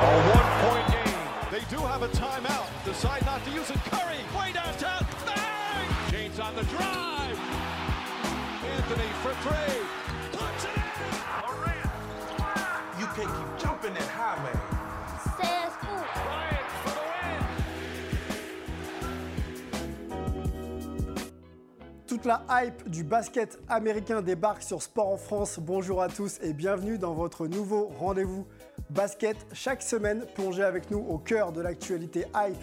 one-point 0.00 0.86
game. 0.94 1.26
They 1.50 1.64
do 1.74 1.82
have 1.82 2.02
a 2.02 2.08
timeout. 2.08 2.68
Decide 2.84 3.26
not 3.26 3.44
to 3.44 3.50
use 3.50 3.68
it. 3.68 3.78
Curry, 3.90 4.22
way 4.38 4.52
downtown. 4.52 5.04
Bang! 5.26 5.88
James 6.12 6.38
on 6.38 6.54
the 6.54 6.62
drive. 6.66 7.36
Anthony 8.76 9.10
for 9.22 9.34
three. 9.42 9.82
Puts 10.30 10.64
it 10.66 10.76
in. 10.76 10.82
Durant. 11.42 11.90
You 13.00 13.06
can't 13.16 13.28
keep 13.36 13.58
jumping 13.58 13.94
that 13.94 14.06
high, 14.06 14.38
man. 14.44 14.60
Says 15.36 15.74
who? 15.82 15.94
Bryant 16.22 16.70
for 16.84 16.94
the 16.94 17.02
win. 17.18 17.42
Toute 22.06 22.24
la 22.24 22.44
hype 22.48 22.88
du 22.88 23.02
basket 23.02 23.58
américain 23.68 24.22
débarque 24.22 24.62
sur 24.62 24.80
Sport 24.80 25.08
en 25.08 25.16
France. 25.16 25.58
Bonjour 25.60 26.00
à 26.02 26.08
tous 26.08 26.38
et 26.40 26.52
bienvenue 26.52 26.98
dans 26.98 27.14
votre 27.14 27.48
nouveau 27.48 27.90
rendez-vous 27.98 28.46
basket. 28.90 29.36
Chaque 29.52 29.82
semaine, 29.82 30.24
plongez 30.34 30.64
avec 30.64 30.90
nous 30.90 30.98
au 30.98 31.18
cœur 31.18 31.52
de 31.52 31.60
l'actualité 31.60 32.26
hype 32.34 32.56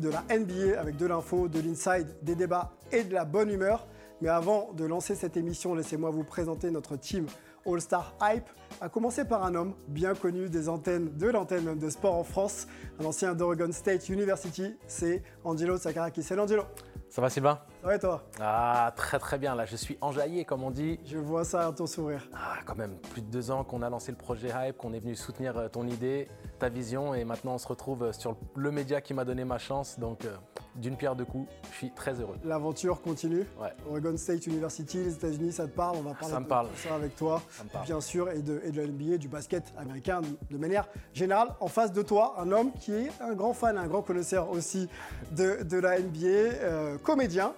de 0.00 0.08
la 0.08 0.22
NBA 0.22 0.78
avec 0.78 0.96
de 0.96 1.06
l'info, 1.06 1.48
de 1.48 1.60
l'inside, 1.60 2.16
des 2.22 2.34
débats 2.34 2.72
et 2.92 3.04
de 3.04 3.14
la 3.14 3.24
bonne 3.24 3.50
humeur. 3.50 3.86
Mais 4.20 4.28
avant 4.28 4.72
de 4.72 4.84
lancer 4.84 5.14
cette 5.14 5.36
émission, 5.36 5.74
laissez-moi 5.74 6.10
vous 6.10 6.24
présenter 6.24 6.70
notre 6.70 6.96
team 6.96 7.26
All-Star 7.66 8.14
Hype, 8.22 8.48
à 8.80 8.88
commencer 8.88 9.24
par 9.24 9.44
un 9.44 9.54
homme 9.54 9.74
bien 9.88 10.14
connu 10.14 10.48
des 10.48 10.68
antennes, 10.68 11.10
de 11.16 11.28
l'antenne 11.28 11.78
de 11.78 11.88
sport 11.90 12.14
en 12.14 12.24
France, 12.24 12.66
un 13.00 13.04
ancien 13.04 13.34
d'Oregon 13.34 13.70
State 13.72 14.08
University, 14.08 14.76
c'est 14.86 15.22
Angelo 15.44 15.78
Sakarakis. 15.78 16.22
Salut 16.22 16.42
Angelo, 16.42 16.62
Ça 17.08 17.20
va 17.22 17.30
Sylvain? 17.30 17.60
Ça 17.82 17.86
va 17.88 17.94
et 17.96 17.98
toi? 17.98 18.22
Ah, 18.40 18.92
très 18.96 19.18
très 19.18 19.38
bien. 19.38 19.54
Là, 19.54 19.64
je 19.66 19.76
suis 19.76 19.96
enjaillé, 20.00 20.44
comme 20.44 20.62
on 20.64 20.70
dit. 20.70 20.98
Je 21.04 21.18
vois 21.18 21.44
ça 21.44 21.68
à 21.68 21.72
ton 21.72 21.86
sourire. 21.86 22.26
Ah, 22.34 22.56
quand 22.64 22.76
même, 22.76 22.96
plus 23.12 23.22
de 23.22 23.26
deux 23.30 23.50
ans 23.50 23.62
qu'on 23.62 23.82
a 23.82 23.90
lancé 23.90 24.10
le 24.10 24.18
projet 24.18 24.48
Hype, 24.54 24.76
qu'on 24.78 24.92
est 24.92 25.00
venu 25.00 25.14
soutenir 25.14 25.56
euh, 25.56 25.68
ton 25.68 25.86
idée, 25.86 26.28
ta 26.58 26.68
vision, 26.68 27.14
et 27.14 27.24
maintenant 27.24 27.54
on 27.54 27.58
se 27.58 27.68
retrouve 27.68 28.04
euh, 28.04 28.12
sur 28.12 28.36
le 28.56 28.70
média 28.70 29.00
qui 29.00 29.14
m'a 29.14 29.24
donné 29.24 29.44
ma 29.44 29.58
chance. 29.58 29.98
Donc, 29.98 30.24
euh, 30.24 30.34
d'une 30.76 30.96
pierre 30.96 31.14
deux 31.14 31.24
coups, 31.26 31.48
je 31.70 31.76
suis 31.76 31.90
très 31.92 32.14
heureux. 32.20 32.36
L'aventure 32.42 33.00
continue. 33.00 33.46
Ouais. 33.60 33.72
Oregon 33.88 34.16
State 34.16 34.46
University, 34.46 35.04
les 35.04 35.12
États-Unis, 35.14 35.52
ça 35.52 35.66
te 35.66 35.72
parle? 35.76 35.98
On 35.98 36.02
va 36.02 36.14
parler 36.14 36.34
Ça 36.34 36.40
me 36.40 36.44
de 36.44 36.48
parle. 36.48 36.68
ça 36.74 36.94
avec 36.96 37.14
toi, 37.14 37.40
Ça 37.50 37.62
me 37.64 37.68
parle. 37.68 37.84
bien 37.86 38.00
sûr, 38.00 38.28
et 38.30 38.42
de, 38.42 38.60
et 38.64 38.70
de 38.70 38.80
la 38.80 38.86
NBA, 38.86 39.18
du 39.18 39.28
basket 39.28 39.64
américain 39.78 40.20
de 40.50 40.58
manière 40.58 40.88
générale. 41.12 41.48
En 41.60 41.68
face 41.68 41.92
de 41.92 42.02
toi, 42.02 42.34
un 42.38 42.50
homme 42.50 42.72
qui 42.80 42.92
est 42.92 43.10
un 43.20 43.34
grand 43.34 43.52
fan, 43.52 43.78
un 43.78 43.86
grand 43.86 44.02
connaisseur 44.02 44.50
aussi 44.50 44.88
de, 45.32 45.62
de 45.62 45.78
la 45.78 45.98
NBA, 45.98 46.26
euh, 46.26 46.98
comédien, 46.98 47.52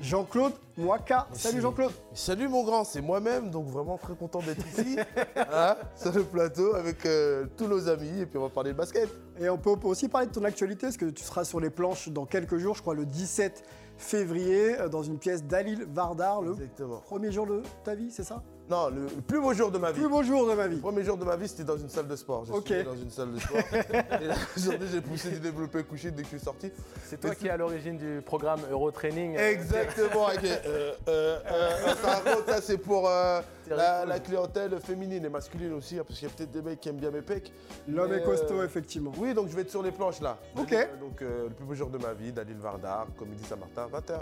Jean-Claude 0.00 0.52
Moaka. 0.76 1.26
Salut. 1.32 1.60
Jean-Claude. 1.62 1.92
Salut 2.12 2.48
mon 2.48 2.64
grand, 2.64 2.84
c'est 2.84 3.00
moi-même, 3.00 3.50
donc 3.50 3.66
vraiment 3.68 3.96
très 3.96 4.14
content 4.14 4.40
d'être 4.40 4.66
ici, 4.68 4.98
hein, 5.36 5.76
sur 5.94 6.12
le 6.12 6.22
plateau 6.22 6.74
avec 6.74 7.06
euh, 7.06 7.46
tous 7.56 7.66
nos 7.66 7.88
amis, 7.88 8.20
et 8.20 8.26
puis 8.26 8.38
on 8.38 8.42
va 8.42 8.50
parler 8.50 8.72
de 8.72 8.76
basket. 8.76 9.08
Et 9.40 9.48
on 9.48 9.56
peut 9.56 9.70
aussi 9.84 10.08
parler 10.08 10.26
de 10.26 10.32
ton 10.32 10.44
actualité, 10.44 10.88
parce 10.88 10.98
que 10.98 11.06
tu 11.06 11.24
seras 11.24 11.44
sur 11.44 11.60
les 11.60 11.70
planches 11.70 12.10
dans 12.10 12.26
quelques 12.26 12.58
jours, 12.58 12.74
je 12.74 12.82
crois 12.82 12.94
le 12.94 13.06
17 13.06 13.64
février, 13.96 14.78
euh, 14.78 14.88
dans 14.88 15.02
une 15.02 15.18
pièce 15.18 15.42
d'Alil 15.44 15.86
Vardar, 15.90 16.42
le 16.42 16.52
Exactement. 16.52 16.98
premier 16.98 17.32
jour 17.32 17.46
de 17.46 17.62
ta 17.82 17.94
vie, 17.94 18.10
c'est 18.10 18.24
ça? 18.24 18.42
Non, 18.68 18.88
le, 18.88 19.02
le 19.02 19.22
plus 19.26 19.40
beau 19.40 19.54
jour 19.54 19.70
de 19.70 19.78
ma 19.78 19.92
vie. 19.92 20.00
Plus 20.00 20.08
beau 20.08 20.22
jour 20.24 20.48
de 20.48 20.54
ma 20.54 20.66
vie. 20.66 20.74
Le 20.76 20.80
premier 20.80 21.04
jour 21.04 21.16
de 21.16 21.24
ma 21.24 21.36
vie, 21.36 21.46
c'était 21.46 21.62
dans 21.62 21.76
une 21.76 21.88
salle 21.88 22.08
de 22.08 22.16
sport. 22.16 22.44
J'ai 22.46 22.52
Ok. 22.52 22.84
dans 22.84 22.96
une 22.96 23.10
salle 23.10 23.32
de 23.32 23.38
sport. 23.38 23.58
et 24.20 24.26
là, 24.26 24.34
aujourd'hui, 24.56 24.88
j'ai 24.90 25.00
poussé 25.00 25.30
du 25.30 25.38
développé 25.40 25.84
couché 25.84 26.10
dès 26.10 26.22
que 26.22 26.28
je 26.30 26.36
suis 26.36 26.44
sorti. 26.44 26.72
C'est 27.04 27.20
toi 27.20 27.34
qui 27.34 27.46
es 27.46 27.50
à 27.50 27.56
l'origine 27.56 27.96
du 27.96 28.20
programme 28.26 28.60
Eurotraining. 28.70 29.36
euh, 29.36 29.50
Exactement. 29.52 30.26
avec 30.26 30.42
les, 30.42 30.50
euh, 30.50 30.92
euh, 31.06 31.38
euh, 31.46 31.94
ça, 32.02 32.10
raconte, 32.18 32.46
ça, 32.48 32.60
c'est 32.60 32.78
pour 32.78 33.08
euh, 33.08 33.40
la, 33.70 34.04
la 34.04 34.18
clientèle 34.18 34.78
féminine 34.80 35.24
et 35.24 35.28
masculine 35.28 35.72
aussi, 35.74 35.98
hein, 35.98 36.02
parce 36.06 36.18
qu'il 36.18 36.26
y 36.28 36.30
a 36.32 36.34
peut-être 36.34 36.50
des 36.50 36.62
mecs 36.62 36.80
qui 36.80 36.88
aiment 36.88 36.96
bien 36.96 37.12
mes 37.12 37.22
pecs. 37.22 37.52
L'homme 37.86 38.10
Mais, 38.10 38.16
est 38.18 38.24
costaud, 38.24 38.60
euh, 38.60 38.64
effectivement. 38.66 39.12
Oui, 39.16 39.32
donc 39.32 39.48
je 39.48 39.54
vais 39.54 39.62
être 39.62 39.70
sur 39.70 39.82
les 39.84 39.92
planches 39.92 40.20
là. 40.20 40.38
Ok. 40.58 40.72
Euh, 40.72 40.84
Donc 41.00 41.22
euh, 41.22 41.44
le 41.44 41.54
plus 41.54 41.64
beau 41.64 41.74
jour 41.74 41.88
de 41.88 41.98
ma 41.98 42.14
vie, 42.14 42.32
Dalil 42.32 42.56
Vardar, 42.58 43.06
Comédie 43.16 43.44
Saint-Martin, 43.44 43.86
20h. 43.96 44.20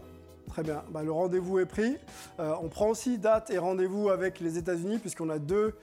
Très 0.55 0.63
bien, 0.63 0.85
Bah, 0.93 1.03
le 1.03 1.11
rendez-vous 1.11 1.59
est 1.59 1.67
pris. 1.67 1.97
Euh, 2.39 2.55
on 2.63 2.69
prend 2.69 2.89
aussi 2.89 3.19
date 3.19 3.51
et 3.51 3.59
rendez-vous 3.59 4.11
avec 4.11 4.39
les 4.39 4.57
États-Unis 4.57 4.99
puisqu'on 5.01 5.29
a 5.29 5.41
deux 5.41 5.75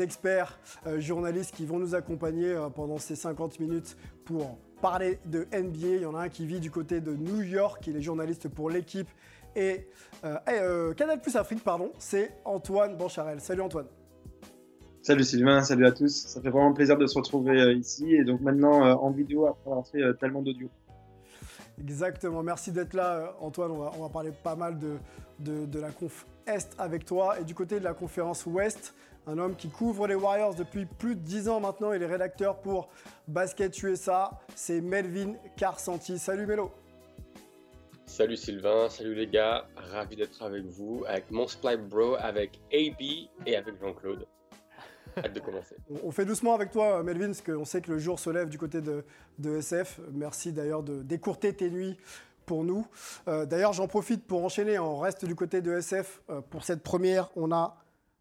experts 0.00 0.58
euh, 0.84 0.98
journalistes 0.98 1.54
qui 1.54 1.64
vont 1.64 1.78
nous 1.78 1.94
accompagner 1.94 2.48
euh, 2.48 2.68
pendant 2.68 2.98
ces 2.98 3.14
50 3.14 3.60
minutes 3.60 3.96
pour 4.24 4.58
parler 4.82 5.20
de 5.26 5.46
NBA. 5.52 5.86
Il 5.86 6.02
y 6.02 6.06
en 6.06 6.16
a 6.16 6.22
un 6.22 6.28
qui 6.28 6.44
vit 6.44 6.58
du 6.58 6.72
côté 6.72 7.00
de 7.00 7.14
New 7.14 7.40
York, 7.40 7.86
il 7.86 7.96
est 7.96 8.00
journaliste 8.00 8.48
pour 8.48 8.68
l'équipe 8.68 9.08
et, 9.54 9.86
Canal 10.24 11.20
Plus 11.22 11.36
Afrique, 11.36 11.62
pardon, 11.62 11.92
c'est 12.00 12.32
Antoine 12.44 12.96
Bancharel. 12.96 13.40
Salut 13.40 13.60
Antoine. 13.60 13.86
Salut 15.02 15.22
Sylvain, 15.22 15.62
salut 15.62 15.86
à 15.86 15.92
tous. 15.92 16.26
Ça 16.26 16.40
fait 16.40 16.50
vraiment 16.50 16.72
plaisir 16.72 16.98
de 16.98 17.06
se 17.06 17.16
retrouver 17.16 17.74
ici 17.74 18.12
et 18.12 18.24
donc 18.24 18.40
maintenant 18.40 18.80
en 19.00 19.12
vidéo 19.12 19.46
après 19.46 19.70
avoir 19.70 19.86
fait 19.86 20.02
tellement 20.18 20.42
d'audio. 20.42 20.68
Exactement, 21.80 22.42
merci 22.42 22.72
d'être 22.72 22.94
là 22.94 23.16
euh, 23.16 23.26
Antoine. 23.40 23.70
On 23.70 24.02
va, 24.02 24.08
parler 24.08 24.32
pas 24.32 24.56
mal 24.56 24.78
de, 24.78 25.78
la 25.78 25.90
conf 25.90 26.26
Est 26.46 26.74
avec 26.78 27.04
toi. 27.04 27.38
Et 27.40 27.44
du 27.44 27.54
côté 27.54 27.78
de 27.78 27.84
la 27.84 27.94
conférence 27.94 28.46
Ouest, 28.46 28.94
un 29.26 29.38
homme 29.38 29.56
qui 29.56 29.68
couvre 29.68 30.06
les 30.06 30.14
Warriors 30.14 30.54
depuis 30.54 30.86
plus 30.86 31.14
de 31.14 31.20
10 31.20 31.48
ans 31.48 31.60
maintenant. 31.60 31.92
Il 31.92 32.02
est 32.02 32.06
rédacteur 32.06 32.60
pour 32.60 32.88
Basket 33.28 33.76
USA. 33.82 34.30
C'est 34.54 34.80
Melvin 34.80 35.34
Carsanti. 35.56 36.18
Salut 36.18 36.46
Melo. 36.46 36.72
Salut 38.06 38.36
Sylvain, 38.36 38.88
salut 38.88 39.16
les 39.16 39.26
gars, 39.26 39.66
ravi 39.76 40.14
d'être 40.14 40.40
avec 40.40 40.64
vous, 40.64 41.04
avec 41.08 41.28
mon 41.32 41.48
Split 41.48 41.76
Bro, 41.76 42.14
avec 42.20 42.60
AB 42.72 43.28
et 43.46 43.56
avec 43.56 43.80
Jean-Claude. 43.80 44.24
On- 46.04 46.10
fait 46.10 46.24
doucement 46.24 46.54
avec 46.54 46.70
toi, 46.70 47.02
Melvin, 47.02 47.26
parce 47.26 47.42
qu'on 47.42 47.64
sait 47.64 47.80
que 47.80 47.90
le 47.90 47.98
jour 47.98 48.18
se 48.18 48.30
lève 48.30 48.48
du 48.48 48.58
côté 48.58 48.80
de, 48.80 49.04
SF. 49.44 50.00
Merci 50.12 50.52
d'ailleurs 50.52 50.82
de 50.82 51.02
d'écourter 51.02 51.54
tes 51.54 51.70
nuits 51.70 51.96
pour 52.44 52.64
nous. 52.64 52.86
Euh, 53.28 53.44
d'ailleurs, 53.46 53.72
j'en 53.72 53.88
profite 53.88 54.26
pour 54.26 54.44
enchaîner. 54.44 54.78
On 54.78 54.98
reste 54.98 55.24
du 55.24 55.34
côté 55.34 55.60
de 55.62 55.72
SF. 55.72 56.22
Euh, 56.30 56.40
pour 56.40 56.64
cette 56.64 56.82
première, 56.82 57.30
on 57.36 57.52
a 57.52 57.76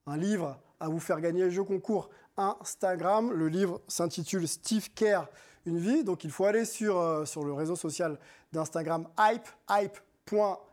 un 0.07 0.17
livre 0.17 0.59
à 0.79 0.89
vous 0.89 0.99
faire 0.99 1.21
gagner. 1.21 1.49
Jeu 1.51 1.63
concours 1.63 2.09
Instagram. 2.37 3.31
Le 3.31 3.47
livre 3.47 3.81
s'intitule 3.87 4.47
Steve 4.47 4.91
Kerr, 4.93 5.27
une 5.65 5.77
vie. 5.77 6.03
Donc 6.03 6.23
il 6.23 6.31
faut 6.31 6.45
aller 6.45 6.65
sur, 6.65 6.97
euh, 6.97 7.25
sur 7.25 7.43
le 7.43 7.53
réseau 7.53 7.75
social 7.75 8.17
d'Instagram 8.51 9.07
hype, 9.19 9.47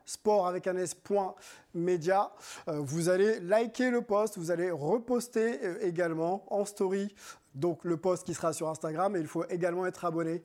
hype.sport 0.07 0.47
avec 0.47 0.67
un 0.67 0.77
s 0.77 0.95
point 0.95 1.35
média. 1.75 2.33
Euh, 2.69 2.81
vous 2.81 3.09
allez 3.09 3.41
liker 3.41 3.91
le 3.91 4.03
post, 4.03 4.39
vous 4.39 4.51
allez 4.51 4.71
reposter 4.71 5.59
euh, 5.63 5.79
également 5.83 6.45
en 6.53 6.65
story. 6.65 7.15
Donc 7.55 7.85
le 7.85 7.97
post 7.97 8.25
qui 8.25 8.35
sera 8.35 8.53
sur 8.53 8.69
Instagram 8.69 9.17
et 9.17 9.21
il 9.21 9.27
faut 9.27 9.45
également 9.49 9.87
être 9.87 10.05
abonné. 10.05 10.43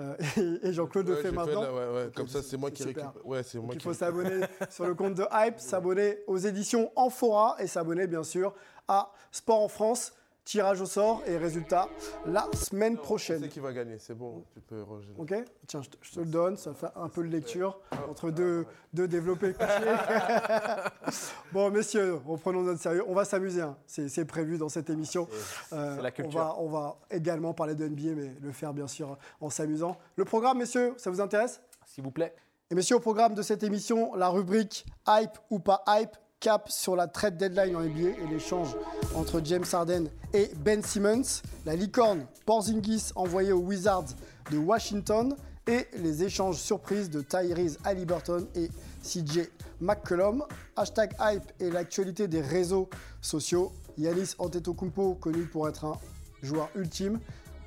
Euh, 0.00 0.16
et 0.36 0.68
et 0.68 0.72
Jean-Claude 0.72 1.08
le 1.08 1.16
fait 1.16 1.30
maintenant. 1.30 1.62
là, 1.62 1.72
ouais, 1.72 1.94
ouais. 1.94 2.10
Comme 2.14 2.28
ça, 2.28 2.42
c'est 2.42 2.56
moi 2.56 2.70
qui 2.70 2.82
récupère. 2.82 3.12
Ouais, 3.24 3.42
c'est 3.42 3.58
moi 3.58 3.68
Donc, 3.68 3.76
il 3.76 3.82
faut 3.82 3.94
s'abonner 3.94 4.46
sur 4.70 4.86
le 4.86 4.94
compte 4.94 5.14
de 5.14 5.26
Hype, 5.32 5.58
s'abonner 5.58 6.18
aux 6.26 6.38
éditions 6.38 6.90
Amphora 6.96 7.56
et 7.58 7.66
s'abonner 7.66 8.06
bien 8.06 8.24
sûr 8.24 8.54
à 8.88 9.12
Sport 9.30 9.60
en 9.60 9.68
France. 9.68 10.12
Tirage 10.44 10.80
au 10.80 10.86
sort 10.86 11.22
et 11.26 11.36
résultat 11.36 11.88
la 12.26 12.48
semaine 12.52 12.96
prochaine. 12.96 13.40
sais 13.42 13.48
qui 13.48 13.60
va 13.60 13.72
gagner, 13.72 13.98
c'est 13.98 14.14
bon, 14.14 14.42
tu 14.52 14.60
peux 14.60 14.82
rejeter. 14.82 15.14
Ok 15.16 15.34
Tiens, 15.68 15.82
je 15.82 15.88
te, 15.88 15.96
je 16.00 16.12
te 16.12 16.20
le 16.20 16.26
donne, 16.26 16.56
ça 16.56 16.74
fait 16.74 16.88
un 16.96 17.08
peu 17.08 17.22
de 17.22 17.28
lecture 17.28 17.78
entre 18.10 18.30
deux, 18.30 18.66
deux 18.92 19.06
développés 19.06 19.54
bon, 21.52 21.70
messieurs, 21.70 22.20
reprenons 22.26 22.62
notre 22.62 22.80
sérieux. 22.80 23.04
On 23.06 23.14
va 23.14 23.24
s'amuser, 23.24 23.60
hein. 23.60 23.76
c'est 23.86 24.08
c'est 24.08 24.24
prévu 24.24 24.58
dans 24.58 24.68
cette 24.68 24.90
émission. 24.90 25.28
Euh, 25.72 25.96
c'est 25.96 26.02
la 26.02 26.08
on, 26.08 26.12
culture. 26.12 26.38
va, 26.40 26.56
on 26.58 26.68
va 26.68 26.96
également 27.10 27.54
parler 27.54 27.74
de 27.74 27.86
NBA, 27.86 28.14
mais 28.16 28.34
le 28.40 28.52
faire 28.52 28.74
bien 28.74 28.88
sûr 28.88 29.16
en 29.40 29.50
s'amusant. 29.50 29.96
Le 30.16 30.24
programme, 30.24 30.58
messieurs, 30.58 30.94
ça 30.96 31.10
vous 31.10 31.20
intéresse? 31.20 31.60
S'il 31.86 32.02
vous 32.04 32.10
plaît. 32.10 32.34
et 32.70 32.74
messieurs, 32.74 32.96
au 32.96 33.00
programme 33.00 33.34
de 33.34 33.42
cette 33.42 33.62
émission, 33.62 34.14
la 34.14 34.28
rubrique 34.28 34.86
Hype 35.06 35.38
ou 35.50 35.58
pas 35.58 35.84
Hype 35.86 36.16
cap 36.42 36.68
sur 36.68 36.96
la 36.96 37.06
trade 37.06 37.36
deadline 37.36 37.76
en 37.76 37.82
NBA 37.82 38.18
et 38.20 38.26
l'échange 38.28 38.76
entre 39.14 39.40
James 39.44 39.64
Harden 39.72 40.08
et 40.34 40.50
Ben 40.56 40.82
Simmons, 40.82 41.40
la 41.64 41.76
licorne 41.76 42.26
Porzingis 42.44 43.12
envoyé 43.14 43.52
aux 43.52 43.60
Wizards 43.60 44.08
de 44.50 44.58
Washington 44.58 45.36
et 45.68 45.86
les 45.94 46.24
échanges 46.24 46.56
surprises 46.56 47.08
de 47.10 47.22
Tyrese 47.22 47.78
Halliburton 47.84 48.48
et 48.56 48.68
CJ 49.04 49.48
McCollum. 49.80 50.42
Hashtag 50.74 51.14
Hype 51.20 51.44
et 51.60 51.70
l'actualité 51.70 52.26
des 52.26 52.40
réseaux 52.40 52.90
sociaux. 53.20 53.72
Yanis 53.96 54.34
Antetokounmpo, 54.38 55.14
connu 55.14 55.44
pour 55.44 55.68
être 55.68 55.84
un 55.84 55.98
joueur 56.42 56.70
ultime. 56.74 57.20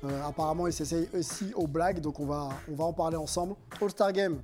Euh, 0.04 0.22
apparemment, 0.28 0.66
il 0.66 0.74
s'essaye 0.74 1.08
aussi 1.14 1.50
aux 1.54 1.66
blagues, 1.66 2.00
donc 2.00 2.20
on 2.20 2.26
va, 2.26 2.50
on 2.70 2.74
va 2.74 2.84
en 2.84 2.92
parler 2.92 3.16
ensemble. 3.16 3.54
All-Star 3.80 4.12
Game, 4.12 4.42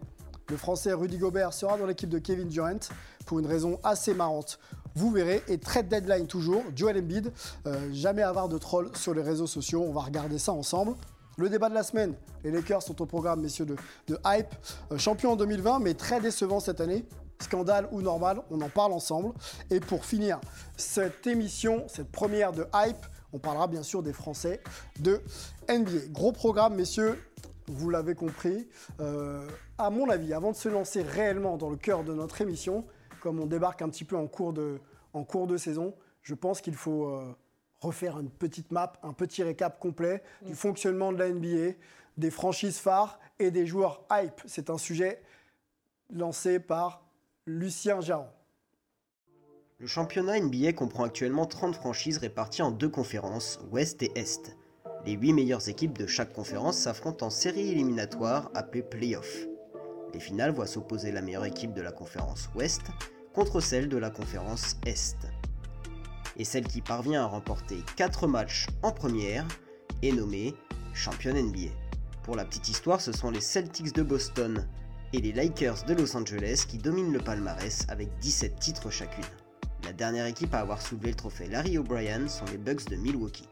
le 0.48 0.56
Français 0.56 0.92
Rudy 0.92 1.18
Gobert 1.18 1.52
sera 1.52 1.78
dans 1.78 1.86
l'équipe 1.86 2.08
de 2.08 2.18
Kevin 2.18 2.48
Durant 2.48 2.78
pour 3.26 3.38
une 3.38 3.46
raison 3.46 3.78
assez 3.82 4.14
marrante. 4.14 4.58
Vous 4.94 5.10
verrez, 5.10 5.42
et 5.48 5.58
trade 5.58 5.88
deadline 5.88 6.26
toujours, 6.26 6.62
Joel 6.76 6.98
Embiid, 6.98 7.32
euh, 7.66 7.88
jamais 7.92 8.22
avoir 8.22 8.48
de 8.48 8.58
troll 8.58 8.90
sur 8.94 9.14
les 9.14 9.22
réseaux 9.22 9.46
sociaux, 9.46 9.82
on 9.86 9.92
va 9.92 10.02
regarder 10.02 10.38
ça 10.38 10.52
ensemble. 10.52 10.94
Le 11.38 11.48
débat 11.48 11.70
de 11.70 11.74
la 11.74 11.82
semaine, 11.82 12.14
les 12.44 12.50
Lakers 12.50 12.82
sont 12.82 13.00
au 13.00 13.06
programme, 13.06 13.40
messieurs, 13.40 13.64
de, 13.64 13.76
de 14.06 14.18
Hype, 14.26 14.54
Euh, 14.92 14.98
champion 14.98 15.32
en 15.32 15.36
2020, 15.36 15.78
mais 15.78 15.94
très 15.94 16.20
décevant 16.20 16.60
cette 16.60 16.80
année. 16.80 17.06
Scandale 17.40 17.88
ou 17.90 18.02
normal, 18.02 18.42
on 18.50 18.60
en 18.60 18.68
parle 18.68 18.92
ensemble. 18.92 19.32
Et 19.70 19.80
pour 19.80 20.04
finir 20.04 20.40
cette 20.76 21.26
émission, 21.26 21.84
cette 21.88 22.12
première 22.12 22.52
de 22.52 22.66
Hype, 22.74 23.06
On 23.34 23.38
parlera 23.38 23.66
bien 23.66 23.82
sûr 23.82 24.02
des 24.02 24.12
Français 24.12 24.60
de 25.00 25.22
NBA. 25.66 26.08
Gros 26.10 26.32
programme, 26.32 26.74
messieurs, 26.74 27.18
vous 27.66 27.88
l'avez 27.88 28.14
compris. 28.14 28.68
Euh, 29.00 29.48
à 29.78 29.88
mon 29.88 30.10
avis, 30.10 30.34
avant 30.34 30.50
de 30.50 30.56
se 30.56 30.68
lancer 30.68 31.00
réellement 31.00 31.56
dans 31.56 31.70
le 31.70 31.76
cœur 31.76 32.04
de 32.04 32.12
notre 32.12 32.42
émission, 32.42 32.84
comme 33.22 33.38
on 33.38 33.46
débarque 33.46 33.80
un 33.82 33.88
petit 33.88 34.04
peu 34.04 34.16
en 34.16 34.26
cours 34.26 34.52
de, 34.52 34.80
en 35.12 35.22
cours 35.22 35.46
de 35.46 35.56
saison, 35.56 35.94
je 36.22 36.34
pense 36.34 36.60
qu'il 36.60 36.74
faut 36.74 37.06
euh, 37.06 37.32
refaire 37.80 38.18
une 38.18 38.30
petite 38.30 38.72
map, 38.72 38.94
un 39.04 39.12
petit 39.12 39.44
récap 39.44 39.78
complet 39.78 40.24
du 40.44 40.56
fonctionnement 40.56 41.12
de 41.12 41.18
la 41.18 41.30
NBA, 41.30 41.76
des 42.16 42.30
franchises 42.30 42.78
phares 42.78 43.20
et 43.38 43.52
des 43.52 43.64
joueurs 43.64 44.04
hype. 44.10 44.40
C'est 44.46 44.70
un 44.70 44.78
sujet 44.78 45.22
lancé 46.10 46.58
par 46.58 47.04
Lucien 47.46 48.00
Jaron. 48.00 48.26
Le 49.78 49.86
championnat 49.86 50.40
NBA 50.40 50.72
comprend 50.72 51.04
actuellement 51.04 51.46
30 51.46 51.76
franchises 51.76 52.18
réparties 52.18 52.62
en 52.62 52.72
deux 52.72 52.88
conférences, 52.88 53.60
Ouest 53.70 54.02
et 54.02 54.12
Est. 54.16 54.56
Les 55.06 55.12
8 55.12 55.32
meilleures 55.32 55.68
équipes 55.68 55.96
de 55.96 56.06
chaque 56.08 56.32
conférence 56.32 56.76
s'affrontent 56.76 57.26
en 57.26 57.30
série 57.30 57.70
éliminatoire 57.70 58.50
appelée 58.54 58.82
Playoff. 58.82 59.46
Les 60.14 60.20
finales 60.20 60.52
voient 60.52 60.66
s'opposer 60.66 61.12
la 61.12 61.22
meilleure 61.22 61.44
équipe 61.44 61.72
de 61.72 61.82
la 61.82 61.92
conférence 61.92 62.50
Ouest 62.54 62.82
contre 63.34 63.60
celle 63.60 63.88
de 63.88 63.96
la 63.96 64.10
conférence 64.10 64.76
Est. 64.86 65.16
Et 66.36 66.44
celle 66.44 66.66
qui 66.66 66.80
parvient 66.80 67.22
à 67.22 67.26
remporter 67.26 67.78
4 67.96 68.26
matchs 68.26 68.66
en 68.82 68.92
première 68.92 69.46
est 70.02 70.12
nommée 70.12 70.54
championne 70.94 71.40
NBA. 71.40 71.70
Pour 72.22 72.36
la 72.36 72.44
petite 72.44 72.68
histoire, 72.68 73.00
ce 73.00 73.12
sont 73.12 73.30
les 73.30 73.40
Celtics 73.40 73.94
de 73.94 74.02
Boston 74.02 74.66
et 75.12 75.20
les 75.20 75.32
Lakers 75.32 75.84
de 75.84 75.94
Los 75.94 76.16
Angeles 76.16 76.64
qui 76.68 76.78
dominent 76.78 77.12
le 77.12 77.18
palmarès 77.18 77.86
avec 77.88 78.08
17 78.20 78.58
titres 78.58 78.90
chacune. 78.90 79.24
La 79.84 79.92
dernière 79.92 80.26
équipe 80.26 80.54
à 80.54 80.60
avoir 80.60 80.80
soulevé 80.80 81.08
le 81.08 81.16
trophée 81.16 81.48
Larry 81.48 81.76
O'Brien 81.78 82.28
sont 82.28 82.44
les 82.46 82.58
Bucks 82.58 82.88
de 82.88 82.96
Milwaukee. 82.96 83.48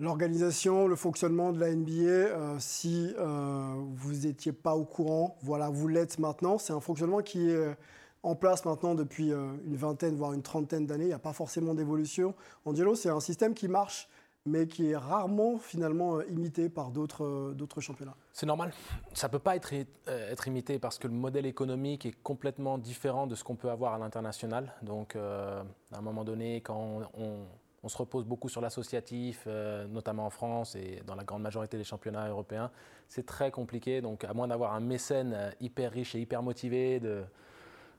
L'organisation, 0.00 0.88
le 0.88 0.96
fonctionnement 0.96 1.52
de 1.52 1.60
la 1.60 1.74
NBA, 1.74 1.90
euh, 1.92 2.56
si 2.58 3.14
euh, 3.18 3.74
vous 3.92 4.26
n'étiez 4.26 4.50
pas 4.50 4.74
au 4.74 4.86
courant, 4.86 5.36
voilà, 5.42 5.68
vous 5.68 5.88
l'êtes 5.88 6.18
maintenant. 6.18 6.56
C'est 6.56 6.72
un 6.72 6.80
fonctionnement 6.80 7.20
qui 7.20 7.50
est 7.50 7.54
euh, 7.54 7.74
en 8.22 8.34
place 8.34 8.64
maintenant 8.64 8.94
depuis 8.94 9.28
une 9.28 9.76
vingtaine, 9.76 10.16
voire 10.16 10.32
une 10.32 10.40
trentaine 10.40 10.86
d'années. 10.86 11.04
Il 11.04 11.08
n'y 11.08 11.12
a 11.12 11.18
pas 11.18 11.34
forcément 11.34 11.74
d'évolution. 11.74 12.34
Angelo, 12.64 12.94
c'est 12.94 13.10
un 13.10 13.20
système 13.20 13.52
qui 13.52 13.68
marche, 13.68 14.08
mais 14.46 14.66
qui 14.68 14.90
est 14.90 14.96
rarement 14.96 15.58
finalement 15.58 16.22
imité 16.22 16.70
par 16.70 16.90
d'autres 16.92 17.80
championnats. 17.80 18.16
C'est 18.32 18.46
normal. 18.46 18.72
Ça 19.12 19.26
ne 19.26 19.32
peut 19.32 19.38
pas 19.38 19.56
être, 19.56 19.74
être, 20.06 20.48
imité 20.48 20.78
parce 20.78 20.98
que 20.98 21.08
le 21.08 21.14
modèle 21.14 21.44
économique 21.44 22.06
est 22.06 22.22
complètement 22.22 22.78
différent 22.78 23.26
de 23.26 23.34
ce 23.34 23.44
qu'on 23.44 23.56
peut 23.56 23.70
avoir 23.70 23.94
à 23.94 23.98
l'international. 23.98 24.74
Donc, 24.82 25.16
à 25.16 25.62
un 25.92 26.02
moment 26.02 26.24
donné, 26.24 26.62
quand 26.62 27.02
on 27.18 27.44
se 27.88 27.96
repose 27.96 28.24
beaucoup 28.24 28.48
sur 28.48 28.60
l'associatif, 28.60 29.44
euh, 29.46 29.86
notamment 29.86 30.26
en 30.26 30.30
France 30.30 30.76
et 30.76 31.02
dans 31.06 31.14
la 31.14 31.24
grande 31.24 31.42
majorité 31.42 31.78
des 31.78 31.84
championnats 31.84 32.28
européens. 32.28 32.70
C'est 33.08 33.24
très 33.24 33.50
compliqué, 33.50 34.00
donc 34.00 34.24
à 34.24 34.34
moins 34.34 34.48
d'avoir 34.48 34.74
un 34.74 34.80
mécène 34.80 35.32
euh, 35.34 35.50
hyper 35.60 35.90
riche 35.92 36.14
et 36.14 36.20
hyper 36.20 36.42
motivé, 36.42 37.00
de, 37.00 37.24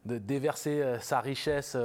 déverser 0.06 0.82
euh, 0.82 1.00
sa 1.00 1.20
richesse 1.20 1.76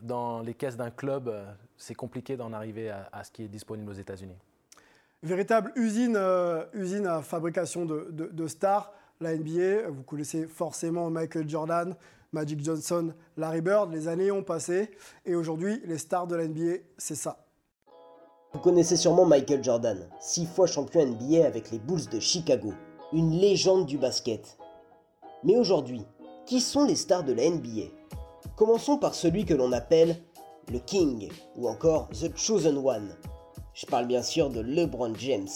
dans 0.00 0.40
les 0.40 0.54
caisses 0.54 0.76
d'un 0.76 0.90
club, 0.90 1.32
c'est 1.76 1.94
compliqué 1.94 2.36
d'en 2.36 2.52
arriver 2.52 2.90
à, 2.90 3.24
ce 3.24 3.30
qui 3.30 3.44
est 3.44 3.48
disponible 3.48 3.90
aux 3.90 3.94
États-Unis. 3.94 4.36
Véritable 5.22 5.72
usine, 5.76 6.18
usine 6.72 7.06
à 7.06 7.22
fabrication 7.22 7.84
de, 7.84 8.10
de 8.10 8.46
stars, 8.48 8.92
la 9.20 9.36
NBA. 9.36 9.88
Vous 9.88 10.02
connaissez 10.02 10.46
forcément 10.46 11.08
Michael 11.10 11.48
Jordan, 11.48 11.94
Magic 12.32 12.64
Johnson, 12.64 13.12
Larry 13.36 13.60
Bird, 13.60 13.92
les 13.92 14.08
années 14.08 14.30
ont 14.30 14.42
passé 14.42 14.90
et 15.26 15.34
aujourd'hui, 15.34 15.82
les 15.84 15.98
stars 15.98 16.26
de 16.26 16.34
la 16.34 16.48
NBA, 16.48 16.78
c'est 16.96 17.14
ça. 17.14 17.44
Vous 18.52 18.60
connaissez 18.60 18.96
sûrement 18.96 19.26
Michael 19.26 19.62
Jordan, 19.62 20.08
six 20.20 20.46
fois 20.46 20.66
champion 20.66 21.06
NBA 21.06 21.46
avec 21.46 21.70
les 21.70 21.78
Bulls 21.78 22.08
de 22.10 22.20
Chicago, 22.20 22.72
une 23.12 23.32
légende 23.32 23.86
du 23.86 23.98
basket. 23.98 24.58
Mais 25.44 25.56
aujourd'hui, 25.56 26.02
qui 26.46 26.60
sont 26.60 26.84
les 26.84 26.96
stars 26.96 27.24
de 27.24 27.32
la 27.32 27.48
NBA 27.48 27.90
Commençons 28.56 28.98
par 28.98 29.14
celui 29.14 29.44
que 29.44 29.54
l'on 29.54 29.72
appelle 29.72 30.16
le 30.70 30.78
King 30.78 31.30
ou 31.56 31.68
encore 31.68 32.08
The 32.10 32.36
Chosen 32.36 32.78
One. 32.78 33.16
Je 33.74 33.86
parle 33.86 34.06
bien 34.06 34.22
sûr 34.22 34.50
de 34.50 34.60
LeBron 34.60 35.14
James. 35.18 35.48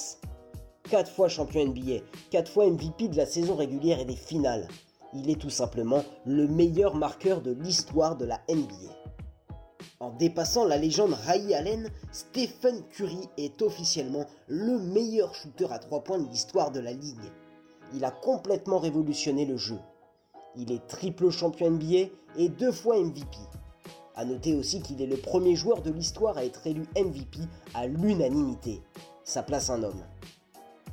Quatre 0.90 1.10
fois 1.10 1.28
champion 1.28 1.66
NBA, 1.66 2.00
quatre 2.30 2.50
fois 2.50 2.66
MVP 2.66 3.08
de 3.08 3.16
la 3.16 3.26
saison 3.26 3.54
régulière 3.54 4.00
et 4.00 4.04
des 4.04 4.16
finales, 4.16 4.66
il 5.14 5.30
est 5.30 5.40
tout 5.40 5.50
simplement 5.50 6.04
le 6.24 6.46
meilleur 6.46 6.94
marqueur 6.94 7.40
de 7.40 7.52
l'histoire 7.52 8.16
de 8.16 8.24
la 8.24 8.40
NBA. 8.48 8.92
En 9.98 10.10
dépassant 10.10 10.64
la 10.64 10.76
légende 10.76 11.14
Ray 11.14 11.54
Allen, 11.54 11.90
Stephen 12.12 12.82
Curry 12.90 13.28
est 13.38 13.62
officiellement 13.62 14.26
le 14.46 14.78
meilleur 14.78 15.34
shooter 15.34 15.68
à 15.70 15.78
3 15.78 16.04
points 16.04 16.18
de 16.18 16.28
l'histoire 16.28 16.70
de 16.70 16.80
la 16.80 16.92
ligue. 16.92 17.32
Il 17.94 18.04
a 18.04 18.10
complètement 18.10 18.78
révolutionné 18.78 19.46
le 19.46 19.56
jeu. 19.56 19.78
Il 20.56 20.70
est 20.70 20.86
triple 20.86 21.30
champion 21.30 21.70
NBA 21.70 22.10
et 22.36 22.48
deux 22.48 22.72
fois 22.72 22.98
MVP. 22.98 23.38
A 24.16 24.24
noter 24.24 24.54
aussi 24.54 24.80
qu'il 24.80 25.00
est 25.00 25.06
le 25.06 25.16
premier 25.16 25.56
joueur 25.56 25.82
de 25.82 25.90
l'histoire 25.90 26.36
à 26.36 26.44
être 26.44 26.66
élu 26.66 26.86
MVP 26.96 27.38
à 27.74 27.86
l'unanimité. 27.86 28.82
Ça 29.24 29.42
place 29.42 29.70
un 29.70 29.82
homme. 29.82 30.02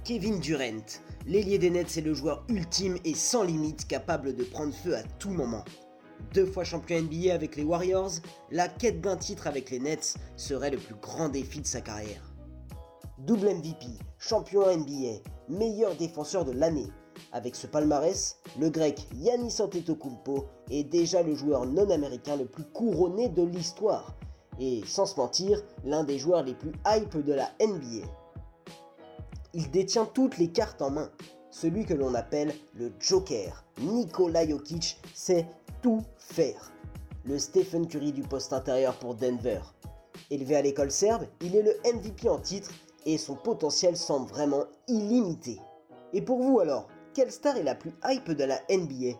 Kevin 0.03 0.39
Durant, 0.39 0.83
l'ailier 1.25 1.57
des 1.57 1.69
Nets 1.69 1.97
est 1.97 2.01
le 2.01 2.13
joueur 2.13 2.43
ultime 2.49 2.97
et 3.05 3.13
sans 3.13 3.43
limite 3.43 3.87
capable 3.87 4.35
de 4.35 4.43
prendre 4.43 4.73
feu 4.73 4.97
à 4.97 5.03
tout 5.17 5.29
moment. 5.29 5.63
Deux 6.33 6.45
fois 6.45 6.65
champion 6.65 7.01
NBA 7.01 7.33
avec 7.33 7.55
les 7.55 7.63
Warriors, 7.63 8.11
la 8.51 8.67
quête 8.67 8.99
d'un 8.99 9.15
titre 9.15 9.47
avec 9.47 9.71
les 9.71 9.79
Nets 9.79 10.15
serait 10.35 10.71
le 10.71 10.77
plus 10.77 10.95
grand 10.95 11.29
défi 11.29 11.61
de 11.61 11.65
sa 11.65 11.79
carrière. 11.79 12.33
Double 13.19 13.55
MVP, 13.55 13.85
champion 14.17 14.65
NBA, 14.75 15.21
meilleur 15.47 15.95
défenseur 15.95 16.43
de 16.43 16.51
l'année. 16.51 16.91
Avec 17.31 17.55
ce 17.55 17.67
palmarès, 17.67 18.39
le 18.59 18.69
grec 18.69 19.07
Yannis 19.15 19.61
Antetokounmpo 19.61 20.47
est 20.69 20.83
déjà 20.83 21.23
le 21.23 21.33
joueur 21.33 21.65
non 21.65 21.89
américain 21.89 22.35
le 22.35 22.45
plus 22.45 22.65
couronné 22.65 23.29
de 23.29 23.43
l'histoire 23.43 24.17
et 24.59 24.81
sans 24.85 25.05
se 25.05 25.15
mentir, 25.15 25.61
l'un 25.85 26.03
des 26.03 26.19
joueurs 26.19 26.43
les 26.43 26.53
plus 26.55 26.73
hype 26.85 27.23
de 27.23 27.33
la 27.33 27.51
NBA. 27.65 28.05
Il 29.53 29.69
détient 29.69 30.05
toutes 30.05 30.37
les 30.39 30.51
cartes 30.51 30.81
en 30.81 30.89
main. 30.89 31.11
Celui 31.51 31.85
que 31.85 31.93
l'on 31.93 32.15
appelle 32.15 32.53
le 32.73 32.91
Joker, 32.99 33.63
Nikola 33.79 34.47
Jokic, 34.47 34.99
sait 35.13 35.47
tout 35.83 36.01
faire. 36.17 36.71
Le 37.25 37.37
Stephen 37.37 37.87
Curry 37.87 38.11
du 38.11 38.23
poste 38.23 38.51
intérieur 38.51 38.97
pour 38.97 39.13
Denver. 39.13 39.61
Élevé 40.31 40.55
à 40.55 40.61
l'école 40.63 40.91
serbe, 40.91 41.27
il 41.41 41.55
est 41.55 41.61
le 41.61 41.75
MVP 41.93 42.27
en 42.27 42.39
titre 42.39 42.71
et 43.05 43.19
son 43.19 43.35
potentiel 43.35 43.95
semble 43.95 44.27
vraiment 44.27 44.65
illimité. 44.87 45.59
Et 46.13 46.21
pour 46.21 46.41
vous 46.41 46.59
alors, 46.59 46.87
quelle 47.13 47.31
star 47.31 47.55
est 47.57 47.63
la 47.63 47.75
plus 47.75 47.93
hype 48.05 48.31
de 48.31 48.43
la 48.43 48.59
NBA 48.69 49.19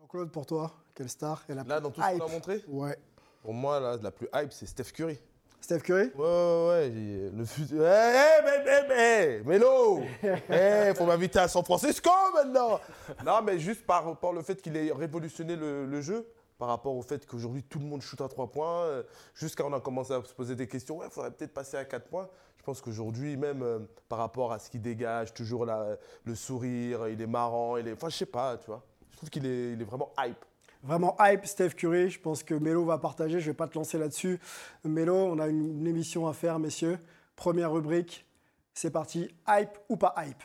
Jean-Claude, 0.00 0.32
pour 0.32 0.46
toi, 0.46 0.72
quelle 0.94 1.08
star 1.08 1.44
est 1.48 1.54
la 1.54 1.62
Là, 1.62 1.80
dans 1.80 1.90
tout 1.92 2.00
ce 2.00 2.18
qu'on 2.18 2.26
a 2.26 2.30
montré? 2.30 2.64
Ouais. 2.66 2.96
Pour 3.42 3.54
moi, 3.54 3.78
là, 3.78 3.96
la 4.02 4.10
plus 4.10 4.28
hype, 4.34 4.52
c'est 4.52 4.66
Steph 4.66 4.92
Curry. 4.92 5.18
Steph 5.60 5.80
Curry? 5.80 6.10
Ouais, 6.14 6.24
ouais, 6.24 6.68
ouais. 6.68 7.30
Le 7.36 7.44
futur. 7.44 7.82
Hé, 7.82 8.14
hé, 8.14 8.42
mais, 8.44 8.88
mais, 8.88 9.42
Mélo 9.44 10.00
Hé, 10.22 10.92
faut 10.96 11.04
m'inviter 11.04 11.40
à 11.40 11.48
San 11.48 11.64
Francisco 11.64 12.10
maintenant 12.34 12.80
Non, 13.24 13.42
mais 13.42 13.58
juste 13.58 13.84
par, 13.84 14.04
rapport 14.04 14.32
le 14.32 14.42
fait 14.42 14.60
qu'il 14.62 14.76
ait 14.76 14.92
révolutionné 14.92 15.56
le, 15.56 16.00
jeu, 16.00 16.26
par 16.58 16.68
rapport 16.68 16.94
au 16.96 17.02
fait 17.02 17.26
qu'aujourd'hui 17.26 17.62
tout 17.62 17.78
le 17.78 17.84
monde 17.84 18.02
shoot 18.02 18.20
à 18.20 18.28
3 18.28 18.50
points, 18.50 18.82
euh, 18.84 19.02
jusqu'à 19.34 19.64
on 19.64 19.72
a 19.72 19.80
commencé 19.80 20.12
à 20.12 20.22
se 20.22 20.32
poser 20.32 20.54
des 20.54 20.68
questions, 20.68 20.98
ouais, 20.98 21.06
il 21.06 21.12
faudrait 21.12 21.32
peut-être 21.32 21.52
passer 21.52 21.76
à 21.76 21.84
4 21.84 22.08
points. 22.08 22.28
Je 22.56 22.62
pense 22.62 22.80
qu'aujourd'hui, 22.80 23.36
même 23.36 23.62
euh, 23.62 23.78
par 24.08 24.18
rapport 24.18 24.52
à 24.52 24.58
ce 24.58 24.70
qu'il 24.70 24.82
dégage, 24.82 25.34
toujours 25.34 25.66
le 25.66 26.34
sourire, 26.34 27.08
il 27.08 27.20
est 27.20 27.26
marrant, 27.26 27.76
il 27.76 27.88
est. 27.88 27.92
Enfin, 27.92 28.08
je 28.08 28.16
sais 28.16 28.26
pas, 28.26 28.56
tu 28.58 28.66
vois. 28.66 28.82
Je 29.10 29.16
trouve 29.16 29.30
qu'il 29.30 29.46
est, 29.46 29.72
il 29.72 29.80
est 29.80 29.84
vraiment 29.84 30.12
hype. 30.18 30.44
Vraiment 30.82 31.16
hype, 31.20 31.44
Steph 31.44 31.70
Curry. 31.70 32.10
Je 32.10 32.20
pense 32.20 32.42
que 32.42 32.54
Melo 32.54 32.84
va 32.84 32.98
partager. 32.98 33.40
Je 33.40 33.46
ne 33.46 33.50
vais 33.50 33.56
pas 33.56 33.66
te 33.66 33.76
lancer 33.76 33.98
là-dessus. 33.98 34.38
Melo, 34.84 35.14
on 35.14 35.38
a 35.38 35.48
une, 35.48 35.86
émission 35.86 36.26
à 36.26 36.32
faire, 36.32 36.58
messieurs. 36.58 36.98
Première 37.36 37.72
rubrique. 37.72 38.26
C'est 38.74 38.90
parti. 38.90 39.28
Hype 39.48 39.76
ou 39.88 39.96
pas 39.96 40.14
hype? 40.18 40.42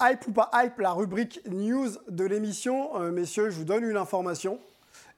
Hype 0.00 0.28
ou 0.28 0.32
pas 0.32 0.48
hype, 0.54 0.78
la 0.78 0.92
rubrique 0.92 1.40
news 1.46 1.88
de 2.08 2.24
l'émission. 2.24 3.00
Euh, 3.00 3.10
messieurs, 3.10 3.50
je 3.50 3.56
vous 3.56 3.64
donne 3.64 3.82
une 3.84 3.96
information 3.96 4.60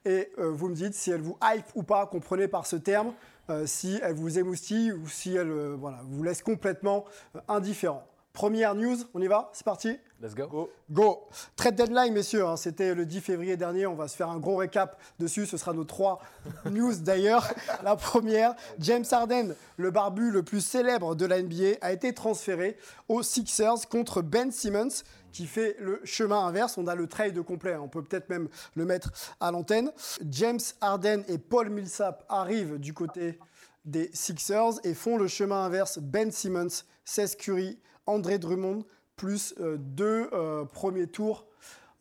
et 0.05 0.29
euh, 0.39 0.49
vous 0.49 0.69
me 0.69 0.75
dites 0.75 0.95
si 0.95 1.11
elle 1.11 1.21
vous 1.21 1.37
hype 1.43 1.67
ou 1.75 1.83
pas, 1.83 2.07
comprenez 2.07 2.47
par 2.47 2.65
ce 2.65 2.77
terme, 2.77 3.13
euh, 3.51 3.67
si 3.67 3.99
elle 4.01 4.15
vous 4.15 4.39
émoustille 4.39 4.91
ou 4.91 5.07
si 5.07 5.35
elle 5.35 5.51
voilà, 5.51 5.99
vous 6.03 6.23
laisse 6.23 6.41
complètement 6.41 7.05
indifférent. 7.47 8.10
Première 8.33 8.75
news, 8.75 8.95
on 9.13 9.21
y 9.21 9.27
va 9.27 9.49
C'est 9.53 9.65
parti 9.65 9.97
Let's 10.21 10.35
go. 10.35 10.47
Go. 10.47 10.69
Go. 10.91 11.27
Trade 11.55 11.75
deadline, 11.75 12.13
messieurs. 12.13 12.45
hein, 12.45 12.55
C'était 12.55 12.93
le 12.93 13.05
10 13.07 13.21
février 13.21 13.57
dernier. 13.57 13.87
On 13.87 13.95
va 13.95 14.07
se 14.07 14.15
faire 14.15 14.29
un 14.29 14.37
gros 14.39 14.55
récap 14.57 14.99
dessus. 15.19 15.45
Ce 15.47 15.57
sera 15.57 15.73
nos 15.73 15.83
trois 15.83 16.21
news 16.69 16.93
d'ailleurs. 16.95 17.51
La 17.83 17.95
première, 17.95 18.53
James 18.79 19.03
Harden, 19.09 19.55
le 19.77 19.91
barbu 19.91 20.29
le 20.29 20.43
plus 20.43 20.61
célèbre 20.61 21.15
de 21.15 21.25
la 21.25 21.41
NBA, 21.41 21.77
a 21.81 21.91
été 21.91 22.13
transféré 22.13 22.77
aux 23.09 23.23
Sixers 23.23 23.89
contre 23.89 24.21
Ben 24.21 24.51
Simmons 24.51 25.01
qui 25.31 25.47
fait 25.47 25.75
le 25.79 25.99
chemin 26.03 26.45
inverse. 26.45 26.77
On 26.77 26.85
a 26.87 26.93
le 26.95 27.07
trade 27.07 27.41
complet. 27.41 27.73
hein. 27.73 27.81
On 27.83 27.87
peut 27.89 28.03
peut-être 28.03 28.29
même 28.29 28.47
le 28.75 28.85
mettre 28.85 29.11
à 29.39 29.49
l'antenne. 29.51 29.91
James 30.29 30.59
Harden 30.81 31.23
et 31.29 31.39
Paul 31.39 31.69
Millsap 31.71 32.25
arrivent 32.29 32.77
du 32.77 32.93
côté 32.93 33.39
des 33.85 34.11
Sixers 34.13 34.73
et 34.83 34.93
font 34.93 35.17
le 35.17 35.27
chemin 35.27 35.65
inverse. 35.65 35.97
Ben 35.97 36.31
Simmons, 36.31 36.83
Seth 37.05 37.37
Curry, 37.37 37.79
André 38.05 38.39
Drummond, 38.39 38.85
plus 39.15 39.53
euh, 39.59 39.77
deux 39.77 40.29
euh, 40.33 40.65
premiers 40.65 41.07
tours 41.07 41.45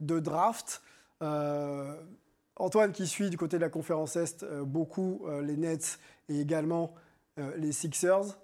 de 0.01 0.19
draft. 0.19 0.83
Euh, 1.23 1.95
Antoine 2.57 2.93
qui 2.93 3.07
suit 3.07 3.31
du 3.31 3.37
côté 3.37 3.57
de 3.57 3.63
la 3.63 3.69
conférence 3.71 4.17
Est 4.17 4.45
beaucoup 4.65 5.27
les 5.43 5.57
Nets 5.57 5.99
et 6.29 6.41
également 6.41 6.95
les 7.57 7.73
Sixers. 7.73 8.39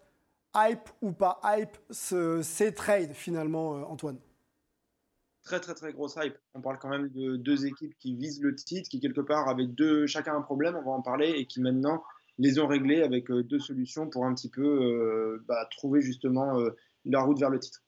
Hype 0.55 0.89
ou 1.03 1.13
pas 1.13 1.39
hype, 1.45 1.77
ce- 1.91 2.41
ces 2.41 2.73
trades 2.73 3.13
finalement, 3.13 3.73
Antoine 3.91 4.17
Très 5.43 5.61
très 5.61 5.75
très 5.75 5.93
grosse 5.93 6.17
hype. 6.17 6.35
On 6.55 6.63
parle 6.63 6.79
quand 6.79 6.89
même 6.89 7.11
de 7.11 7.37
deux 7.37 7.67
équipes 7.67 7.95
qui 7.99 8.15
visent 8.17 8.41
le 8.41 8.55
titre, 8.55 8.89
qui 8.89 9.01
quelque 9.01 9.21
part 9.21 9.49
avaient 9.51 9.67
deux, 9.67 10.07
chacun 10.07 10.35
un 10.35 10.41
problème, 10.41 10.77
on 10.77 10.83
va 10.83 10.93
en 10.93 11.03
parler, 11.03 11.35
et 11.37 11.45
qui 11.47 11.61
maintenant 11.61 12.03
les 12.39 12.59
ont 12.59 12.67
réglés 12.67 13.03
avec 13.03 13.31
deux 13.31 13.61
solutions 13.61 14.09
pour 14.09 14.25
un 14.25 14.35
petit 14.35 14.49
peu 14.51 15.43
bah, 15.47 15.69
trouver 15.77 16.01
justement 16.01 16.59
la 17.07 17.21
route 17.21 17.39
vers 17.39 17.51
le 17.51 17.59
titre. 17.59 17.83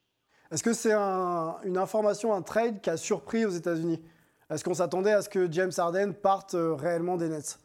Est-ce 0.50 0.62
que 0.62 0.72
c'est 0.72 0.92
un- 0.92 1.56
une 1.64 1.76
information, 1.76 2.32
un 2.32 2.42
trade 2.42 2.80
qui 2.80 2.90
a 2.90 2.96
surpris 2.96 3.44
aux 3.44 3.50
États-Unis? 3.50 4.02
Est-ce 4.50 4.64
qu'on 4.64 4.74
s'attendait 4.74 5.12
à 5.12 5.20
ce 5.20 5.28
que 5.28 5.50
James 5.52 5.72
Harden 5.76 6.12
parte 6.14 6.54
euh, 6.54 6.74
réellement 6.74 7.16
des 7.16 7.28
Nets? 7.28 7.58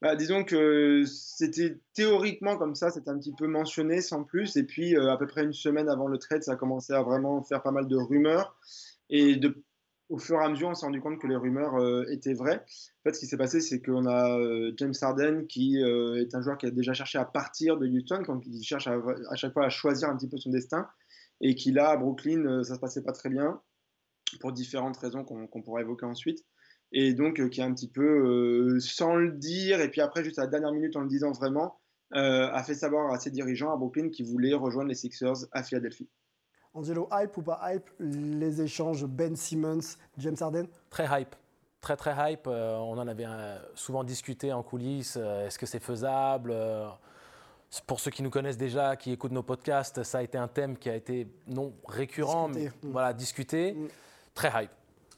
Bah, 0.00 0.14
disons 0.14 0.44
que 0.44 1.02
c'était 1.06 1.80
théoriquement 1.92 2.56
comme 2.56 2.76
ça, 2.76 2.90
c'était 2.90 3.10
un 3.10 3.18
petit 3.18 3.34
peu 3.34 3.46
mentionné 3.48 4.00
sans 4.00 4.22
plus. 4.22 4.56
Et 4.56 4.62
puis, 4.62 4.96
euh, 4.96 5.10
à 5.10 5.16
peu 5.18 5.26
près 5.26 5.42
une 5.42 5.52
semaine 5.52 5.88
avant 5.88 6.06
le 6.06 6.18
trade, 6.18 6.42
ça 6.44 6.52
a 6.52 6.56
commencé 6.56 6.92
à 6.92 7.02
vraiment 7.02 7.42
faire 7.42 7.62
pas 7.62 7.72
mal 7.72 7.88
de 7.88 7.96
rumeurs. 7.96 8.56
Et 9.10 9.36
de, 9.36 9.62
au 10.08 10.18
fur 10.18 10.40
et 10.40 10.44
à 10.44 10.48
mesure, 10.48 10.68
on 10.68 10.74
s'est 10.74 10.86
rendu 10.86 11.00
compte 11.00 11.20
que 11.20 11.26
les 11.26 11.36
rumeurs 11.36 11.76
euh, 11.76 12.04
étaient 12.10 12.32
vraies. 12.32 12.60
En 12.60 13.02
fait, 13.04 13.14
ce 13.14 13.20
qui 13.20 13.26
s'est 13.26 13.36
passé, 13.36 13.60
c'est 13.60 13.82
qu'on 13.82 14.06
a 14.06 14.38
euh, 14.38 14.72
James 14.76 14.94
Harden 15.00 15.46
qui 15.46 15.82
euh, 15.82 16.20
est 16.20 16.34
un 16.34 16.40
joueur 16.40 16.56
qui 16.56 16.66
a 16.66 16.70
déjà 16.70 16.94
cherché 16.94 17.18
à 17.18 17.24
partir 17.24 17.76
de 17.76 17.86
Houston, 17.86 18.22
quand 18.24 18.40
il 18.46 18.62
cherche 18.62 18.86
à, 18.86 18.98
à 19.30 19.36
chaque 19.36 19.52
fois 19.52 19.66
à 19.66 19.68
choisir 19.68 20.08
un 20.08 20.16
petit 20.16 20.28
peu 20.28 20.38
son 20.38 20.50
destin. 20.50 20.88
Et 21.40 21.54
qui 21.54 21.72
là, 21.72 21.90
à 21.90 21.96
Brooklyn, 21.96 22.64
ça 22.64 22.74
se 22.74 22.80
passait 22.80 23.02
pas 23.02 23.12
très 23.12 23.28
bien, 23.28 23.60
pour 24.40 24.52
différentes 24.52 24.96
raisons 24.96 25.24
qu'on 25.24 25.62
pourra 25.62 25.82
évoquer 25.82 26.04
ensuite 26.04 26.44
et 26.90 27.14
donc 27.14 27.48
qui 27.50 27.60
a 27.60 27.64
un 27.64 27.74
petit 27.74 27.88
peu, 27.88 28.80
sans 28.80 29.14
le 29.14 29.32
dire, 29.32 29.80
et 29.80 29.90
puis 29.90 30.00
après, 30.00 30.24
juste 30.24 30.38
à 30.38 30.42
la 30.42 30.48
dernière 30.48 30.72
minute 30.72 30.96
en 30.96 31.02
le 31.02 31.08
disant 31.08 31.30
vraiment, 31.32 31.78
a 32.10 32.62
fait 32.64 32.74
savoir 32.74 33.12
à 33.12 33.20
ses 33.20 33.30
dirigeants 33.30 33.72
à 33.72 33.76
Brooklyn 33.76 34.08
qu'ils 34.08 34.26
voulaient 34.26 34.54
rejoindre 34.54 34.88
les 34.88 34.94
Sixers 34.94 35.46
à 35.52 35.62
Philadelphie. 35.62 36.08
Angelo, 36.78 37.08
hype 37.12 37.36
ou 37.36 37.42
pas 37.42 37.60
hype 37.72 37.88
Les 37.98 38.60
échanges 38.62 39.04
Ben 39.04 39.34
Simmons, 39.36 39.80
James 40.16 40.36
Harden? 40.40 40.66
Très 40.90 41.06
hype. 41.20 41.34
Très 41.80 41.96
très 41.96 42.32
hype. 42.32 42.46
Euh, 42.46 42.76
on 42.76 42.98
en 42.98 43.06
avait 43.08 43.24
euh, 43.26 43.58
souvent 43.74 44.04
discuté 44.04 44.52
en 44.52 44.62
coulisses. 44.62 45.16
Euh, 45.20 45.46
Est-ce 45.46 45.58
que 45.58 45.66
c'est 45.66 45.80
faisable? 45.82 46.50
Euh, 46.52 46.86
Pour 47.86 48.00
ceux 48.00 48.10
qui 48.10 48.22
nous 48.22 48.30
connaissent 48.30 48.56
déjà, 48.56 48.96
qui 48.96 49.12
écoutent 49.12 49.32
nos 49.32 49.42
podcasts, 49.42 50.02
ça 50.04 50.18
a 50.18 50.22
été 50.22 50.38
un 50.38 50.48
thème 50.48 50.76
qui 50.78 50.88
a 50.88 50.94
été 50.94 51.26
non 51.48 51.72
récurrent, 51.86 52.48
Discuté. 52.48 52.72
mais 52.82 52.88
Mm. 52.88 52.92
voilà, 52.92 53.12
discuté. 53.12 53.72
Mm. 53.72 53.88
Très 54.34 54.62
hype. 54.64 54.70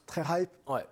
Très 0.05 0.41
hype? 0.41 0.49
Ouais. 0.67 0.85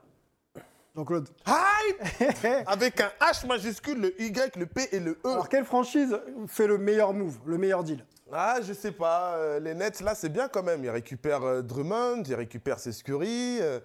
Jean-Claude 0.95 1.29
Hype 1.47 2.67
Avec 2.67 2.99
un 3.01 3.11
H 3.21 3.45
majuscule, 3.47 3.99
le 4.01 4.21
Y, 4.21 4.55
le 4.55 4.65
P 4.65 4.87
et 4.91 4.99
le 4.99 5.11
E. 5.25 5.31
Alors, 5.31 5.49
quelle 5.49 5.65
franchise 5.65 6.17
fait 6.47 6.67
le 6.67 6.77
meilleur 6.77 7.13
move, 7.13 7.37
le 7.45 7.57
meilleur 7.57 7.83
deal? 7.83 8.03
Ah, 8.31 8.59
je 8.61 8.73
sais 8.73 8.91
pas. 8.91 9.35
euh, 9.35 9.59
les 9.59 9.73
Nets, 9.73 10.01
là, 10.01 10.13
c'est 10.15 10.29
bien 10.29 10.47
quand 10.47 10.63
même. 10.63 10.83
Ils 10.83 10.89
récupèrent 10.89 11.43
euh, 11.43 11.61
Drummond, 11.61 12.23
ils 12.27 12.35
récupèrent 12.35 12.79
Curry. 13.03 13.59
euh, 13.61 13.79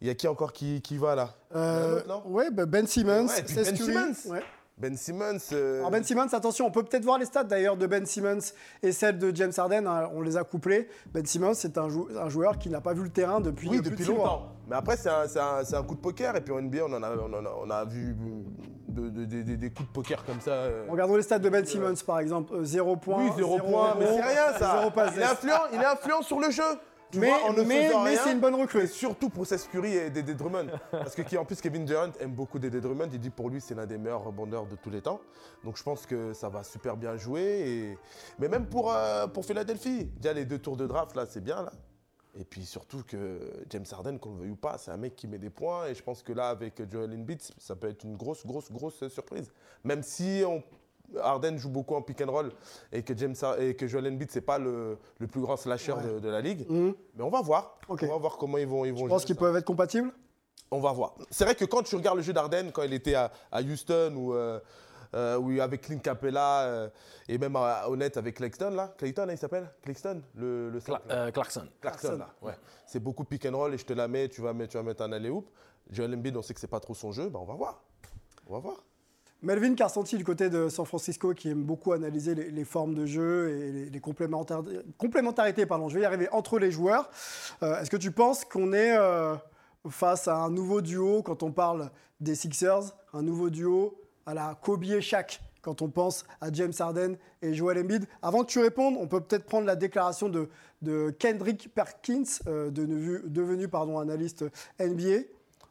Il 0.00 0.06
y 0.08 0.10
a 0.10 0.14
qui 0.14 0.26
encore 0.28 0.52
qui, 0.52 0.80
qui 0.80 0.96
va 0.98 1.14
là? 1.14 1.34
Autre, 1.50 2.06
non? 2.08 2.22
Ouais, 2.26 2.50
bah, 2.50 2.66
Ben 2.66 2.86
Simmons, 2.86 3.26
Ouais, 3.28 3.40
et 3.40 3.42
puis 3.42 3.54
Seth 3.54 3.64
Ben 3.66 3.76
Curry. 3.76 3.92
Simmons. 3.92 4.32
Ouais. 4.34 4.42
Ben 4.80 4.96
Simmons. 4.96 5.36
euh, 5.52 5.78
Alors 5.80 5.90
Ben 5.90 6.02
Simmons, 6.02 6.32
attention, 6.32 6.66
on 6.66 6.70
peut 6.70 6.82
peut-être 6.82 7.04
voir 7.04 7.18
les 7.18 7.26
stats 7.26 7.44
d'ailleurs 7.44 7.76
de 7.76 7.86
Ben 7.86 8.06
Simmons 8.06 8.38
et 8.82 8.92
celles 8.92 9.18
de 9.18 9.34
James 9.36 9.52
Harden. 9.56 9.86
hein, 9.86 10.08
on 10.14 10.22
les 10.22 10.36
a 10.38 10.44
couplées. 10.44 10.88
Ben 11.12 11.24
Simmons, 11.26 11.52
c'est 11.54 11.76
un, 11.76 11.88
jou- 11.90 12.08
un 12.18 12.28
joueur 12.30 12.58
qui 12.58 12.70
n'a 12.70 12.80
pas 12.80 12.94
vu 12.94 13.02
le 13.02 13.10
terrain 13.10 13.40
depuis, 13.40 13.68
oui, 13.68 13.80
depuis 13.82 14.04
mois. 14.08 14.16
longtemps. 14.16 14.52
Mais 14.68 14.76
après, 14.76 14.96
c'est 14.96 15.08
un, 15.10 15.82
coup 15.82 15.94
de 15.96 16.00
poker. 16.00 16.34
Et 16.36 16.40
puis 16.40 16.52
en 16.54 16.62
NBA, 16.62 16.78
on, 16.86 16.92
en 16.94 17.02
a, 17.02 17.10
on, 17.10 17.32
en 17.32 17.44
a, 17.44 17.50
on 17.66 17.70
a 17.70 17.84
vu 17.84 18.16
de- 18.88 19.08
de- 19.08 19.24
de- 19.26 19.42
de- 19.42 19.56
des 19.56 19.70
coups 19.70 19.88
de 19.88 19.92
poker 19.92 20.24
comme 20.24 20.40
ça. 20.40 20.50
euh. 20.52 20.86
Regardons 20.88 21.16
les 21.16 21.22
stats 21.22 21.38
de 21.38 21.48
Ben 21.50 21.64
Simmons 21.66 21.94
par 22.06 22.20
exemple. 22.20 22.54
0 22.64 22.96
points. 22.96 23.24
Oui, 23.24 23.30
zéro 23.36 23.58
point, 23.58 23.94
mais 23.98 24.06
c'est 24.06 24.22
rien 24.22 24.58
ça. 24.58 24.90
Il, 25.14 25.20
est 25.20 25.24
influent, 25.24 25.60
il 25.74 25.80
est 25.80 25.84
influent 25.84 26.22
sur 26.22 26.40
le 26.40 26.50
jeu. 26.50 26.62
Tu 27.10 27.18
Mais, 27.18 27.26
vois, 27.26 27.50
en 27.50 27.52
ne 27.52 27.62
mais, 27.62 27.88
faisant 27.88 28.02
mais 28.04 28.10
rien, 28.10 28.20
c'est 28.22 28.32
une 28.32 28.40
bonne 28.40 28.54
recrue. 28.54 28.82
Et 28.82 28.86
surtout 28.86 29.30
pour 29.30 29.46
Curry 29.72 29.96
et 29.96 30.10
Dédé 30.10 30.34
Drummond. 30.34 30.66
Parce 30.90 31.14
que 31.14 31.22
qui, 31.22 31.36
en 31.36 31.44
plus, 31.44 31.60
Kevin 31.60 31.84
Durant 31.84 32.10
aime 32.20 32.32
beaucoup 32.32 32.58
Dédé 32.58 32.80
Drummond. 32.80 33.08
Il 33.12 33.18
dit 33.18 33.30
pour 33.30 33.50
lui, 33.50 33.60
c'est 33.60 33.74
l'un 33.74 33.86
des 33.86 33.98
meilleurs 33.98 34.24
rebondeurs 34.24 34.66
de 34.66 34.76
tous 34.76 34.90
les 34.90 35.00
temps. 35.02 35.20
Donc 35.64 35.76
je 35.76 35.82
pense 35.82 36.06
que 36.06 36.32
ça 36.32 36.48
va 36.48 36.62
super 36.62 36.96
bien 36.96 37.16
jouer. 37.16 37.42
Et... 37.42 37.98
Mais 38.38 38.48
même 38.48 38.66
pour, 38.66 38.92
euh, 38.92 39.26
pour 39.26 39.44
Philadelphie, 39.44 40.04
déjà 40.04 40.32
les 40.32 40.44
deux 40.44 40.58
tours 40.58 40.76
de 40.76 40.86
draft, 40.86 41.16
là, 41.16 41.26
c'est 41.26 41.42
bien. 41.42 41.62
là. 41.62 41.72
Et 42.38 42.44
puis 42.44 42.64
surtout 42.64 43.02
que 43.02 43.40
James 43.70 43.84
Harden, 43.90 44.18
qu'on 44.18 44.30
le 44.34 44.42
veuille 44.42 44.50
ou 44.50 44.56
pas, 44.56 44.78
c'est 44.78 44.92
un 44.92 44.96
mec 44.96 45.16
qui 45.16 45.26
met 45.26 45.38
des 45.38 45.50
points. 45.50 45.88
Et 45.88 45.96
je 45.96 46.02
pense 46.02 46.22
que 46.22 46.32
là, 46.32 46.50
avec 46.50 46.80
Joel 46.90 47.12
Embiid, 47.12 47.40
ça 47.58 47.74
peut 47.74 47.88
être 47.88 48.04
une 48.04 48.16
grosse, 48.16 48.46
grosse, 48.46 48.70
grosse 48.70 49.08
surprise. 49.08 49.50
Même 49.82 50.04
si 50.04 50.42
on- 50.46 50.62
Harden 51.22 51.56
joue 51.58 51.70
beaucoup 51.70 51.94
en 51.94 52.02
pick 52.02 52.20
and 52.20 52.30
roll 52.30 52.52
et 52.92 53.02
que, 53.02 53.16
James 53.16 53.34
et 53.58 53.74
que 53.74 53.86
Joel 53.86 54.06
Embiid, 54.12 54.30
c'est 54.30 54.40
pas 54.40 54.58
le, 54.58 54.98
le 55.18 55.26
plus 55.26 55.40
grand 55.40 55.56
slasher 55.56 55.94
de, 56.04 56.18
de 56.20 56.28
la 56.28 56.40
ligue. 56.40 56.68
Mhm. 56.70 56.94
Mais 57.14 57.24
on 57.24 57.30
va 57.30 57.40
voir. 57.42 57.78
On 57.88 57.94
va 57.94 58.16
voir 58.16 58.36
comment 58.36 58.58
ils 58.58 58.66
vont, 58.66 58.84
ils 58.84 58.92
vont 58.92 59.04
Je 59.04 59.08
pense 59.08 59.24
qu'ils 59.24 59.36
peuvent 59.36 59.56
être 59.56 59.64
compatibles? 59.64 60.12
On 60.70 60.78
va 60.78 60.92
voir. 60.92 61.14
C'est 61.30 61.44
vrai 61.44 61.54
que 61.56 61.64
quand 61.64 61.82
tu 61.82 61.96
regardes 61.96 62.18
le 62.18 62.22
jeu 62.22 62.32
d'Arden, 62.32 62.70
quand 62.72 62.82
il 62.84 62.92
était 62.92 63.14
à, 63.14 63.32
à 63.50 63.60
Houston 63.60 64.14
ou, 64.16 64.34
euh, 64.34 64.60
euh, 65.14 65.36
ou 65.36 65.60
avec 65.60 65.80
Clint 65.80 65.98
Capella 65.98 66.60
euh, 66.62 66.88
et 67.28 67.38
même 67.38 67.56
à, 67.56 67.84
net 67.96 68.16
avec 68.16 68.36
Claxton, 68.36 68.70
là. 68.70 68.94
Clayton, 68.96 69.26
là, 69.26 69.32
il 69.32 69.38
s'appelle? 69.38 69.68
Claxton 69.82 70.22
Le, 70.36 70.78
Cla- 70.78 71.00
euh, 71.10 71.30
Clarkson. 71.32 71.66
Clarkson, 71.80 72.16
là. 72.18 72.28
Ouais. 72.40 72.52
C'est 72.86 73.00
beaucoup 73.00 73.24
pick 73.24 73.46
and 73.46 73.56
roll 73.56 73.74
et 73.74 73.78
je 73.78 73.84
te 73.84 73.92
la 73.92 74.06
mets, 74.06 74.28
tu 74.28 74.42
vas 74.42 74.52
mettre, 74.52 74.70
tu 74.70 74.76
vas 74.76 74.84
mettre 74.84 75.02
un 75.02 75.10
alley-oop. 75.10 75.48
Joel 75.90 76.14
Embiid, 76.14 76.36
on 76.36 76.42
sait 76.42 76.54
que 76.54 76.60
c'est 76.60 76.68
pas 76.68 76.78
trop 76.78 76.94
son 76.94 77.10
jeu. 77.10 77.28
Bah, 77.28 77.40
on 77.42 77.46
va 77.46 77.54
voir. 77.54 77.82
On 78.46 78.52
va 78.52 78.58
voir. 78.60 78.76
Melvin 79.42 79.74
Carsenti, 79.74 80.18
du 80.18 80.24
côté 80.24 80.50
de 80.50 80.68
San 80.68 80.84
Francisco, 80.84 81.32
qui 81.32 81.48
aime 81.48 81.62
beaucoup 81.62 81.92
analyser 81.92 82.34
les, 82.34 82.64
formes 82.64 82.94
de 82.94 83.06
jeu 83.06 83.48
et 83.48 83.90
les, 83.90 84.00
complémentarités, 84.00 85.64
pardon, 85.64 85.88
je 85.88 85.94
vais 85.94 86.02
y 86.02 86.04
arriver, 86.04 86.28
entre 86.30 86.58
les 86.58 86.70
joueurs. 86.70 87.10
Euh, 87.62 87.80
Est-ce 87.80 87.90
que 87.90 87.96
tu 87.96 88.10
penses 88.10 88.44
qu'on 88.44 88.74
est 88.74 88.96
euh, 88.96 89.34
face 89.88 90.28
à 90.28 90.36
un 90.36 90.50
nouveau 90.50 90.82
duo 90.82 91.22
quand 91.22 91.42
on 91.42 91.52
parle 91.52 91.90
des 92.20 92.34
Sixers, 92.34 92.94
un 93.14 93.22
nouveau 93.22 93.48
duo 93.48 93.98
à 94.26 94.34
la 94.34 94.58
Kobe 94.60 94.84
et 94.84 95.00
Shaq 95.00 95.40
quand 95.62 95.80
on 95.82 95.88
pense 95.88 96.24
à 96.40 96.52
James 96.52 96.72
Harden 96.78 97.16
et 97.40 97.54
Joel 97.54 97.78
Embiid? 97.78 98.06
Avant 98.20 98.44
que 98.44 98.50
tu 98.50 98.58
répondes, 98.58 98.96
on 98.98 99.06
peut 99.06 99.20
peut-être 99.20 99.46
prendre 99.46 99.66
la 99.66 99.76
déclaration 99.76 100.28
de, 100.28 101.10
Kendrick 101.18 101.74
Perkins, 101.74 102.24
euh, 102.46 102.70
devenu, 102.70 103.68
analyste 103.72 104.44
NBA. 104.78 105.24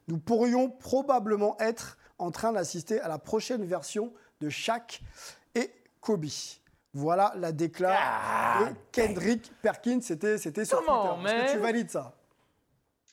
Nous 0.07 0.17
pourrions 0.17 0.71
probablement 0.71 1.55
être 1.59 1.99
en 2.19 2.31
train 2.31 2.51
d'assister 2.53 2.99
à 2.99 3.07
la 3.07 3.17
prochaine 3.17 3.63
version 3.65 4.13
de 4.41 4.49
Shaq 4.49 5.01
et 5.55 5.71
Kobe. 6.01 6.25
Voilà 6.93 7.33
la 7.37 7.51
déclaration 7.51 8.71
de 8.71 8.75
Kendrick 8.91 9.51
Perkins. 9.61 10.01
C'était, 10.01 10.37
c'était 10.37 10.65
sur 10.65 10.79
Twitter. 10.79 10.91
Est-ce 11.35 11.45
que 11.45 11.51
tu 11.53 11.57
valides 11.59 11.89
ça? 11.89 12.13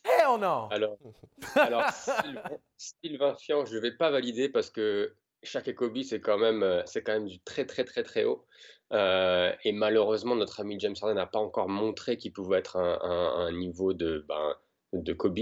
Hell 0.05 0.39
no 0.41 0.69
Alors, 0.71 0.97
alors 1.57 1.85
Sylvain, 1.91 2.43
Sylvain 2.77 3.35
Fian, 3.35 3.65
je 3.65 3.75
ne 3.77 3.81
vais 3.81 3.93
pas 3.93 4.11
valider 4.11 4.49
parce 4.49 4.71
que 4.71 5.13
Shaq 5.43 5.69
et 5.69 5.75
Kobe, 5.75 6.01
c'est 6.03 6.21
quand 6.21 6.39
même, 6.39 6.63
euh, 6.63 6.83
c'est 6.87 7.03
quand 7.03 7.13
même 7.13 7.27
du 7.27 7.41
très 7.41 7.67
très 7.67 7.85
très 7.85 8.03
très 8.03 8.25
haut. 8.25 8.45
Euh, 8.93 9.53
et 9.65 9.73
malheureusement, 9.73 10.37
notre 10.37 10.61
ami 10.61 10.79
James 10.79 10.95
Harden 11.03 11.17
n'a 11.17 11.27
pas 11.27 11.41
encore 11.41 11.69
montré 11.69 12.17
qu'il 12.17 12.33
pouvait 12.33 12.59
être 12.59 12.77
un, 12.77 12.99
un- 13.03 13.47
un 13.47 13.53
niveau 13.53 13.93
de, 13.95 14.25
ben, 14.29 14.55
de 14.93 15.13
Kobe. 15.13 15.39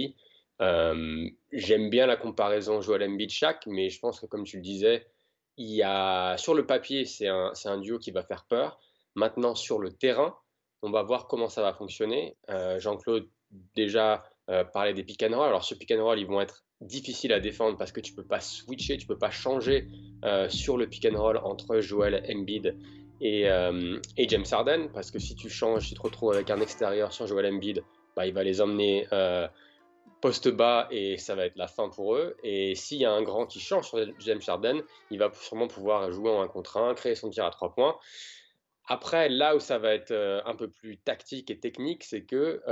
Euh, 0.61 1.29
J'aime 1.53 1.91
bien 1.91 2.07
la 2.07 2.17
comparaison 2.17 2.81
Joel 2.81 3.03
Embiid-Shaq, 3.03 3.67
mais 3.67 3.89
je 3.89 4.01
pense 4.01 4.21
que 4.21 4.27
comme 4.27 4.45
tu 4.45 4.57
le 4.57 4.63
disais, 4.63 5.07
il 5.57 5.71
y 5.71 5.83
a, 5.83 6.37
sur 6.37 6.55
le 6.55 6.67
papier, 6.67 7.05
c'est 7.05 7.29
un, 7.29 7.53
un 7.65 7.79
duo 7.79 7.99
qui 7.99 8.11
va 8.11 8.23
faire 8.23 8.45
peur. 8.45 8.81
Maintenant, 9.15 9.55
sur 9.55 9.79
le 9.79 9.93
terrain, 9.93 10.37
on 10.83 10.91
va 10.91 11.03
voir 11.03 11.29
comment 11.29 11.49
ça 11.49 11.63
va 11.63 11.73
fonctionner. 11.73 12.37
Euh, 12.51 12.81
Jean-Claude 12.81 13.29
déjà 13.77 14.25
euh, 14.51 14.65
parlait 14.65 14.95
des 14.95 15.05
pick 15.05 15.23
and 15.23 15.37
roll. 15.37 15.47
Alors, 15.47 15.65
ce 15.65 15.75
pick 15.75 15.93
and 15.93 16.03
roll, 16.03 16.19
ils 16.19 16.27
vont 16.27 16.41
être 16.41 16.65
difficiles 16.81 17.33
à 17.33 17.39
défendre 17.39 17.79
parce 17.79 17.93
que 17.93 18.01
tu 18.01 18.13
peux 18.13 18.27
pas 18.27 18.41
switcher, 18.41 18.97
tu 18.97 19.07
peux 19.07 19.17
pas 19.17 19.31
changer 19.31 19.89
sur 20.49 20.77
le 20.77 20.87
pick 20.89 21.07
and 21.07 21.19
roll 21.19 21.39
entre 21.39 21.81
Joel 21.81 22.25
Embiid 22.29 22.77
et, 23.21 23.43
et, 23.43 24.29
James 24.29 24.45
Harden, 24.51 24.89
parce 24.93 25.11
que 25.11 25.19
si 25.19 25.35
tu 25.35 25.49
changes, 25.49 25.85
si 25.85 25.89
tu 25.91 25.95
te 25.95 26.03
retrouves 26.03 26.33
avec 26.33 26.51
un 26.51 26.61
extérieur 26.61 27.13
sur 27.13 27.27
Joel 27.27 27.47
Embiid, 27.55 27.83
bah, 28.17 28.27
il 28.27 28.35
va 28.35 28.43
les 28.43 28.61
emmener 28.61 29.07
poste 30.25 30.49
bas 30.49 30.89
et 30.91 31.19
ça 31.19 31.35
va 31.35 31.45
être 31.45 31.57
la 31.57 31.69
fin 31.69 31.91
pour 31.91 32.15
eux. 32.17 32.35
Et 32.43 32.75
s'il 32.75 32.97
y 32.97 33.05
a 33.05 33.13
un 33.13 33.21
grand 33.21 33.45
qui 33.45 33.61
change 33.61 33.89
sur 33.89 33.99
James 34.21 34.41
Harden, 34.47 34.81
il 35.11 35.19
va 35.19 35.31
sûrement 35.35 35.69
pouvoir 35.69 36.11
jouer 36.13 36.31
en 36.31 36.41
un 36.41 36.49
contre 36.49 36.79
un, 36.79 36.95
créer 36.95 37.15
son 37.15 37.29
tir 37.29 37.45
à 37.45 37.51
trois 37.51 37.75
points. 37.75 37.99
Après, 38.87 39.29
là 39.29 39.55
où 39.55 39.61
ça 39.61 39.79
va 39.79 39.93
être 39.93 40.15
un 40.47 40.57
peu 40.57 40.71
plus 40.71 40.97
tactique 40.97 41.51
et 41.51 41.61
technique, 41.61 42.05
c'est 42.05 42.25
que 42.25 42.63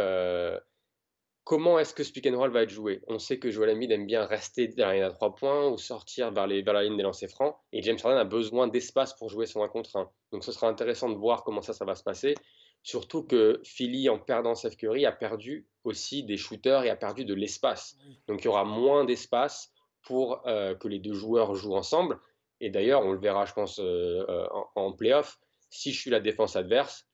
comment 1.44 1.78
est-ce 1.78 1.92
que 1.92 2.04
ce 2.04 2.11
pick 2.11 2.26
and 2.26 2.38
roll 2.38 2.50
va 2.52 2.62
être 2.62 2.71
joué? 2.71 3.02
On 3.06 3.18
sait 3.18 3.38
que 3.38 3.50
Joel 3.50 3.76
Embiid 3.76 3.90
aime 3.90 4.06
bien 4.06 4.25
rester 4.25 4.68
derrière 4.68 4.87
la 4.88 4.94
ligne 4.94 5.04
à 5.04 5.11
trois 5.11 5.35
points 5.35 5.68
ou 5.68 5.76
sortir 5.76 6.30
vers, 6.30 6.47
les, 6.47 6.62
vers 6.62 6.73
la 6.73 6.85
ligne 6.85 6.97
des 6.97 7.02
lancers 7.02 7.28
francs. 7.28 7.54
Et 7.75 7.82
James 7.82 7.99
Harden 8.02 8.18
a 8.18 8.25
besoin 8.25 8.66
d'espace 8.66 9.12
pour 9.12 9.28
jouer 9.28 9.44
son 9.44 9.62
1 9.62 9.68
contre 9.68 9.94
1. 9.94 10.11
Donc 10.32 10.42
ce 10.42 10.52
sera 10.52 10.68
intéressant 10.68 11.11
de 11.11 11.16
voir 11.16 11.44
comment 11.44 11.61
ça, 11.61 11.75
ça 11.75 11.85
va 11.85 11.97
se 11.97 12.02
passer. 12.02 12.35
Surtout 12.82 13.22
que 13.22 13.60
Philly, 13.64 14.08
en 14.08 14.18
perdant 14.18 14.54
Seth 14.54 14.76
Curry, 14.76 15.06
a 15.06 15.12
perdu 15.12 15.68
aussi 15.84 16.24
des 16.24 16.36
shooters 16.36 16.84
et 16.84 16.90
a 16.90 16.96
perdu 16.96 17.24
de 17.24 17.34
l'espace. 17.34 17.96
Donc 18.26 18.42
il 18.42 18.46
y 18.46 18.48
aura 18.48 18.64
moins 18.64 19.04
d'espace 19.04 19.72
pour 20.02 20.46
euh, 20.46 20.74
que 20.74 20.88
les 20.88 20.98
deux 20.98 21.14
joueurs 21.14 21.54
jouent 21.54 21.76
ensemble. 21.76 22.18
Et 22.60 22.70
d'ailleurs, 22.70 23.04
on 23.04 23.12
le 23.12 23.18
verra, 23.18 23.44
je 23.44 23.52
pense, 23.52 23.78
euh, 23.78 24.24
euh, 24.28 24.46
en, 24.52 24.70
en 24.74 24.92
playoff. 24.92 25.38
Si 25.70 25.92
je 25.92 26.00
suis 26.00 26.10
la 26.10 26.20
défense 26.20 26.56
adverse, 26.56 27.06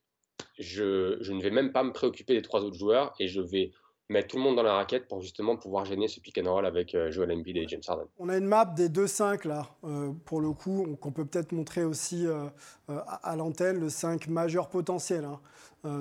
je, 0.58 1.18
je, 1.20 1.32
ne 1.32 1.40
vais 1.40 1.50
même 1.50 1.72
pas 1.72 1.82
me 1.82 1.92
préoccuper 1.92 2.34
des 2.34 2.42
trois 2.42 2.62
autres 2.62 2.78
joueurs 2.78 3.14
et 3.18 3.28
je 3.28 3.40
vais 3.40 3.70
mettre 4.08 4.28
tout 4.28 4.36
le 4.38 4.42
monde 4.42 4.56
dans 4.56 4.62
la 4.62 4.74
raquette 4.74 5.06
pour 5.06 5.20
justement 5.20 5.56
pouvoir 5.56 5.84
gêner 5.84 6.08
ce 6.08 6.20
pick 6.20 6.38
and 6.38 6.50
roll 6.50 6.64
avec 6.66 6.94
euh, 6.94 7.10
Joel 7.10 7.32
Embiid 7.32 7.56
et 7.56 7.68
James 7.68 7.82
Harden. 7.86 8.06
On 8.18 8.28
a 8.28 8.36
une 8.36 8.46
map 8.46 8.64
des 8.64 8.88
2-5 8.88 9.46
là, 9.46 9.66
euh, 9.84 10.12
pour 10.24 10.40
le 10.40 10.52
coup, 10.52 10.96
qu'on 11.00 11.12
peut 11.12 11.24
peut-être 11.24 11.52
montrer 11.52 11.84
aussi 11.84 12.26
euh, 12.26 12.46
à, 12.88 13.36
l'antenne, 13.36 13.80
le 13.80 13.88
5 13.88 14.28
majeur 14.28 14.68
potentiel 14.68 15.24
hein, 15.24 15.40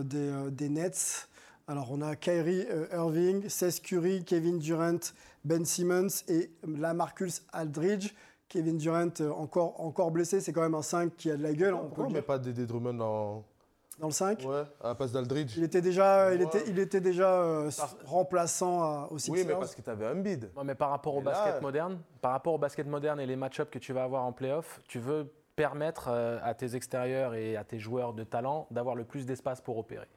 des, 0.04 0.32
des, 0.52 0.70
Nets. 0.70 1.28
Alors 1.68 1.92
on 1.92 2.02
a 2.02 2.16
Kyrie 2.16 2.66
Irving, 2.94 3.50
Seth 3.50 3.82
Curry, 3.82 4.24
Kevin 4.24 4.58
Durant, 4.58 5.00
Ben 5.44 5.66
Simmons 5.66 6.24
et 6.30 6.50
Lamarcus 6.66 7.44
Aldridge. 7.52 8.14
Kevin 8.48 8.78
Durant 8.78 9.10
encore, 9.36 9.82
encore 9.82 10.12
blessé, 10.12 10.40
c'est 10.40 10.54
quand 10.54 10.62
même 10.62 10.76
un 10.76 10.82
5 10.82 11.18
qui 11.18 11.30
a 11.30 11.36
de 11.36 11.44
la 11.44 11.54
gueule. 11.54 11.74
Pourquoi 11.74 12.06
on 12.06 12.10
ne 12.10 12.14
met 12.14 12.22
pas 12.22 12.40
des 12.40 12.66
Drummond 12.66 13.02
en 13.02 13.44
dans 14.00 14.08
le 14.08 14.14
5 14.14 14.44
Ouais, 14.46 14.64
à 14.82 14.90
la 14.90 14.96
place 14.96 15.12
d'Aldridge. 15.12 15.54
Il 15.58 15.64
était 15.64 15.82
déjà, 15.82 16.34
il 16.34 16.42
était, 16.42 16.64
il 16.68 16.80
était 16.80 17.02
déjà 17.02 17.34
euh, 17.34 17.70
remplaçant 18.06 18.82
à, 18.84 19.08
au 19.12 19.18
Oui, 19.30 19.44
mais 19.46 19.54
parce 19.54 19.76
que 19.76 19.82
tu 19.82 19.90
avais 19.90 20.06
un 20.06 20.16
bid. 20.16 20.50
mais 20.64 20.76
par 20.76 20.90
rapport 20.90 21.16
au 21.16 21.22
basket 21.22 21.62
moderne, 21.62 22.00
par 22.22 22.32
rapport 22.32 22.54
au 22.54 22.58
basket 22.58 22.88
moderne 22.88 23.20
et 23.20 23.26
les 23.26 23.36
match-ups 23.36 23.70
que 23.72 23.80
tu 23.80 23.94
vas 23.94 24.04
avoir 24.04 24.24
en 24.24 24.32
playoff, 24.32 24.82
tu 24.88 25.00
veux 25.00 25.32
permettre 25.56 26.10
euh, 26.10 26.40
à 26.44 26.54
tes 26.54 26.76
extérieurs 26.76 27.34
et 27.34 27.58
à 27.58 27.64
tes 27.64 27.80
joueurs 27.80 28.14
de 28.14 28.24
talent 28.24 28.68
d'avoir 28.70 28.96
le 28.96 29.04
plus 29.04 29.26
d'espace 29.26 29.60
pour 29.60 29.78
opérer. 29.78 30.08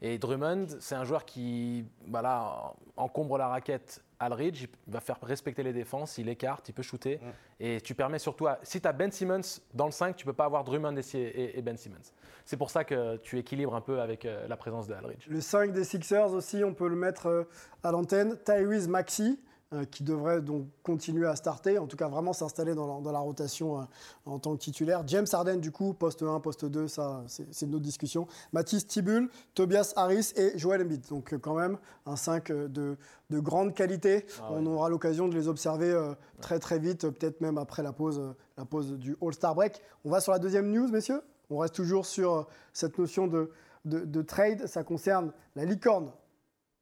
Et 0.00 0.18
Drummond, 0.18 0.66
c'est 0.80 0.94
un 0.94 1.04
joueur 1.04 1.24
qui 1.24 1.86
voilà, 2.08 2.72
encombre 2.96 3.36
la 3.38 3.48
raquette 3.48 4.02
Aldridge, 4.18 4.66
il 4.86 4.92
va 4.92 5.00
faire 5.00 5.18
respecter 5.22 5.62
les 5.62 5.72
défenses, 5.72 6.18
il 6.18 6.28
écarte, 6.28 6.68
il 6.68 6.72
peut 6.72 6.82
shooter. 6.82 7.16
Mm. 7.16 7.30
Et 7.60 7.80
tu 7.80 7.94
permets 7.94 8.18
surtout 8.18 8.46
à. 8.46 8.58
Si 8.62 8.80
tu 8.80 8.88
as 8.88 8.92
Ben 8.92 9.10
Simmons 9.10 9.60
dans 9.74 9.86
le 9.86 9.92
5, 9.92 10.16
tu 10.16 10.24
ne 10.26 10.30
peux 10.30 10.36
pas 10.36 10.44
avoir 10.44 10.64
Drummond 10.64 10.96
et, 11.14 11.62
Ben 11.62 11.76
Simmons. 11.76 12.12
C'est 12.44 12.56
pour 12.56 12.70
ça 12.70 12.84
que 12.84 13.16
tu 13.18 13.38
équilibres 13.38 13.74
un 13.74 13.80
peu 13.80 14.00
avec 14.00 14.24
euh, 14.24 14.46
la 14.48 14.56
présence 14.56 14.86
de 14.86 14.94
Aldridge. 14.94 15.26
Le 15.28 15.40
5 15.40 15.72
des 15.72 15.84
Sixers 15.84 16.32
aussi, 16.32 16.62
on 16.64 16.74
peut 16.74 16.88
le 16.88 16.96
mettre 16.96 17.26
euh, 17.26 17.44
à 17.82 17.90
l'antenne. 17.90 18.38
Tyrese 18.44 18.88
Maxi, 18.88 19.40
qui 19.84 20.02
devrait 20.02 20.40
donc 20.40 20.66
continuer 20.82 21.26
à 21.26 21.36
starter, 21.36 21.78
en 21.78 21.86
tout 21.86 21.96
cas 21.96 22.08
vraiment 22.08 22.32
s'installer 22.32 22.74
dans, 22.74 23.00
la, 23.00 23.18
rotation 23.18 23.80
euh, 23.80 23.84
en 24.24 24.38
tant 24.38 24.54
que 24.54 24.60
titulaire. 24.60 25.02
James 25.06 25.26
Harden, 25.30 25.58
du 25.58 25.70
coup, 25.70 25.92
poste 25.92 26.22
1, 26.22 26.40
poste 26.40 26.64
2, 26.64 26.88
ça, 26.88 27.24
c'est 27.26 27.66
une 27.66 27.74
autre 27.74 27.84
discussion. 27.84 28.26
Mathis 28.52 28.86
Tibul, 28.86 29.28
Tobias 29.54 29.92
Harris 29.96 30.32
et 30.36 30.58
Joel 30.58 30.82
Embiid. 30.82 31.06
Donc, 31.08 31.32
euh, 31.32 31.38
quand 31.38 31.54
même, 31.54 31.78
un 32.06 32.16
5 32.16 32.50
de, 32.52 32.96
grande 33.30 33.74
qualité. 33.74 34.26
Ah 34.40 34.48
On 34.50 34.64
aura 34.66 34.88
l'occasion 34.88 35.28
de 35.28 35.34
les 35.34 35.48
observer 35.48 35.94
très, 36.40 36.58
très 36.58 36.78
vite, 36.78 37.08
peut-être 37.08 37.40
même 37.40 37.58
après 37.58 37.82
la 37.82 37.92
pause, 37.92 38.34
la 38.56 38.64
pause 38.64 38.92
du 38.92 39.16
All-Star 39.20 39.54
Break. 39.54 39.82
On 40.04 40.10
va 40.10 40.20
sur 40.20 40.32
la 40.32 40.38
deuxième 40.38 40.70
news, 40.70 40.88
messieurs. 40.88 41.22
On 41.50 41.58
reste 41.58 41.74
toujours 41.74 42.06
sur 42.06 42.46
cette 42.72 42.98
notion 42.98 43.26
de, 43.26 43.50
de 43.84 44.22
trade. 44.22 44.66
Ça 44.66 44.84
concerne 44.84 45.32
la 45.54 45.64
licorne 45.64 46.12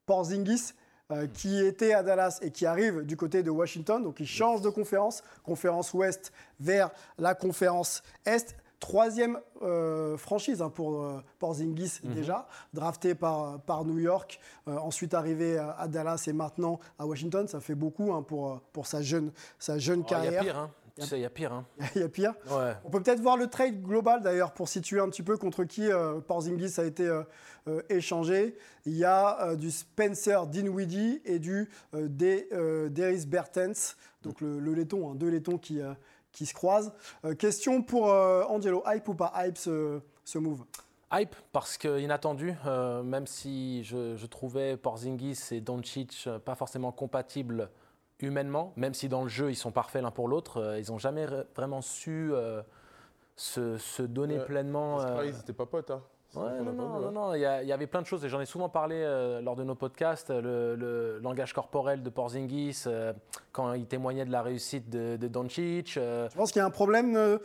Porzingis 0.05 0.73
euh, 1.11 1.27
qui 1.27 1.63
était 1.63 1.93
à 1.93 2.01
Dallas 2.01 2.39
et 2.41 2.49
qui 2.49 2.65
arrive 2.65 3.03
du 3.03 3.15
côté 3.15 3.43
de 3.43 3.51
Washington. 3.51 4.01
Donc 4.01 4.19
il 4.19 4.25
change 4.25 4.61
de 4.61 4.69
conférence, 4.69 5.21
conférence 5.43 5.93
ouest 5.93 6.31
vers 6.59 6.89
la 7.19 7.35
conférence 7.35 8.01
est. 8.25 8.55
Troisième 8.79 9.39
euh, 9.61 10.17
franchise 10.17 10.61
hein, 10.61 10.69
pour 10.69 11.03
euh, 11.03 11.23
Porzingis 11.39 11.99
mhm. 12.03 12.13
déjà, 12.13 12.47
drafté 12.73 13.13
par, 13.13 13.59
par 13.61 13.85
New 13.85 13.99
York, 13.99 14.39
ensuite 14.65 15.13
arrivé 15.13 15.57
à, 15.57 15.87
Dallas 15.87 16.25
et 16.27 16.33
maintenant 16.33 16.79
à 16.99 17.05
Washington. 17.05 17.47
Ça 17.47 17.59
fait 17.59 17.75
beaucoup 17.75 18.11
hein, 18.11 18.23
pour, 18.23 18.59
pour 18.73 18.87
sa 18.87 19.01
jeune, 19.01 19.31
sa 19.59 19.77
jeune 19.77 20.01
oh, 20.01 20.09
carrière. 20.09 20.41
Il 20.41 20.47
y 20.47 20.49
a 20.49 20.53
pire, 20.53 20.57
hein. 20.57 20.71
Tu 20.99 21.05
sais, 21.05 21.19
il 21.19 21.23
y 21.23 21.25
a 21.25 21.29
pire. 21.29 21.51
Hein. 21.51 21.65
Il 21.95 22.01
y 22.01 22.03
a 22.05 22.09
pire. 22.09 22.33
On 22.85 22.89
peut 22.89 23.01
peut-être 23.01 23.19
voir 23.19 23.35
le 23.35 23.47
trade 23.47 23.81
global 23.81 24.21
d'ailleurs 24.21 24.53
pour 24.53 24.69
situer 24.69 25.01
un 25.01 25.09
petit 25.09 25.23
peu 25.23 25.37
contre 25.37 25.65
qui 25.65 25.91
euh, 25.91 26.21
Porzingis 26.21 26.79
a 26.79 26.85
été 26.85 27.05
euh, 27.05 27.23
euh, 27.67 27.81
échangé. 27.89 28.57
Il 28.85 28.95
y 28.95 29.03
a 29.03 29.55
du 29.55 29.71
Spencer 29.71 30.47
Dinwiddie 30.47 31.21
et 31.25 31.39
du 31.39 31.69
Darius 31.91 33.25
Bertens, 33.25 33.97
donc 34.21 34.39
le, 34.39 34.59
le 34.59 34.73
laiton, 34.73 35.11
hein, 35.11 35.15
deux 35.15 35.29
laitons 35.29 35.57
qui, 35.57 35.81
qui 36.31 36.45
se 36.45 36.53
croisent. 36.53 36.93
question 37.39 37.81
pour 37.81 38.05
Angelo, 38.05 38.83
hype 38.87 39.07
ou 39.09 39.15
pas 39.15 39.33
hype 39.35 39.57
ce, 39.57 39.99
ce 40.23 40.37
move? 40.37 40.63
Hype 41.11 41.35
parce 41.51 41.77
que 41.77 41.99
inattendu, 41.99 42.53
même 43.03 43.27
si 43.27 43.83
je, 43.83 44.15
je 44.15 44.25
trouvais 44.27 44.77
Porzingis 44.77 45.39
et 45.51 45.59
Doncic 45.61 46.29
pas 46.45 46.55
forcément 46.55 46.91
compatibles 46.91 47.69
humainement, 48.19 48.73
même 48.75 48.93
si 48.93 49.09
dans 49.09 49.23
le 49.23 49.29
jeu 49.29 49.51
ils 49.51 49.55
sont 49.55 49.71
parfaits 49.71 50.01
l'un 50.01 50.11
pour 50.11 50.27
l'autre, 50.27 50.61
euh, 50.61 50.79
ils 50.79 50.91
n'ont 50.91 50.97
jamais 50.97 51.25
vraiment 51.55 51.81
su 51.81 52.31
euh, 52.33 52.61
se, 53.35 54.01
donner 54.01 54.39
pleinement. 54.39 55.01
Euh... 55.01 55.25
Ils 55.25 55.35
n'étaient 55.35 55.53
pas 55.53 55.65
potes. 55.65 55.91
Hein. 55.91 56.01
Ouais, 56.35 56.61
non, 56.61 56.73
non, 56.73 56.99
non, 56.99 57.11
non, 57.11 57.33
il 57.33 57.39
y, 57.39 57.45
avait 57.45 57.87
plein 57.87 58.01
de 58.01 58.07
choses 58.07 58.25
et 58.25 58.29
j'en 58.29 58.41
ai 58.41 58.45
souvent 58.45 58.67
parlé 58.67 58.97
euh, 58.97 59.39
lors 59.39 59.55
de 59.55 59.63
nos 59.63 59.75
podcasts. 59.75 60.31
Le, 60.31 61.17
langage 61.21 61.53
corporel 61.53 62.03
de 62.03 62.09
Porzingis, 62.09 62.83
quand 63.53 63.71
il 63.71 63.85
témoignait 63.85 64.25
de 64.25 64.31
la 64.31 64.41
réussite 64.41 64.89
de, 64.89 65.15
de 65.15 65.27
Doncic. 65.29 65.93
Je 65.93 66.35
pense 66.35 66.51
qu'il 66.51 66.59
y 66.59 66.63
a 66.63 66.65
un 66.65 66.71
problème 66.71 67.39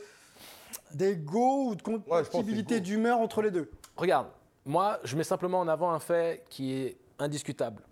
d'ego 0.93 1.69
ou 1.69 1.75
de 1.77 1.83
compatibilité 1.83 2.81
d'humeur 2.81 3.21
entre 3.21 3.43
les 3.43 3.53
deux. 3.53 3.71
Regarde, 3.97 4.27
moi, 4.67 4.99
je 5.05 5.17
mets 5.17 5.25
simplement 5.25 5.61
en 5.61 5.69
avant 5.69 5.93
un 5.93 6.01
fait 6.01 6.45
qui 6.49 6.73
est 6.75 6.97
indiscutable. 7.21 7.85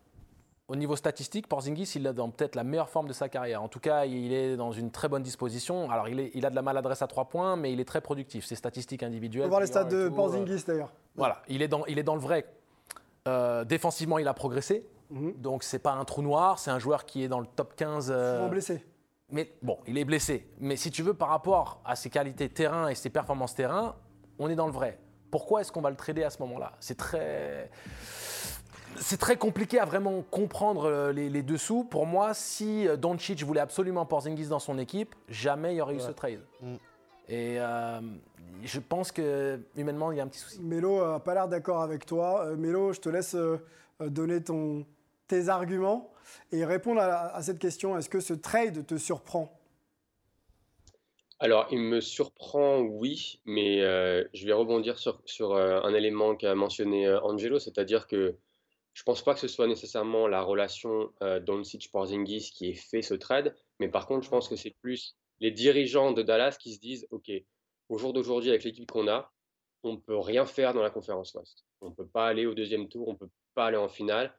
Au 0.68 0.76
niveau 0.76 0.96
statistique, 0.96 1.46
Porzingis, 1.46 1.92
il 1.96 2.07
est 2.07 2.12
dans 2.12 2.28
peut-être 2.28 2.54
la 2.54 2.62
meilleure 2.62 2.90
forme 2.90 3.09
de 3.09 3.14
sa 3.14 3.31
carrière. 3.31 3.62
En 3.62 3.68
tout 3.68 3.81
cas, 3.81 4.04
il 4.04 4.35
est 4.35 4.54
dans 4.54 4.70
une 4.70 4.90
très 4.90 5.09
bonne 5.09 5.22
disposition. 5.22 5.90
Alors, 5.90 6.11
il, 6.11 6.20
est, 6.20 6.31
il 6.35 6.44
a 6.44 6.50
de 6.50 6.54
la 6.54 6.61
maladresse 6.61 7.00
à 7.00 7.07
trois 7.07 7.24
points, 7.24 7.57
mais 7.57 7.72
il 7.72 7.81
est 7.81 7.87
très 7.87 8.02
productif. 8.02 8.44
Ses 8.44 8.54
statistiques 8.54 9.02
individuelles. 9.02 9.44
On 9.44 9.46
va 9.46 9.50
voir 9.50 9.61
les 9.62 9.66
stats 9.66 9.85
de 9.85 10.11
Porzingis 10.11 10.64
d'ailleurs. 10.66 10.92
Voilà, 11.16 11.40
il 11.48 11.62
est 11.62 11.68
dans, 11.68 11.87
il 11.87 11.98
est 11.98 12.02
dans 12.02 12.14
le 12.14 12.20
vrai. 12.20 12.44
Euh, 13.26 13.64
défensivement, 13.64 14.18
il 14.18 14.28
a 14.28 14.35
progressé. 14.35 14.87
Mhm. 15.09 15.33
Donc, 15.38 15.62
c'est 15.62 15.78
pas 15.78 15.92
un 15.92 16.04
trou 16.04 16.20
noir. 16.20 16.59
C'est 16.59 16.70
un 16.70 16.78
joueur 16.78 17.07
qui 17.07 17.24
est 17.24 17.28
dans 17.28 17.40
le 17.40 17.46
top 17.46 17.74
15. 17.74 18.11
Euh... 18.11 18.37
Souvent 18.37 18.50
blessé. 18.50 18.85
Mais 19.31 19.54
bon, 19.62 19.78
il 19.87 19.96
est 19.96 20.04
blessé. 20.04 20.50
Mais 20.59 20.76
si 20.76 20.90
tu 20.90 21.02
veux, 21.02 21.14
par 21.14 21.28
rapport 21.28 21.81
à 21.87 21.96
ses 21.96 22.11
qualités 22.11 22.50
terrain 22.50 22.88
et 22.88 22.94
ses 22.94 23.09
performances 23.09 23.54
terrain, 23.54 23.96
on 24.38 24.50
est 24.50 24.54
dans 24.54 24.66
le 24.66 24.72
vrai. 24.72 24.98
Pourquoi 25.31 25.62
est-ce 25.62 25.72
qu'on 25.72 25.81
va 25.81 25.90
le 25.90 25.96
trader 25.96 26.24
à 26.24 26.31
ce 26.31 26.40
moment-là? 26.42 26.72
C'est 26.78 26.96
très 26.96 27.70
c'est 29.01 29.19
très 29.19 29.37
compliqué 29.37 29.79
à 29.79 29.85
vraiment 29.85 30.23
comprendre 30.31 30.85
euh, 30.85 31.13
les, 31.13 31.43
dessous. 31.43 31.85
Pour 31.85 32.07
moi, 32.07 32.35
si 32.35 32.87
euh, 32.87 32.97
Doncic 32.97 33.43
voulait 33.43 33.61
absolument 33.61 34.07
Porzingis 34.07 34.49
dans 34.49 34.59
son 34.59 34.79
équipe, 34.79 35.15
jamais 35.29 35.75
il 35.75 35.79
y 35.79 35.81
aurait 35.81 35.95
eu 35.95 36.01
ce 36.01 36.11
trade. 36.11 36.41
Mm. 36.61 36.75
Et 37.29 37.61
euh, 37.61 38.01
je 38.65 38.81
pense 38.81 39.13
que 39.13 39.61
humainement, 39.77 40.13
il 40.13 40.19
y 40.19 40.21
a 40.21 40.25
un 40.25 40.29
petit 40.29 40.41
souci. 40.41 40.61
Mélo 40.61 41.05
n'a 41.05 41.21
pas 41.21 41.35
l'air 41.35 41.49
d'accord 41.49 41.83
avec 41.83 42.07
toi. 42.07 42.55
Mélo, 42.57 42.93
je 42.93 43.01
te 43.01 43.09
laisse 43.09 43.37
donner 44.01 44.43
ton, 44.43 44.87
tes 45.27 45.49
arguments 45.49 46.11
et 46.53 46.65
répondre 46.65 47.03
à, 47.03 47.43
cette 47.43 47.59
question. 47.59 47.99
Est-ce 47.99 48.09
que 48.09 48.21
ce 48.21 48.33
trade 48.33 48.87
te 48.87 48.97
surprend? 48.97 49.55
Alors, 51.39 51.69
il 51.71 51.81
me 51.81 52.01
surprend, 52.01 52.81
oui, 52.81 53.41
mais 53.45 53.81
je 54.33 54.47
vais 54.47 54.55
rebondir 54.55 54.99
sur, 54.99 55.21
sur 55.27 55.55
un 55.55 55.93
élément 55.93 56.35
qu'a 56.35 56.55
mentionné 56.55 57.07
Angelo, 57.23 57.59
c'est-à-dire 57.59 58.07
que 58.07 58.37
je 58.99 59.05
pense 59.05 59.23
pas 59.23 59.33
que 59.33 59.39
ce 59.39 59.47
soit 59.47 59.69
nécessairement 59.69 60.27
la 60.27 60.43
relation 60.43 61.13
euh, 61.23 61.39
Doncic-Porzingis 61.39 62.51
qui 62.53 62.71
ait 62.71 62.75
fait 62.75 63.01
ce 63.01 63.15
trade, 63.15 63.55
mais 63.79 63.89
par 63.89 64.09
contre, 64.09 64.25
je 64.25 64.29
pense 64.29 64.49
que 64.49 64.57
c'est 64.57 64.75
plus 64.83 65.17
les 65.39 65.53
dirigeants 65.53 66.11
de 66.11 66.21
Dallas 66.21 66.57
qui 66.59 66.75
se 66.75 66.81
disent, 66.81 67.07
OK, 67.13 67.31
au 67.91 67.97
jour 67.97 68.13
d'aujourd'hui, 68.13 68.51
avec 68.51 68.65
l'équipe 68.65 68.91
qu'on 68.91 69.07
a, 69.07 69.33
on 69.85 69.93
ne 69.93 69.99
peut 69.99 70.19
rien 70.19 70.45
faire 70.47 70.75
dans 70.75 70.83
la 70.83 70.91
conférence 70.91 71.33
Ouest. 71.35 71.65
On 71.81 71.91
ne 71.91 71.95
peut 71.95 72.09
pas 72.09 72.27
aller 72.27 72.45
au 72.45 72.55
deuxième 72.55 72.89
tour, 72.89 73.07
on 73.07 73.13
ne 73.13 73.19
peut 73.19 73.31
pas 73.55 73.67
aller 73.67 73.77
en 73.77 73.89
finale. 73.89 74.35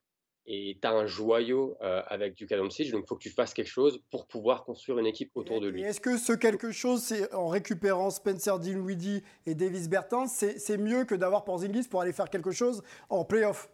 et 0.46 0.78
tu 0.82 0.86
as 0.86 0.92
un 0.92 1.06
joyau 1.06 1.78
euh, 1.82 2.02
avec 2.08 2.36
Duka 2.36 2.58
Doncic, 2.58 2.92
donc 2.92 3.04
il 3.06 3.08
faut 3.08 3.16
que 3.16 3.24
tu 3.24 3.30
fasses 3.30 3.54
quelque 3.54 3.70
chose 3.70 4.02
pour 4.12 4.28
pouvoir 4.28 4.66
construire 4.66 5.00
une 5.00 5.08
équipe 5.08 5.32
autour 5.36 5.62
de 5.62 5.70
lui. 5.70 5.84
Est-ce 5.84 6.02
que 6.02 6.18
ce 6.18 6.34
quelque 6.34 6.72
chose, 6.72 7.02
c'est 7.02 7.34
en 7.34 7.48
récupérant 7.48 8.10
Spencer 8.10 8.60
Dinwiddie 8.60 9.24
et 9.46 9.56
Davis 9.56 9.88
Bertans, 9.88 10.28
c'est 10.28 10.78
mieux 10.78 11.06
que 11.06 11.16
d'avoir 11.16 11.46
Porzingis 11.46 11.88
pour 11.88 12.02
aller 12.02 12.12
faire 12.12 12.30
quelque 12.30 12.52
chose 12.52 12.84
en 13.08 13.24
playoff? 13.24 13.70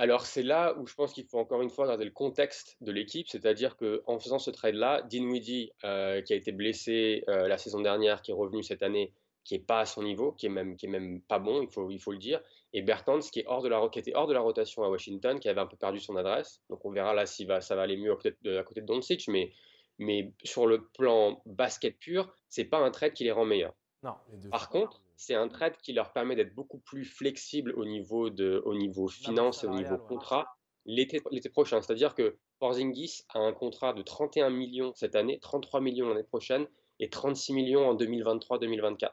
Alors 0.00 0.24
c'est 0.24 0.42
là 0.42 0.74
où 0.78 0.86
je 0.86 0.94
pense 0.94 1.12
qu'il 1.12 1.26
faut 1.26 1.38
encore 1.38 1.60
une 1.60 1.68
fois 1.68 1.84
regarder 1.84 2.06
le 2.06 2.10
contexte 2.10 2.78
de 2.80 2.90
l'équipe, 2.90 3.28
c'est-à-dire 3.28 3.76
qu'en 3.76 4.18
faisant 4.18 4.38
ce 4.38 4.50
trade-là, 4.50 5.02
Dinwiddie, 5.02 5.72
euh, 5.84 6.22
qui 6.22 6.32
a 6.32 6.36
été 6.36 6.52
blessé 6.52 7.22
euh, 7.28 7.46
la 7.48 7.58
saison 7.58 7.80
dernière, 7.80 8.22
qui 8.22 8.30
est 8.30 8.34
revenu 8.34 8.62
cette 8.62 8.82
année, 8.82 9.12
qui 9.44 9.52
n'est 9.52 9.62
pas 9.62 9.80
à 9.80 9.84
son 9.84 10.02
niveau, 10.02 10.32
qui 10.32 10.46
est 10.46 10.48
même, 10.48 10.76
qui 10.76 10.86
est 10.86 10.88
même 10.88 11.20
pas 11.20 11.38
bon, 11.38 11.60
il 11.60 11.68
faut, 11.68 11.90
il 11.90 11.98
faut 11.98 12.12
le 12.12 12.18
dire, 12.18 12.40
et 12.72 12.80
Bertans, 12.80 13.18
qui, 13.18 13.40
est 13.40 13.46
hors 13.46 13.60
de 13.60 13.68
la, 13.68 13.86
qui 13.90 13.98
était 13.98 14.14
hors 14.14 14.26
de 14.26 14.32
la 14.32 14.40
rotation 14.40 14.82
à 14.84 14.88
Washington, 14.88 15.38
qui 15.38 15.50
avait 15.50 15.60
un 15.60 15.66
peu 15.66 15.76
perdu 15.76 16.00
son 16.00 16.16
adresse. 16.16 16.62
Donc 16.70 16.82
on 16.86 16.90
verra 16.90 17.12
là 17.12 17.26
si 17.26 17.44
va, 17.44 17.60
ça 17.60 17.76
va 17.76 17.82
aller 17.82 17.98
mieux 17.98 18.12
à 18.12 18.16
côté 18.16 18.34
de, 18.40 18.56
à 18.56 18.62
côté 18.62 18.80
de 18.80 18.86
Doncic, 18.86 19.28
mais, 19.28 19.52
mais 19.98 20.32
sur 20.44 20.66
le 20.66 20.86
plan 20.96 21.42
basket 21.44 21.98
pur, 21.98 22.34
c'est 22.48 22.64
pas 22.64 22.78
un 22.78 22.90
trade 22.90 23.12
qui 23.12 23.24
les 23.24 23.32
rend 23.32 23.44
meilleurs. 23.44 23.74
Non, 24.02 24.14
Par 24.50 24.70
contre, 24.70 25.02
c'est 25.20 25.34
un 25.34 25.48
trade 25.48 25.76
qui 25.76 25.92
leur 25.92 26.14
permet 26.14 26.34
d'être 26.34 26.54
beaucoup 26.54 26.78
plus 26.78 27.04
flexible 27.04 27.74
au 27.76 27.84
niveau, 27.84 28.30
de, 28.30 28.62
au 28.64 28.74
niveau 28.74 29.06
finance 29.06 29.64
et 29.64 29.66
au 29.66 29.74
niveau 29.74 29.98
contrat 29.98 30.56
l'été 30.86 31.20
prochain. 31.52 31.82
C'est-à-dire 31.82 32.14
que 32.14 32.38
Porzingis 32.58 33.24
a 33.28 33.38
un 33.38 33.52
contrat 33.52 33.92
de 33.92 34.00
31 34.00 34.48
millions 34.48 34.94
cette 34.94 35.14
année, 35.14 35.38
33 35.38 35.82
millions 35.82 36.08
l'année 36.08 36.22
prochaine 36.24 36.66
et 37.00 37.10
36 37.10 37.52
millions 37.52 37.86
en 37.86 37.94
2023-2024. 37.96 39.10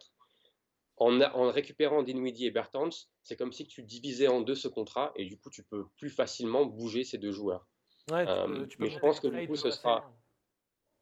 En, 0.95 1.19
en, 1.19 1.51
récupérant 1.51 2.03
Dinwiddie 2.03 2.45
et 2.45 2.51
Bertans, 2.51 2.89
c'est 3.21 3.35
comme 3.35 3.51
si 3.51 3.67
tu 3.67 3.83
divisais 3.83 4.29
en 4.29 4.39
deux 4.39 4.55
ce 4.55 4.69
contrat 4.69 5.11
et 5.17 5.25
du 5.25 5.37
coup 5.37 5.49
tu 5.49 5.63
peux 5.63 5.87
plus 5.97 6.09
facilement 6.09 6.65
bouger 6.65 7.03
ces 7.03 7.17
deux 7.17 7.33
joueurs. 7.33 7.67
Ouais, 8.09 8.23
tu 8.23 8.31
euh, 8.31 8.47
peux, 8.47 8.67
mais 8.79 8.89
je 8.89 8.99
pense 8.99 9.19
que 9.19 9.27
du 9.27 9.45
coup 9.45 9.57
ce 9.57 9.71
sera 9.71 10.09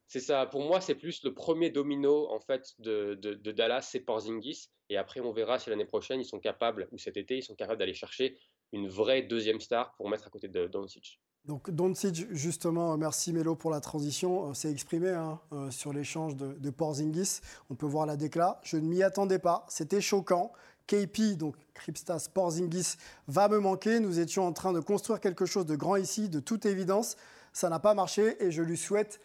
c'est 0.08 0.20
ça. 0.20 0.46
Pour 0.46 0.62
moi, 0.64 0.82
c'est 0.82 0.96
plus 0.96 1.24
le 1.24 1.34
premier 1.34 1.70
domino 1.70 2.30
en 2.32 2.40
fait 2.40 2.74
de, 2.80 3.16
Dallas, 3.52 3.88
c'est 3.92 4.02
Porzingis. 4.02 4.70
Et 4.90 4.98
après, 4.98 5.20
on 5.20 5.32
verra 5.32 5.58
si 5.58 5.70
l'année 5.70 5.86
prochaine 5.86 6.20
ils 6.20 6.26
sont 6.26 6.40
capables 6.40 6.88
ou 6.92 6.98
cet 6.98 7.18
été 7.18 7.38
ils 7.38 7.44
sont 7.44 7.56
capables 7.56 7.80
d'aller 7.80 7.94
chercher 7.94 8.38
une 8.72 8.88
vraie 8.88 9.24
deuxième 9.24 9.60
star 9.60 9.96
pour 9.96 10.10
mettre 10.10 10.28
à 10.28 10.30
côté 10.30 10.48
de 10.48 10.68
Doncic. 10.68 11.20
Donc 11.46 11.70
Doncic, 11.70 12.28
justement, 12.32 12.98
merci 12.98 13.32
Melo 13.32 13.56
pour 13.56 13.70
la 13.70 13.80
transition, 13.80 14.54
c'est 14.56 14.72
exprimé 14.72 15.10
hein, 15.10 15.40
euh, 15.54 15.70
sur 15.70 15.94
l'échange 15.94 16.36
de, 16.36 16.54
de, 16.54 16.70
Porzingis. 16.72 17.42
On 17.70 17.76
peut 17.76 17.86
voir 17.86 18.08
la 18.08 18.18
décla. 18.18 18.60
Je 18.64 18.78
ne 18.78 18.88
m'y 18.88 19.04
attendais 19.04 19.40
pas, 19.40 19.66
c'était 19.70 20.02
choquant. 20.02 20.52
KP, 20.88 21.36
donc 21.38 21.56
Kripstas 21.74 22.28
Porzingis, 22.32 22.96
va 23.28 23.48
me 23.48 23.60
manquer. 23.60 24.00
Nous 24.00 24.20
étions 24.20 24.46
en 24.46 24.54
train 24.54 24.74
de 24.74 24.80
construire 24.80 25.20
quelque 25.20 25.46
chose 25.46 25.66
de 25.66 25.76
grand 25.76 25.96
ici, 25.96 26.30
de 26.30 26.40
toute 26.40 26.66
évidence. 26.66 27.16
Ça 27.54 27.70
n'a 27.70 27.80
pas 27.80 27.94
marché 27.94 28.44
et 28.44 28.52
je 28.52 28.62
lui 28.62 28.78
souhaite 28.78 29.20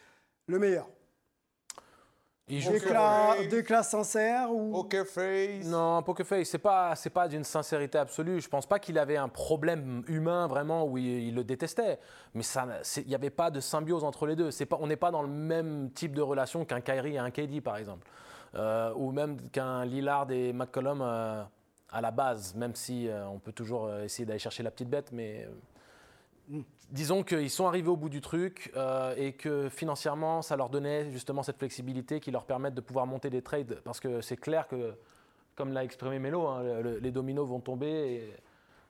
le 0.50 0.58
meilleur. 0.58 0.86
Déclat, 3.48 3.82
sincère 3.82 4.52
ou 4.52 4.72
Poker 4.72 5.06
face 5.06 5.64
Non, 5.66 6.02
poker 6.02 6.26
face, 6.26 6.48
c'est 6.48 6.58
pas 6.58 6.96
c'est 6.96 7.10
pas 7.10 7.28
d'une 7.28 7.44
sincérité 7.44 7.98
absolue. 7.98 8.40
Je 8.40 8.48
pense 8.48 8.66
pas 8.66 8.78
qu'il 8.78 8.98
avait 8.98 9.16
un 9.16 9.28
problème 9.28 10.02
humain 10.08 10.48
vraiment 10.48 10.84
où 10.84 10.98
il, 10.98 11.34
le 11.34 11.44
détestait, 11.44 11.98
mais 12.34 12.42
ça 12.42 12.66
il 12.96 13.06
n'y 13.06 13.14
avait 13.14 13.30
pas 13.30 13.50
de 13.50 13.60
symbiose 13.60 14.02
entre 14.02 14.26
les 14.26 14.34
deux. 14.34 14.50
C'est 14.50 14.66
pas 14.66 14.78
on 14.80 14.88
n'est 14.88 14.96
pas 14.96 15.12
dans 15.12 15.22
le 15.22 15.28
même 15.28 15.90
type 15.92 16.14
de 16.14 16.22
relation 16.22 16.64
qu'un 16.64 16.80
Kyrie 16.80 17.14
et 17.14 17.18
un 17.18 17.30
KD 17.30 17.60
par 17.60 17.76
exemple, 17.76 18.06
euh, 18.56 18.92
ou 18.96 19.12
même 19.12 19.40
qu'un 19.50 19.84
Lillard 19.84 20.30
et 20.32 20.52
McCollum 20.52 21.02
euh, 21.02 21.44
à 21.92 22.00
la 22.00 22.10
base, 22.10 22.56
même 22.56 22.74
si 22.74 23.08
euh, 23.08 23.28
on 23.28 23.38
peut 23.38 23.52
toujours 23.52 23.92
essayer 24.00 24.26
d'aller 24.26 24.40
chercher 24.40 24.64
la 24.64 24.72
petite 24.72 24.90
bête, 24.90 25.12
mais 25.12 25.48
disons 26.90 27.22
qu'ils 27.22 27.50
sont 27.50 27.66
arrivés 27.66 27.88
au 27.88 27.96
bout 27.96 28.08
du 28.08 28.20
truc 28.20 28.72
euh, 28.76 29.14
et 29.16 29.32
que 29.32 29.68
financièrement, 29.68 30.42
ça 30.42 30.56
leur 30.56 30.68
donnait 30.68 31.10
justement 31.10 31.42
cette 31.42 31.58
flexibilité 31.58 32.20
qui 32.20 32.30
leur 32.30 32.44
permet 32.44 32.70
de 32.70 32.80
pouvoir 32.80 33.06
monter 33.06 33.30
des 33.30 33.42
trades. 33.42 33.80
Parce 33.84 34.00
que 34.00 34.20
c'est 34.20 34.36
clair 34.36 34.66
que, 34.68 34.94
comme 35.56 35.72
l'a 35.72 35.84
exprimé 35.84 36.18
Melo, 36.18 36.46
hein, 36.46 36.62
les 37.00 37.10
dominos 37.10 37.48
vont 37.48 37.60
tomber. 37.60 37.86
Et 37.86 38.34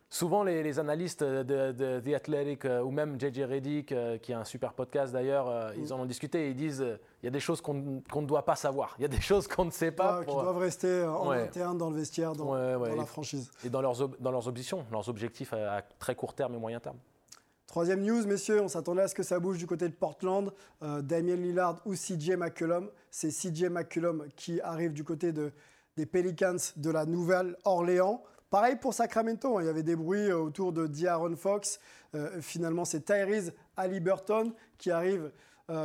souvent, 0.09 0.43
les, 0.43 0.79
analystes 0.79 1.23
de, 1.23 2.01
The 2.01 2.15
Athletic 2.15 2.65
euh, 2.65 2.83
ou 2.83 2.91
même 2.91 3.21
JJ 3.21 3.43
Reddick, 3.43 3.93
euh, 3.93 4.19
qui 4.19 4.33
a 4.33 4.41
un 4.41 4.45
super 4.45 4.73
podcast 4.73 5.13
d'ailleurs, 5.13 5.73
ils 5.77 5.93
en 5.93 6.01
ont 6.01 6.07
discuté 6.07 6.47
et 6.47 6.51
ils 6.51 6.57
disent 6.57 6.85
il 7.23 7.27
y 7.27 7.29
a 7.29 7.33
des 7.33 7.41
choses 7.41 7.61
qu'on 7.61 7.75
ne 7.75 8.27
doit 8.27 8.45
pas 8.45 8.57
savoir. 8.57 8.95
Il 8.99 9.03
y 9.03 9.05
a 9.05 9.09
des 9.09 9.21
choses 9.21 9.47
qu'on 9.47 9.67
ne 9.67 9.71
sait 9.71 9.93
pas. 9.93 10.25
Qui 10.25 10.33
doivent 10.33 10.59
rester 10.59 11.05
en 11.05 11.31
interne 11.31 11.77
dans 11.77 11.91
le 11.91 11.97
vestiaire, 11.97 12.33
dans, 12.33 12.55
la 12.55 13.07
franchise. 13.07 13.51
Et 13.65 13.69
dans 13.69 13.83
leurs, 13.83 14.09
dans 14.21 14.31
leurs 14.31 14.49
ambitions, 14.49 14.87
leurs 14.91 15.09
objectifs 15.09 15.53
à 15.53 15.83
très 15.99 16.15
court 16.15 16.35
terme 16.35 16.55
et 16.55 16.59
moyen 16.59 16.81
terme. 16.81 16.97
Troisième 17.71 18.03
news, 18.03 18.27
messieurs, 18.27 18.61
on 18.61 18.67
s'attendait 18.67 19.03
à 19.03 19.07
ce 19.07 19.15
que 19.15 19.23
ça 19.23 19.39
bouge 19.39 19.57
du 19.57 19.67
côté 19.69 19.89
de 19.89 19.95
Portland. 19.95 20.53
Euh, 20.83 21.03
Damien 21.03 21.37
Lillard 21.37 21.81
ou 21.87 21.95
CJ 21.95 22.31
McCullum. 22.31 22.91
C'est 23.13 23.29
CJ 23.29 23.67
McCullum 23.71 24.27
qui 24.35 24.61
arrive 24.61 24.93
du 24.93 25.05
côté 25.05 25.31
de, 25.31 25.53
des 25.97 26.05
Pelicans 26.05 26.57
de 26.75 26.91
la 26.91 27.07
Nouvelle-Orléans. 27.07 28.25
Pareil 28.51 28.75
pour 28.75 28.93
Sacramento, 28.93 29.57
hein. 29.57 29.63
il 29.63 29.67
y 29.67 29.69
avait 29.69 29.85
des 29.85 29.95
bruits 29.95 30.33
euh, 30.33 30.39
autour 30.39 30.73
de 30.73 30.89
D'Aaron 30.89 31.37
Fox. 31.37 31.79
Euh, 32.17 32.41
finalement, 32.41 32.85
c'est 32.85 33.03
Tyrese 33.05 33.53
Halliburton 33.77 34.53
qui 34.77 34.91
arrive 34.91 35.31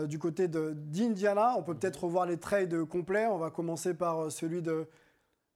du 0.08 0.18
côté 0.18 0.48
d'Indiana. 0.48 1.54
On 1.60 1.62
peut 1.62 1.76
peut-être 1.76 2.06
revoir 2.06 2.26
les 2.26 2.38
trades 2.38 2.86
complets. 2.86 3.28
On 3.28 3.38
va 3.38 3.52
commencer 3.52 3.94
par 3.94 4.32
celui 4.32 4.64
de 4.64 4.88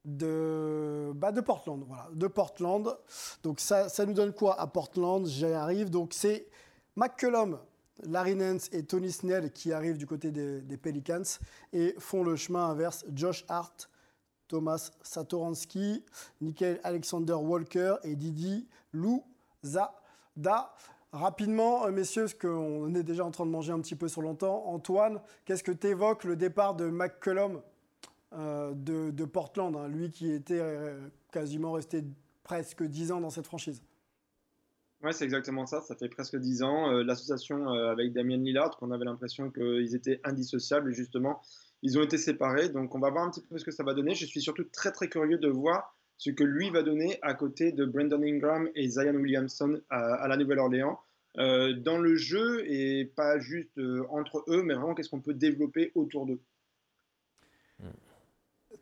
de, 0.05 1.11
bah 1.15 1.31
de 1.31 1.41
Portland. 1.41 1.83
Voilà, 1.87 2.09
de 2.13 2.27
Portland. 2.27 2.97
Donc 3.43 3.59
ça, 3.59 3.89
ça 3.89 4.05
nous 4.05 4.13
donne 4.13 4.33
quoi 4.33 4.59
à 4.59 4.67
Portland? 4.67 5.25
J'y 5.25 5.45
arrive. 5.45 5.89
Donc 5.89 6.13
c'est 6.13 6.47
McCullum, 6.95 7.59
Larry 8.03 8.35
Nance 8.35 8.69
et 8.71 8.83
Tony 8.83 9.11
Snell 9.11 9.51
qui 9.51 9.71
arrivent 9.71 9.97
du 9.97 10.07
côté 10.07 10.31
des, 10.31 10.77
Pelicans 10.77 11.23
et 11.73 11.95
font 11.99 12.23
le 12.23 12.35
chemin 12.35 12.69
inverse. 12.69 13.05
Josh 13.13 13.45
Hart, 13.47 13.89
Thomas 14.47 14.91
Satoransky, 15.01 16.03
Nickel 16.41 16.79
Alexander 16.83 17.33
Walker 17.33 17.95
et 18.03 18.15
Didi 18.15 18.67
Louzada. 18.93 20.73
Rapidement, 21.11 21.87
euh, 21.87 21.91
messieurs, 21.91 22.23
parce 22.23 22.35
qu'on 22.35 22.93
est 22.93 23.01
déjà 23.01 23.25
en 23.25 23.31
train 23.31 23.45
de 23.45 23.49
manger 23.49 23.73
un 23.73 23.79
petit 23.79 23.95
peu 23.95 24.07
sur 24.07 24.21
longtemps, 24.21 24.67
Antoine, 24.67 25.19
qu'est-ce 25.43 25.63
que 25.63 25.71
tu 25.71 25.87
évoques 25.87 26.23
le 26.23 26.35
départ 26.35 26.75
de 26.75 26.85
McCullum 26.85 27.61
euh, 28.33 28.73
de, 28.75 29.25
Portland, 29.25 29.75
hein, 29.75 29.87
lui 29.87 30.11
qui 30.11 30.31
était 30.31 30.59
euh, 30.59 30.99
quasiment 31.31 31.71
resté 31.71 32.03
presque 32.43 32.83
10 32.83 33.11
ans 33.11 33.21
dans 33.21 33.31
cette 33.31 33.47
franchise. 33.47 33.81
Ouais, 35.01 35.13
c'est 35.13 35.23
exactement 35.23 35.65
ça. 35.65 35.81
Ça 35.81 35.95
fait 35.95 36.09
presque 36.09 36.37
10 36.37 36.61
ans. 36.61 36.91
Euh, 36.91 37.03
l'association 37.03 37.69
avec 37.69 38.13
Damien 38.13 38.37
Lillard, 38.37 38.77
qu'on 38.77 38.91
avait 38.91 39.05
l'impression 39.05 39.49
qu'ils 39.49 39.95
étaient 39.95 40.19
indissociables, 40.23 40.91
justement, 40.91 41.41
ils 41.81 41.97
ont 41.97 42.03
été 42.03 42.19
séparés. 42.19 42.69
Donc, 42.69 42.93
on 42.93 42.99
va 42.99 43.09
voir 43.09 43.23
un 43.23 43.31
petit 43.31 43.41
peu 43.41 43.57
ce 43.57 43.65
que 43.65 43.71
ça 43.71 43.83
va 43.83 43.95
donner. 43.95 44.13
Je 44.13 44.25
suis 44.27 44.41
surtout 44.41 44.65
très, 44.65 44.91
très 44.91 45.07
curieux 45.07 45.39
de 45.39 45.47
voir 45.49 45.95
ce 46.17 46.29
que 46.29 46.43
lui 46.43 46.69
va 46.69 46.83
donner 46.83 47.17
à 47.23 47.33
côté 47.33 47.71
de 47.71 47.85
Brandon 47.85 48.21
Ingram 48.21 48.69
et 48.75 48.89
Zion 48.89 49.15
Williamson 49.15 49.81
à, 49.89 50.27
la 50.27 50.37
Nouvelle-Orléans. 50.37 50.99
dans 51.35 51.97
le 51.97 52.15
jeu 52.15 52.63
et 52.69 53.05
pas 53.05 53.39
juste 53.39 53.79
entre 54.09 54.43
eux, 54.49 54.61
mais 54.61 54.75
vraiment 54.75 54.93
qu'est-ce 54.93 55.09
qu'on 55.09 55.21
peut 55.21 55.33
développer 55.33 55.93
autour 55.95 56.25
d'eux. 56.25 56.41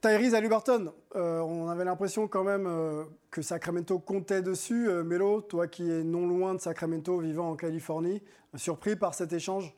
Tyrese 0.02 0.36
Halliburton, 0.36 0.94
euh, 1.16 1.40
on 1.40 1.70
avait 1.70 1.86
l'impression 1.86 2.28
quand 2.28 2.44
même 2.44 2.68
euh, 2.68 3.06
que 3.32 3.42
Sacramento 3.42 3.98
comptait 4.00 4.42
dessus. 4.42 4.90
Euh, 4.90 5.04
Melo, 5.04 5.42
toi 5.42 5.68
qui 5.68 5.90
es 5.90 6.04
non 6.04 6.28
loin 6.28 6.54
de 6.54 6.60
Sacramento, 6.60 7.20
vivant 7.20 7.50
en 7.50 7.56
Californie, 7.56 8.22
surpris 8.56 8.96
par 8.96 9.14
cet 9.14 9.34
échange? 9.34 9.74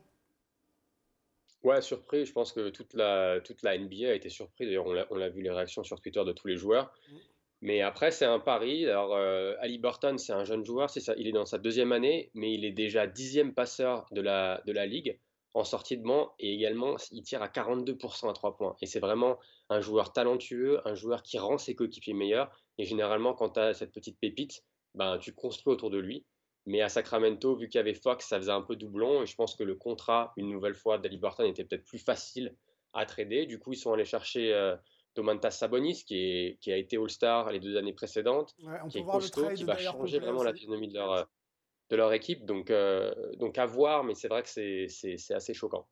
Ouais, 1.63 1.81
surpris. 1.81 2.25
Je 2.25 2.33
pense 2.33 2.51
que 2.51 2.69
toute 2.69 2.93
la, 2.93 3.39
toute 3.41 3.63
la 3.63 3.77
NBA 3.77 4.09
a 4.09 4.13
été 4.13 4.29
surprise. 4.29 4.67
D'ailleurs, 4.67 4.87
on 5.09 5.15
l'a 5.15 5.29
vu 5.29 5.41
les 5.41 5.51
réactions 5.51 5.83
sur 5.83 5.99
Twitter 6.01 6.23
de 6.25 6.31
tous 6.31 6.47
les 6.47 6.57
joueurs. 6.57 6.93
Mais 7.61 7.81
après, 7.81 8.11
c'est 8.11 8.25
un 8.25 8.39
pari. 8.39 8.85
Alors, 8.85 9.13
Halliburton, 9.59 10.17
c'est 10.17 10.31
un 10.31 10.45
jeune 10.45 10.63
joueur. 10.63 10.89
Ça, 10.89 11.13
il 11.17 11.27
est 11.27 11.33
dans 11.33 11.45
sa 11.45 11.57
deuxième 11.57 11.91
année, 11.91 12.31
mais 12.33 12.53
il 12.53 12.63
est 12.63 12.71
déjà 12.71 13.07
dixième 13.07 13.53
passeur 13.53 14.05
de 14.11 14.21
la, 14.21 14.61
de 14.65 14.71
la 14.71 14.85
ligue 14.85 15.19
en 15.53 15.63
sortie 15.63 15.97
de 15.97 16.03
banc 16.03 16.33
et 16.39 16.53
également 16.53 16.95
il 17.11 17.23
tire 17.23 17.41
à 17.41 17.47
42% 17.47 18.29
à 18.29 18.33
3 18.33 18.57
points. 18.57 18.75
Et 18.81 18.85
c'est 18.85 18.99
vraiment 18.99 19.39
un 19.69 19.81
joueur 19.81 20.13
talentueux, 20.13 20.79
un 20.87 20.95
joueur 20.95 21.23
qui 21.23 21.37
rend 21.37 21.57
ses 21.57 21.75
coéquipiers 21.75 22.13
meilleurs. 22.13 22.51
Et 22.77 22.85
généralement, 22.85 23.33
quand 23.33 23.51
tu 23.51 23.59
as 23.59 23.73
cette 23.73 23.91
petite 23.91 24.19
pépite, 24.19 24.63
ben, 24.95 25.17
tu 25.17 25.33
construis 25.33 25.73
autour 25.73 25.89
de 25.89 25.97
lui. 25.97 26.25
Mais 26.65 26.81
à 26.81 26.89
Sacramento, 26.89 27.55
vu 27.55 27.67
qu'il 27.67 27.79
y 27.79 27.81
avait 27.81 27.93
Fox, 27.93 28.27
ça 28.27 28.37
faisait 28.37 28.51
un 28.51 28.61
peu 28.61 28.75
doublon. 28.75 29.23
Et 29.23 29.25
je 29.25 29.35
pense 29.35 29.55
que 29.55 29.63
le 29.63 29.75
contrat, 29.75 30.33
une 30.37 30.49
nouvelle 30.49 30.75
fois, 30.75 30.97
d'Aliburton 30.97 31.45
était 31.45 31.63
peut-être 31.63 31.85
plus 31.85 31.99
facile 31.99 32.55
à 32.93 33.05
trader. 33.05 33.45
Du 33.45 33.59
coup, 33.59 33.73
ils 33.73 33.77
sont 33.77 33.93
allés 33.93 34.05
chercher 34.05 34.53
euh, 34.53 34.75
Domantas 35.15 35.51
Sabonis, 35.51 36.03
qui, 36.05 36.17
est, 36.17 36.59
qui 36.61 36.71
a 36.71 36.77
été 36.77 36.97
All-Star 36.97 37.51
les 37.51 37.59
deux 37.59 37.75
années 37.75 37.93
précédentes, 37.93 38.55
qui 38.89 38.99
est 38.99 39.03
costaud, 39.03 39.49
qui 39.55 39.63
va 39.63 39.77
changer 39.77 40.19
vraiment 40.19 40.43
la 40.43 40.53
physionomie 40.53 40.89
de 40.89 40.93
leur, 40.93 41.27
de 41.89 41.95
leur 41.95 42.13
équipe. 42.13 42.45
Donc, 42.45 42.69
euh, 42.69 43.13
donc 43.37 43.57
à 43.57 43.65
voir, 43.65 44.03
mais 44.03 44.15
c'est 44.15 44.27
vrai 44.27 44.43
que 44.43 44.49
c'est 44.49 45.33
assez 45.33 45.53
choquant. 45.53 45.85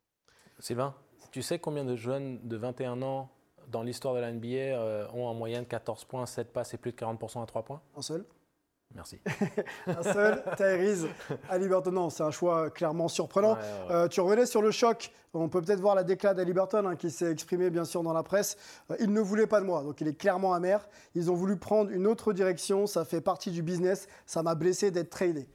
Sylvain, 0.58 0.94
tu 1.30 1.42
sais 1.42 1.58
combien 1.58 1.84
de 1.84 1.96
jeunes 1.96 2.40
de 2.46 2.56
21 2.56 3.02
ans 3.02 3.30
dans 3.68 3.82
l'histoire 3.82 4.14
de 4.14 4.20
la 4.20 4.32
NBA 4.32 4.46
euh, 4.48 5.06
ont 5.12 5.26
en 5.26 5.34
moyenne 5.34 5.66
14 5.66 6.04
points, 6.04 6.26
7 6.26 6.52
passes 6.52 6.74
et 6.74 6.78
plus 6.78 6.92
de 6.92 6.96
40% 6.96 7.42
à 7.42 7.46
3 7.46 7.62
points? 7.62 7.82
Un 7.96 8.02
seul? 8.02 8.24
Merci. 8.94 9.20
un 9.86 10.02
seul, 10.02 10.42
Tyrese 10.56 11.06
Halliburton. 11.50 11.92
Non, 11.92 12.10
c'est 12.10 12.22
un 12.22 12.30
choix 12.30 12.70
clairement 12.70 13.08
surprenant. 13.08 13.52
Ouais, 13.54 13.58
ouais. 13.58 13.94
Euh, 13.94 14.08
tu 14.08 14.20
revenais 14.20 14.46
sur 14.46 14.62
le 14.62 14.70
choc. 14.70 15.12
On 15.34 15.48
peut 15.50 15.60
peut-être 15.60 15.80
voir 15.80 15.94
la 15.94 16.04
déclat 16.04 16.32
d'Halliburton 16.32 16.86
hein, 16.86 16.96
qui 16.96 17.10
s'est 17.10 17.30
exprimé 17.30 17.68
bien 17.68 17.84
sûr 17.84 18.02
dans 18.02 18.14
la 18.14 18.22
presse. 18.22 18.56
Euh, 18.90 18.96
il 18.98 19.12
ne 19.12 19.20
voulait 19.20 19.46
pas 19.46 19.60
de 19.60 19.66
moi, 19.66 19.82
donc 19.82 20.00
il 20.00 20.08
est 20.08 20.14
clairement 20.14 20.54
amer. 20.54 20.88
Ils 21.14 21.30
ont 21.30 21.34
voulu 21.34 21.56
prendre 21.58 21.90
une 21.90 22.06
autre 22.06 22.32
direction. 22.32 22.86
Ça 22.86 23.04
fait 23.04 23.20
partie 23.20 23.50
du 23.50 23.62
business. 23.62 24.08
Ça 24.24 24.42
m'a 24.42 24.54
blessé 24.54 24.90
d'être 24.90 25.10
tradé. 25.10 25.46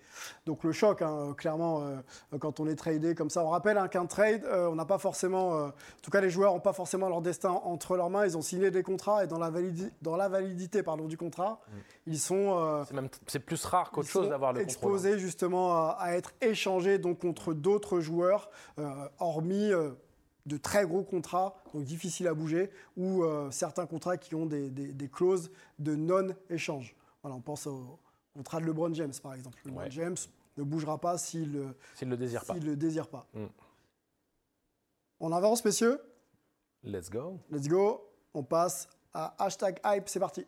Donc 0.46 0.64
le 0.64 0.72
choc, 0.72 1.02
hein, 1.02 1.34
clairement, 1.36 1.82
euh, 1.82 2.38
quand 2.40 2.60
on 2.60 2.68
est 2.68 2.76
tradé 2.76 3.16
comme 3.16 3.32
ça. 3.32 3.44
On 3.44 3.50
rappelle 3.50 3.80
hein, 3.80 3.88
qu'un 3.88 4.06
trade, 4.06 4.44
euh, 4.46 4.68
on 4.70 4.76
n'a 4.76 4.86
pas 4.86 5.00
forcément, 5.00 5.56
euh, 5.56 5.68
en 5.68 5.72
tout 6.04 6.12
cas 6.12 6.22
les 6.22 6.30
joueurs 6.30 6.54
n'ont 6.54 6.60
pas 6.60 6.72
forcément 6.72 7.10
leur 7.10 7.22
destin 7.24 7.50
entre 7.50 7.98
leurs 7.98 8.12
mains. 8.12 8.26
Ils 8.26 8.38
ont 8.38 8.44
signé 8.44 8.70
des 8.70 8.84
contrats 8.84 9.24
et 9.24 9.28
dans 9.28 9.40
la, 9.40 9.50
validi- 9.50 9.90
dans 10.04 10.16
la 10.16 10.30
validité 10.30 10.84
pardon, 10.84 11.08
du 11.08 11.18
contrat, 11.18 11.62
ils 12.06 12.20
sont 12.20 12.60
euh, 12.60 12.84
C'est 12.88 12.94
même 12.94 13.10
c'est 13.28 13.40
plus 13.40 13.64
rare 13.66 13.92
qu'autre 13.92 14.10
chose 14.10 14.30
d'avoir 14.30 14.54
le 14.54 14.60
contrôle. 14.66 14.92
hein. 14.92 14.96
exposés 14.96 15.20
justement 15.20 15.74
à, 15.74 15.98
à 16.00 16.12
être 16.14 16.34
échangés 16.42 16.98
donc 17.00 17.20
contre 17.20 17.54
d'autres 17.54 18.00
joueurs, 18.00 18.50
euh, 18.80 19.08
hormis 19.20 19.72
euh, 19.72 19.92
de 20.46 20.58
très 20.58 20.86
gros 20.86 21.04
contrats, 21.04 21.56
donc 21.74 21.84
difficiles 21.86 22.28
à 22.28 22.34
bouger, 22.34 22.70
ou 22.98 23.24
euh, 23.24 23.50
certains 23.52 23.86
contrats 23.86 24.18
qui 24.18 24.36
ont 24.36 24.46
des, 24.46 24.70
des- 24.70 24.92
des 24.92 25.08
clauses 25.10 25.52
de 25.80 25.96
non-échange. 25.96 26.96
Voilà, 27.22 27.38
on 27.38 27.42
pense 27.42 27.66
au 27.68 28.00
contrat 28.34 28.60
de 28.60 28.66
LeBron 28.66 28.94
James 28.94 29.14
par 29.22 29.34
exemple. 29.36 29.60
LeBron 29.66 29.82
Ouais. 29.84 29.92
James 29.92 30.18
ne 30.58 30.64
bougera 30.64 30.98
pas 31.00 31.18
s'il 31.18 31.52
ne 31.52 31.68
S'il 31.96 32.08
ne 32.10 32.14
le 32.14 32.18
désire 32.18 32.44
pas. 32.46 32.54
le 32.56 32.76
désire 32.76 33.08
pas. 33.08 33.26
Mm. 33.34 33.46
On 35.22 35.32
avance, 35.32 35.64
messieurs? 35.64 36.02
Let's 36.84 37.10
go. 37.10 37.40
Let's 37.50 37.68
go. 37.70 38.06
On 38.34 38.44
passe 38.44 38.90
à 39.14 39.34
hashtag 39.42 39.80
hype. 39.86 40.10
C'est 40.10 40.20
parti. 40.20 40.46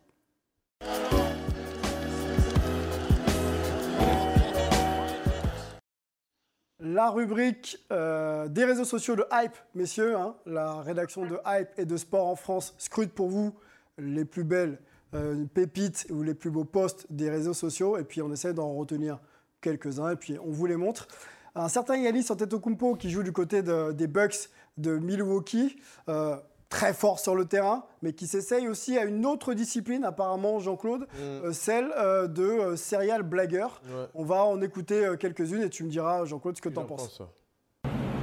La 6.88 7.10
rubrique 7.10 7.84
euh, 7.90 8.46
des 8.46 8.64
réseaux 8.64 8.84
sociaux 8.84 9.16
de 9.16 9.24
Hype, 9.32 9.56
messieurs, 9.74 10.14
hein, 10.16 10.36
la 10.46 10.82
rédaction 10.82 11.26
de 11.26 11.36
Hype 11.44 11.70
et 11.78 11.84
de 11.84 11.96
Sport 11.96 12.28
en 12.28 12.36
France 12.36 12.74
scrute 12.78 13.10
pour 13.12 13.28
vous 13.28 13.52
les 13.98 14.24
plus 14.24 14.44
belles 14.44 14.78
euh, 15.14 15.44
pépites 15.52 16.06
ou 16.10 16.22
les 16.22 16.34
plus 16.34 16.50
beaux 16.50 16.62
posts 16.64 17.06
des 17.10 17.28
réseaux 17.28 17.54
sociaux 17.54 17.96
et 17.98 18.04
puis 18.04 18.22
on 18.22 18.30
essaie 18.32 18.54
d'en 18.54 18.72
retenir 18.74 19.18
quelques-uns 19.62 20.10
et 20.10 20.16
puis 20.16 20.38
on 20.38 20.52
vous 20.52 20.66
les 20.66 20.76
montre. 20.76 21.08
Un 21.56 21.68
certain 21.68 21.96
Yanis 21.96 22.26
Antetokounmpo 22.30 22.94
qui 22.94 23.10
joue 23.10 23.24
du 23.24 23.32
côté 23.32 23.62
de- 23.62 23.90
des 23.90 24.06
Bucks 24.06 24.48
de 24.76 24.96
Milwaukee, 24.96 25.76
euh, 26.08 26.36
très 26.68 26.92
fort 26.92 27.18
sur 27.20 27.34
le 27.34 27.44
terrain, 27.44 27.84
mais 28.02 28.12
qui 28.12 28.26
s'essaye 28.26 28.68
aussi 28.68 28.98
à 28.98 29.04
une 29.04 29.24
autre 29.26 29.54
discipline 29.54 30.04
apparemment, 30.04 30.58
Jean-Claude, 30.58 31.06
euh, 31.20 31.52
celle 31.52 31.90
euh, 31.96 32.26
de 32.26 32.42
euh, 32.42 32.76
serial 32.76 33.22
blagueur. 33.22 33.80
Ouais. 33.86 34.06
On 34.14 34.24
va 34.24 34.44
en 34.44 34.60
écouter 34.60 35.04
euh, 35.06 35.16
quelques-unes 35.16 35.62
et 35.62 35.70
tu 35.70 35.84
me 35.84 35.90
diras, 35.90 36.24
Jean-Claude, 36.24 36.56
ce 36.56 36.62
que 36.62 36.68
tu 36.68 36.78
en 36.78 36.84
penses. 36.84 37.20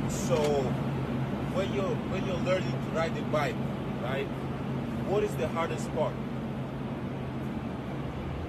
So, 0.09 0.35
when 1.55 1.73
you're 1.73 1.95
when 2.11 2.25
you're 2.27 2.43
learning 2.45 2.71
to 2.71 2.99
ride 2.99 3.13
a 3.17 3.21
bike, 3.31 3.55
right? 4.03 4.27
What 5.09 5.23
is 5.23 5.31
the 5.37 5.47
hardest 5.55 5.89
part? 5.95 6.13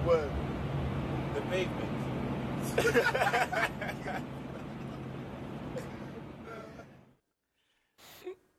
Ouais. 0.07 0.29
The 1.35 1.41
pavement. 1.51 1.91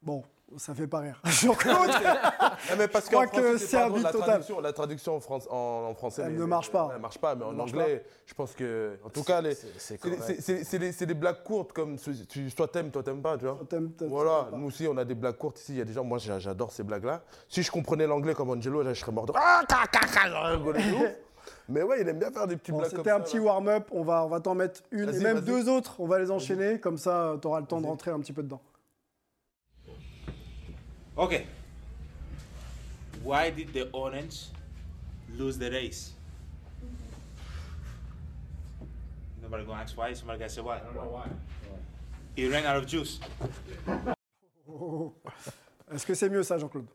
Bon, 0.02 0.24
ça 0.58 0.74
fait 0.74 0.88
pas 0.88 1.00
rire. 1.00 1.22
Jean-Claude, 1.26 1.89
Ah, 2.02 2.58
mais 2.78 2.88
parce 2.88 3.06
Je 3.06 3.12
crois 3.12 3.28
que 3.28 3.58
c'est 3.58 3.78
pas 3.78 3.86
un 3.86 3.89
la 3.89 4.12
total. 4.12 4.28
traduction, 4.28 4.60
la 4.62 4.74
traduction 4.74 5.15
en, 5.15 5.20
France, 5.20 5.48
en, 5.50 5.88
en 5.89 5.94
français. 5.96 6.24
Elle 6.26 6.34
mais- 6.34 6.39
ne 6.39 6.46
marche 6.46 6.72
pas. 6.72 6.91
Elle 6.96 7.02
marche 7.02 7.18
pas, 7.18 7.36
mais 7.36 7.46
en 7.46 7.58
anglais, 7.60 8.04
je 8.26 8.34
pense 8.34 8.54
que. 8.54 8.98
En 9.04 9.10
tout 9.10 9.24
cas, 9.24 9.41
C'est- 9.80 11.06
des, 11.06 11.13
blagues 11.13 11.44
courtes, 11.44 11.74
comme 11.74 11.98
tu, 11.98 12.50
soit 12.50 12.68
t'aimes, 12.68 12.91
toi 12.91 13.04
t'aimes 13.04 13.22
pas, 13.22 13.38
tu 13.38 13.46
vois. 13.46 13.60
T'aimes- 13.70 13.91
t'aimes- 13.91 14.10
Voilà, 14.10 14.41
t'aimes 14.44 14.52
pas. 14.52 14.58
nous 14.58 14.68
aussi 14.68 14.88
on 14.88 14.98
a 14.98 15.06
des 15.06 15.15
blagues 15.15 15.38
courtes 15.38 15.60
ici. 15.60 15.74
Il 15.74 15.78
y 15.78 15.82
a 15.82 15.86
des 15.86 15.94
gens, 15.94 16.04
moi 16.04 16.18
j'a- 16.18 16.39
j'adore 16.39 16.72
ces 16.72 16.84
blagues-là. 16.84 17.22
Si 17.50 17.63
je 17.63 17.72
comprenais 17.72 18.08
l'anglais 18.08 18.34
comme 18.34 18.50
Angelo, 18.50 18.82
là 18.82 18.94
je 18.94 19.00
serais 19.00 19.12
mort 19.12 19.26
de. 19.26 19.34
Ah. 19.36 19.62
Mais 21.70 21.84
ouais, 21.84 22.02
il 22.02 22.08
aime 22.10 22.20
bien 22.20 22.32
faire 22.32 22.48
des 22.48 22.58
petites 22.58 22.74
Bon, 22.74 22.80
blagues 22.80 22.91
C'était 22.96 23.12
un 23.12 23.20
petit 23.20 23.39
warm-up. 23.39 23.88
On 23.91 24.04
va, 24.04 24.24
on 24.26 24.28
va 24.30 24.39
t'en 24.39 24.56
mettre 24.56 24.82
une 24.91 25.10
et 25.10 25.20
même 25.20 25.41
deux 25.41 25.70
autres. 25.70 25.96
On 26.00 26.08
va 26.08 26.20
les 26.20 26.32
enchaîner. 26.32 26.80
Comme 26.80 26.98
ça, 26.98 27.36
tu 27.41 27.48
auras 27.48 27.60
le 27.60 27.65
temps 27.65 27.82
de 27.82 27.86
rentrer 27.88 28.12
un 28.12 28.20
petit 28.20 28.34
peu 28.34 28.44
dedans. 28.44 28.62
Okay. 31.17 31.47
Why 33.23 33.49
did 33.49 33.73
the 33.73 33.89
orange 33.91 34.47
lose 35.34 35.58
the 35.58 35.71
race? 35.71 36.12
Nobody 39.41 39.63
gonna 39.63 39.82
ask 39.82 39.97
why. 39.97 40.13
Somebody 40.13 40.39
gonna 40.39 40.49
say 40.49 40.62
why. 40.62 40.78
I 40.78 40.80
don't 40.80 40.95
know 40.95 41.10
why. 41.10 41.28
He 42.36 42.49
ran 42.49 42.65
out 42.65 42.78
of 42.78 42.86
juice. 42.86 43.19
Est-ce 45.91 46.06
que 46.06 46.15
c'est 46.15 46.30
mieux 46.30 46.43
ça, 46.43 46.58
Jean-Claude 46.58 46.88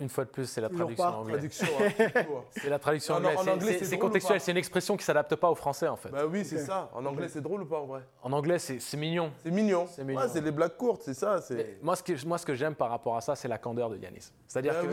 une 0.00 0.08
fois 0.08 0.24
de 0.24 0.30
plus, 0.30 0.46
c'est 0.46 0.60
la 0.60 0.68
traduction 0.68 1.04
en 1.06 1.14
anglais. 1.20 1.38
Hein, 1.40 1.66
hein. 1.88 2.22
C'est 2.50 2.68
la 2.68 2.78
traduction 2.80 3.14
En- 3.14 3.18
anglaise. 3.18 3.36
en 3.38 3.42
C'est- 3.44 3.50
anglais, 3.50 3.78
c'est- 3.82 3.98
contextuel. 3.98 4.40
C'est 4.40 4.50
une 4.50 4.56
expression 4.56 4.96
qui 4.96 5.04
s'adapte 5.04 5.36
pas 5.36 5.50
au 5.50 5.54
français 5.54 5.86
en 5.86 5.94
fait. 5.96 6.08
Bah 6.08 6.26
oui, 6.26 6.44
c'est 6.44 6.58
ça. 6.58 6.90
En 6.94 7.04
anglais, 7.06 7.28
c'est 7.28 7.40
drôle 7.40 7.62
ou 7.62 7.66
pas 7.66 7.78
en 7.80 7.86
vrai? 7.86 8.00
En 8.22 8.32
anglais, 8.32 8.58
c'est 8.58 8.96
mignon. 8.96 9.30
C'est 9.44 9.50
mignon. 9.52 9.86
C'est 9.88 10.02
mignon. 10.04 10.22
C'est 10.32 10.40
les 10.40 10.50
blagues 10.50 10.76
courtes, 10.76 11.02
c'est 11.04 11.14
ça. 11.14 11.36
Moi, 11.82 11.94
ce 11.96 12.02
que, 12.02 12.26
moi, 12.26 12.38
ce 12.38 12.46
que 12.46 12.54
j'aime 12.54 12.74
par 12.74 12.90
rapport 12.90 13.16
à 13.16 13.20
ça, 13.20 13.36
c'est 13.36 13.48
la 13.48 13.58
candeur 13.58 13.88
de 13.90 13.96
Yanis. 13.96 14.30
C'est-à-dire 14.48 14.74
Bah 14.74 14.88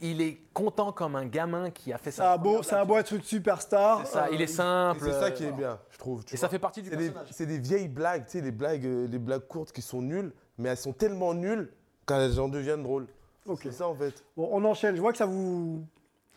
qu'il 0.00 0.20
est 0.20 0.38
content 0.52 0.92
comme 0.92 1.16
un 1.16 1.26
gamin 1.26 1.70
qui 1.70 1.92
a 1.92 1.98
fait 1.98 2.10
Ça 2.10 2.22
ça. 2.24 2.32
a 2.32 2.38
beau, 2.38 2.62
ça 2.62 2.80
a 2.80 2.84
beau 2.84 2.96
être 2.98 3.12
une 3.12 3.22
superstar. 3.22 4.06
C'est 4.06 4.12
ça, 4.12 4.28
il 4.30 4.40
est 4.40 4.44
Et 4.44 4.46
simple. 4.46 5.00
c'est 5.04 5.12
ça 5.12 5.24
euh, 5.24 5.30
qui 5.30 5.44
est 5.44 5.52
bien, 5.52 5.78
je 5.90 5.98
trouve. 5.98 6.22
Et 6.32 6.36
ça 6.36 6.48
fait 6.48 6.58
partie 6.58 6.82
du 6.82 6.90
C'est 6.90 6.96
des, 6.96 7.04
personnage. 7.10 7.28
c'est 7.32 7.46
des 7.46 7.58
vieilles 7.58 7.88
blagues, 7.88 8.26
tu 8.26 8.32
sais, 8.38 8.40
les 8.44 8.52
blagues, 8.52 8.84
euh, 8.86 9.06
les 9.08 9.18
blagues 9.18 9.46
courtes 9.48 9.72
qui 9.72 9.82
sont 9.82 10.02
nulles, 10.02 10.32
mais 10.58 10.68
elles 10.68 10.76
sont 10.76 10.92
tellement 10.92 11.32
nulles 11.34 11.72
qu'elles 12.06 12.38
en 12.38 12.48
deviennent 12.48 12.82
drôles. 12.82 13.06
Ok. 13.46 13.60
C'est 13.64 13.72
ça 13.72 13.88
en 13.88 13.94
fait. 13.94 14.24
Bon, 14.36 14.48
on 14.52 14.64
enchaîne. 14.64 14.96
Je 14.96 15.00
vois 15.00 15.12
que 15.12 15.18
ça 15.18 15.26
vous 15.26 15.84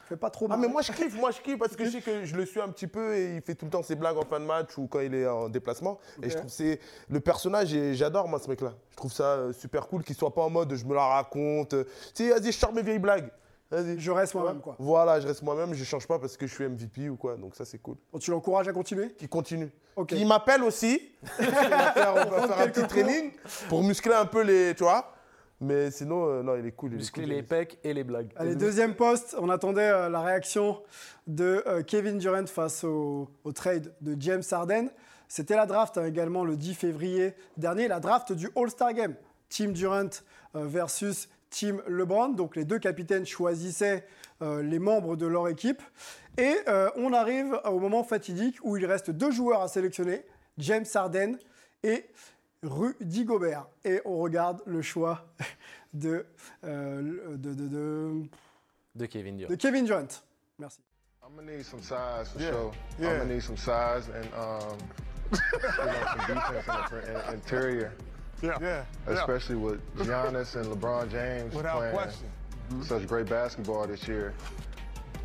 fait 0.07 0.15
pas 0.17 0.29
trop 0.29 0.45
Ah 0.49 0.55
mal. 0.55 0.61
mais 0.61 0.67
moi 0.71 0.81
je 0.81 0.91
kiffe, 0.93 1.15
moi 1.19 1.31
je 1.31 1.41
kiffe 1.41 1.57
parce 1.59 1.75
que 1.75 1.83
je 1.83 1.89
sais 1.89 2.01
que 2.01 2.23
je 2.23 2.35
le 2.35 2.45
suis 2.45 2.61
un 2.61 2.69
petit 2.69 2.87
peu 2.87 3.13
et 3.15 3.35
il 3.35 3.41
fait 3.41 3.55
tout 3.55 3.65
le 3.65 3.71
temps 3.71 3.83
ses 3.83 3.95
blagues 3.95 4.17
en 4.17 4.23
fin 4.23 4.39
de 4.39 4.45
match 4.45 4.77
ou 4.77 4.87
quand 4.87 5.01
il 5.01 5.13
est 5.13 5.27
en 5.27 5.49
déplacement. 5.49 5.99
Et 6.23 6.29
je 6.29 6.35
trouve 6.35 6.47
que 6.47 6.51
c'est 6.51 6.79
le 7.09 7.19
personnage 7.19 7.73
et 7.73 7.93
j'adore 7.93 8.27
moi 8.29 8.39
ce 8.39 8.49
mec 8.49 8.61
là. 8.61 8.73
Je 8.91 8.95
trouve 8.95 9.11
ça 9.11 9.23
euh, 9.33 9.53
super 9.53 9.87
cool 9.87 10.03
qu'il 10.03 10.15
soit 10.15 10.33
pas 10.33 10.43
en 10.43 10.49
mode 10.49 10.73
je 10.73 10.85
me 10.85 10.95
la 10.95 11.05
raconte. 11.05 11.75
Tu 12.15 12.23
sais, 12.25 12.29
vas-y, 12.29 12.51
je 12.53 12.57
sors 12.57 12.71
mes 12.73 12.83
vieilles 12.83 12.99
blagues. 12.99 13.29
Vas-y. 13.69 13.99
Je 13.99 14.11
reste 14.11 14.33
moi-même, 14.33 14.61
quoi. 14.61 14.77
Voilà, 14.79 15.19
je 15.19 15.27
reste 15.27 15.41
moi-même, 15.41 15.73
je 15.73 15.83
change 15.83 16.07
pas 16.07 16.17
parce 16.19 16.37
que 16.37 16.47
je 16.47 16.53
suis 16.53 16.63
MVP 16.65 17.09
ou 17.09 17.17
quoi, 17.17 17.35
donc 17.35 17.53
ça 17.53 17.65
c'est 17.65 17.79
cool. 17.79 17.97
Tu 18.17 18.31
l'encourages 18.31 18.69
à 18.69 18.71
continuer? 18.71 19.09
Qui 19.11 19.27
continue. 19.27 19.69
Ok. 19.97 20.07
Qui 20.15 20.23
m'appelle 20.23 20.63
aussi. 20.63 21.01
on 21.39 21.43
va 21.43 21.91
faire, 21.91 22.13
on 22.15 22.29
va 22.29 22.47
faire 22.47 22.59
un 22.61 22.67
petit 22.69 22.87
training 22.87 23.31
pour 23.67 23.83
muscler 23.83 24.13
un 24.13 24.25
peu 24.25 24.41
les, 24.41 24.73
tu 24.73 24.83
vois. 24.83 25.13
Mais 25.59 25.89
sinon, 25.89 26.27
euh, 26.27 26.43
non, 26.43 26.55
il 26.55 26.65
est 26.65 26.71
cool. 26.71 26.93
il 26.93 27.01
est 27.01 27.11
cool, 27.11 27.23
les 27.23 27.43
pecs 27.43 27.79
et 27.83 27.93
les 27.93 28.03
blagues. 28.03 28.31
Allez, 28.35 28.55
deuxième 28.55 28.95
poste. 28.95 29.35
On 29.39 29.49
attendait 29.49 29.89
euh, 29.89 30.09
la 30.09 30.21
réaction 30.21 30.81
de 31.25 31.63
euh, 31.65 31.81
Kevin 31.81 32.19
Durant 32.19 32.45
face 32.45 32.83
au, 32.83 33.29
au 33.43 33.51
trade 33.51 33.93
de 34.01 34.15
James 34.19 34.43
Harden. 34.51 34.89
C'était 35.27 35.55
la 35.55 35.65
draft 35.65 35.97
hein, 35.97 36.05
également 36.05 36.45
le 36.45 36.55
10 36.55 36.73
février 36.75 37.33
dernier, 37.57 37.87
la 37.87 37.99
draft 37.99 38.33
du 38.33 38.49
All-Star 38.55 38.93
Game. 38.93 39.15
Team 39.49 39.73
Durant 39.73 40.09
euh, 40.55 40.65
versus 40.65 41.29
Team 41.49 41.81
LeBron. 41.87 42.29
Donc 42.29 42.55
les 42.55 42.65
deux 42.65 42.79
capitaines 42.79 43.25
choisissaient 43.25 44.05
euh, 44.41 44.61
les 44.61 44.79
membres 44.79 45.15
de 45.15 45.25
leur 45.25 45.47
équipe. 45.47 45.81
Et 46.37 46.55
euh, 46.67 46.89
on 46.95 47.13
arrive 47.13 47.59
au 47.65 47.79
moment 47.79 48.03
fatidique 48.03 48.57
où 48.63 48.77
il 48.77 48.85
reste 48.85 49.09
deux 49.09 49.31
joueurs 49.31 49.61
à 49.61 49.67
sélectionner, 49.67 50.23
James 50.57 50.85
Harden 50.93 51.37
et 51.83 52.05
Rudy 52.69 53.23
Gobert. 53.23 53.67
Et 53.85 54.01
on 54.05 54.17
regarde 54.19 54.61
le 54.65 54.81
choix 54.81 55.25
de, 55.93 56.25
euh, 56.63 57.35
de, 57.37 57.53
de- 57.53 57.67
de- 57.67 58.29
De 58.95 59.05
Kevin 59.05 59.37
Durant. 59.37 59.49
de 59.51 59.55
Kevin 59.55 59.83
Durant. 59.85 60.21
Merci. 60.59 60.79
I'm 61.23 61.35
gonna 61.35 61.51
need 61.51 61.65
some 61.65 61.81
size 61.81 62.29
for 62.31 62.39
Yeah. 62.39 62.51
sure. 62.51 62.71
Yeah. 62.99 63.09
I'm 63.11 63.17
gonna 63.19 63.33
need 63.33 63.43
some 63.43 63.57
size 63.57 64.07
and 64.09 64.25
um, 64.33 64.77
you 65.31 65.85
know, 65.85 66.35
some 66.35 66.35
defense 66.53 66.91
in 67.07 67.13
the 67.13 67.27
in- 67.27 67.33
interior, 67.35 67.93
Yeah. 68.41 68.57
Yeah. 68.61 68.85
especially 69.07 69.55
with 69.57 69.79
Giannis 69.97 70.55
and 70.55 70.65
LeBron 70.67 71.09
James 71.11 71.53
Without 71.53 71.77
playing 71.79 71.93
question. 71.95 72.31
such 72.83 73.07
great 73.07 73.27
basketball 73.27 73.85
this 73.87 74.07
year. 74.07 74.33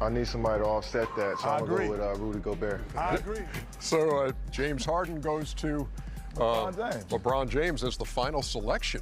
I 0.00 0.08
need 0.08 0.26
somebody 0.26 0.62
to 0.64 0.68
offset 0.68 1.06
that, 1.16 1.38
so 1.38 1.48
I 1.48 1.54
I'm 1.58 1.60
gonna 1.60 1.74
agree. 1.74 1.86
go 1.86 1.92
with 1.92 2.00
uh, 2.00 2.14
Rudy 2.16 2.40
Gobert. 2.40 2.80
I 2.96 3.14
agree. 3.14 3.44
So 3.78 4.18
uh, 4.24 4.32
James 4.50 4.84
Harden 4.84 5.20
goes 5.20 5.54
to 5.54 5.86
LeBron 6.36 6.72
James. 6.76 7.04
LeBron 7.10 7.48
James 7.48 7.84
as 7.84 7.96
the 7.98 8.04
final 8.06 8.42
selection 8.42 9.00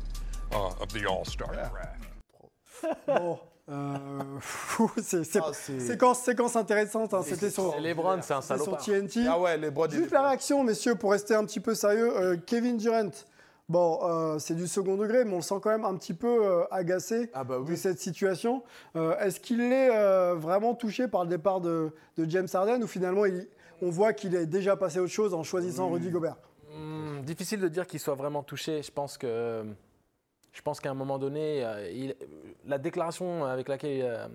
uh, 0.52 0.82
of 0.82 0.88
the 0.92 1.06
All-Star 1.06 1.48
Yeah. 1.54 1.68
draft. 1.70 3.06
Bon, 3.06 3.38
euh, 3.68 3.94
Ah, 5.42 5.52
séquence, 5.52 6.18
séquence 6.20 6.56
intéressante. 6.56 7.14
hein, 7.14 7.22
C'était 7.24 7.50
sur, 7.50 7.72
C'est 7.74 7.80
LeBron, 7.80 8.18
c'est 8.22 8.34
un 8.34 8.40
sur. 8.40 8.76
TNT. 8.78 9.26
Ah 9.28 9.38
ouais, 9.38 9.58
Juste 9.90 10.10
la 10.12 10.22
réaction, 10.28 10.64
messieurs, 10.64 10.94
pour 10.94 11.12
rester 11.12 11.34
un 11.34 11.44
petit 11.44 11.60
peu 11.60 11.74
sérieux. 11.74 12.10
Euh, 12.16 12.36
Kevin 12.46 12.76
Durant, 12.76 13.10
Bon, 13.68 14.00
euh, 14.02 14.38
c'est 14.40 14.54
du 14.56 14.66
second 14.66 14.96
degré, 14.96 15.24
mais 15.24 15.32
on 15.32 15.36
le 15.36 15.42
sent 15.42 15.54
quand 15.62 15.70
même 15.70 15.84
un 15.84 15.94
petit 15.94 16.12
peu 16.14 16.26
euh, 16.44 16.64
agacé 16.72 17.30
Ah 17.34 17.44
bah 17.44 17.58
de 17.64 17.74
cette 17.76 18.00
situation. 18.00 18.64
Euh, 18.96 19.16
Est-ce 19.20 19.38
qu'il 19.38 19.60
est 19.60 19.90
euh, 19.94 20.34
vraiment 20.34 20.74
touché 20.74 21.06
par 21.06 21.22
le 21.22 21.28
départ 21.30 21.60
de, 21.60 21.92
de 22.16 22.28
James 22.28 22.48
Harden 22.52 22.82
ou 22.82 22.88
finalement 22.88 23.26
il- 23.26 23.46
on 23.80 23.88
voit 23.90 24.12
qu'il 24.12 24.34
est 24.34 24.46
déjà 24.46 24.74
passé 24.74 24.98
à 24.98 25.02
autre 25.02 25.12
chose 25.12 25.34
en 25.34 25.44
choisissant 25.44 25.88
Rudy 25.88 26.10
Gobert? 26.10 26.34
Difficile 27.24 27.60
de 27.60 27.68
dire 27.68 27.86
qu'il 27.86 28.00
soit 28.00 28.14
vraiment 28.14 28.42
touché. 28.42 28.82
Je 28.82 28.90
pense 28.90 29.16
que, 29.18 29.64
je 30.52 30.62
pense 30.62 30.80
qu'à 30.80 30.90
un 30.90 30.94
moment 30.94 31.18
donné, 31.18 31.64
euh, 31.64 31.90
il- 31.90 32.16
la 32.66 32.78
déclaration 32.78 33.44
avec 33.44 33.68
laquelle 33.68 34.00
euh, 34.02 34.26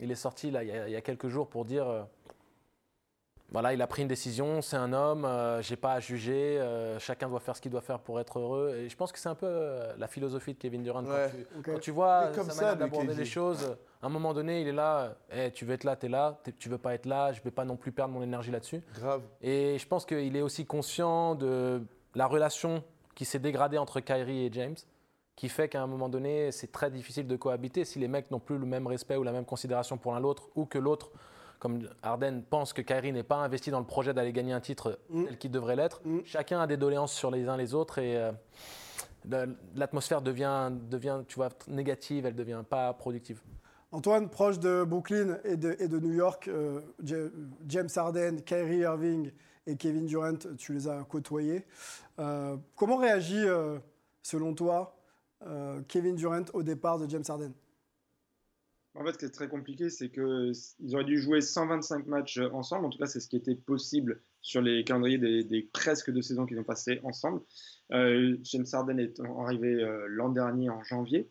il 0.00 0.10
est 0.10 0.14
sorti 0.16 0.50
là, 0.50 0.62
il, 0.62 0.68
y 0.68 0.72
a, 0.72 0.88
il 0.88 0.92
y 0.92 0.96
a 0.96 1.00
quelques 1.00 1.28
jours 1.28 1.48
pour 1.48 1.64
dire, 1.64 1.88
euh, 1.88 2.02
voilà, 3.52 3.72
il 3.72 3.80
a 3.82 3.86
pris 3.86 4.02
une 4.02 4.08
décision, 4.08 4.62
c'est 4.62 4.76
un 4.76 4.92
homme, 4.92 5.24
euh, 5.24 5.62
j'ai 5.62 5.76
pas 5.76 5.92
à 5.92 6.00
juger, 6.00 6.58
euh, 6.58 6.98
chacun 6.98 7.28
doit 7.28 7.38
faire 7.38 7.54
ce 7.54 7.60
qu'il 7.60 7.70
doit 7.70 7.82
faire 7.82 8.00
pour 8.00 8.18
être 8.18 8.38
heureux. 8.40 8.74
Et 8.76 8.88
je 8.88 8.96
pense 8.96 9.12
que 9.12 9.18
c'est 9.18 9.28
un 9.28 9.36
peu 9.36 9.46
euh, 9.46 9.92
la 9.96 10.08
philosophie 10.08 10.54
de 10.54 10.58
Kevin 10.58 10.82
Durant. 10.82 11.04
Ouais. 11.04 11.30
Quand, 11.30 11.36
tu, 11.36 11.58
Ok. 11.58 11.64
quand 11.74 11.78
tu 11.78 11.90
vois 11.92 12.28
comme 12.34 12.46
sa 12.46 12.52
ça, 12.52 12.62
manière 12.62 12.76
d'aborder 12.78 13.14
les 13.14 13.24
choses, 13.24 13.76
à 14.02 14.06
un 14.06 14.08
moment 14.08 14.34
donné, 14.34 14.62
il 14.62 14.68
est 14.68 14.72
là, 14.72 15.14
tu 15.54 15.64
veux 15.66 15.74
être 15.74 15.84
là, 15.84 15.94
tu 15.94 16.06
es 16.06 16.08
là, 16.08 16.40
T'es- 16.42 16.52
tu 16.52 16.68
veux 16.68 16.78
pas 16.78 16.94
être 16.94 17.06
là, 17.06 17.32
je 17.32 17.40
vais 17.42 17.52
pas 17.52 17.64
non 17.64 17.76
plus 17.76 17.92
perdre 17.92 18.12
mon 18.12 18.22
énergie 18.22 18.50
là-dessus. 18.50 18.82
Grave. 18.94 19.22
Et 19.40 19.78
je 19.78 19.86
pense 19.86 20.04
qu'il 20.04 20.36
est 20.36 20.42
aussi 20.42 20.66
conscient 20.66 21.36
de 21.36 21.80
la 22.14 22.26
relation 22.26 22.82
qui 23.14 23.24
s'est 23.24 23.38
dégradée 23.38 23.78
entre 23.78 24.00
Kyrie 24.00 24.46
et 24.46 24.52
James, 24.52 24.76
qui 25.36 25.48
fait 25.48 25.68
qu'à 25.68 25.82
un 25.82 25.86
moment 25.86 26.08
donné, 26.08 26.52
c'est 26.52 26.70
très 26.70 26.90
difficile 26.90 27.26
de 27.26 27.36
cohabiter 27.36 27.84
si 27.84 27.98
les 27.98 28.08
mecs 28.08 28.30
n'ont 28.30 28.38
plus 28.40 28.58
le 28.58 28.66
même 28.66 28.86
respect 28.86 29.16
ou 29.16 29.22
la 29.22 29.32
même 29.32 29.44
considération 29.44 29.96
pour 29.98 30.12
l'un 30.12 30.20
l'autre, 30.20 30.48
ou 30.54 30.64
que 30.64 30.78
l'autre, 30.78 31.10
comme 31.58 31.88
Harden, 32.02 32.42
pense 32.48 32.72
que 32.72 32.82
Kyrie 32.82 33.12
n'est 33.12 33.22
pas 33.22 33.36
investi 33.36 33.70
dans 33.70 33.80
le 33.80 33.86
projet 33.86 34.12
d'aller 34.14 34.32
gagner 34.32 34.52
un 34.52 34.60
titre 34.60 34.98
Mm. 35.10 35.24
tel 35.26 35.38
qu'il 35.38 35.50
devrait 35.50 35.76
l'être. 35.76 36.00
Mm. 36.04 36.20
Chacun 36.24 36.60
a 36.60 36.66
des 36.66 36.76
doléances 36.76 37.12
sur 37.12 37.30
les 37.30 37.48
uns 37.48 37.56
les 37.56 37.74
autres 37.74 37.98
et 37.98 38.16
euh, 38.16 39.46
l'atmosphère 39.74 40.20
devient, 40.22 40.70
devient, 40.90 41.20
tu 41.26 41.36
vois, 41.36 41.48
négative, 41.68 42.26
elle 42.26 42.34
devient 42.34 42.62
pas 42.68 42.92
productive. 42.92 43.40
Antoine, 43.92 44.28
proche 44.28 44.58
de 44.58 44.84
Brooklyn 44.84 45.38
et 45.44 45.56
de, 45.56 45.76
et 45.78 45.88
de 45.88 45.98
New 46.00 46.12
York, 46.12 46.48
euh, 46.48 46.80
Ja- 47.02 47.30
James 47.68 47.88
Harden, 47.94 48.40
Kyrie 48.44 48.78
Irving 48.80 49.30
et 49.66 49.76
Kevin 49.76 50.06
Durant, 50.06 50.38
tu 50.58 50.72
les 50.72 50.88
as 50.88 51.02
côtoyés. 51.04 51.64
Euh, 52.18 52.56
comment 52.76 52.96
réagit, 52.96 53.44
euh, 53.44 53.78
selon 54.22 54.54
toi, 54.54 54.96
euh, 55.46 55.80
Kevin 55.88 56.16
Durant 56.16 56.44
au 56.52 56.62
départ 56.62 56.98
de 56.98 57.08
James 57.08 57.24
Harden? 57.26 57.52
En 58.96 59.04
fait, 59.04 59.12
ce 59.14 59.18
qui 59.18 59.24
est 59.24 59.30
très 59.30 59.48
compliqué, 59.48 59.90
c'est 59.90 60.08
qu'ils 60.08 60.94
auraient 60.94 61.04
dû 61.04 61.18
jouer 61.18 61.40
125 61.40 62.06
matchs 62.06 62.38
ensemble. 62.52 62.86
En 62.86 62.90
tout 62.90 62.98
cas, 62.98 63.06
c'est 63.06 63.18
ce 63.18 63.28
qui 63.28 63.36
était 63.36 63.56
possible 63.56 64.20
sur 64.40 64.60
les 64.62 64.84
calendriers 64.84 65.18
des, 65.18 65.42
des 65.42 65.62
presque 65.72 66.12
deux 66.12 66.22
saisons 66.22 66.46
qu'ils 66.46 66.60
ont 66.60 66.64
passées 66.64 67.00
ensemble. 67.02 67.40
Euh, 67.92 68.36
James 68.44 68.66
Harden 68.72 68.98
est 69.00 69.18
arrivé 69.40 69.74
euh, 69.82 70.06
l'an 70.08 70.28
dernier 70.28 70.70
en 70.70 70.80
janvier. 70.84 71.28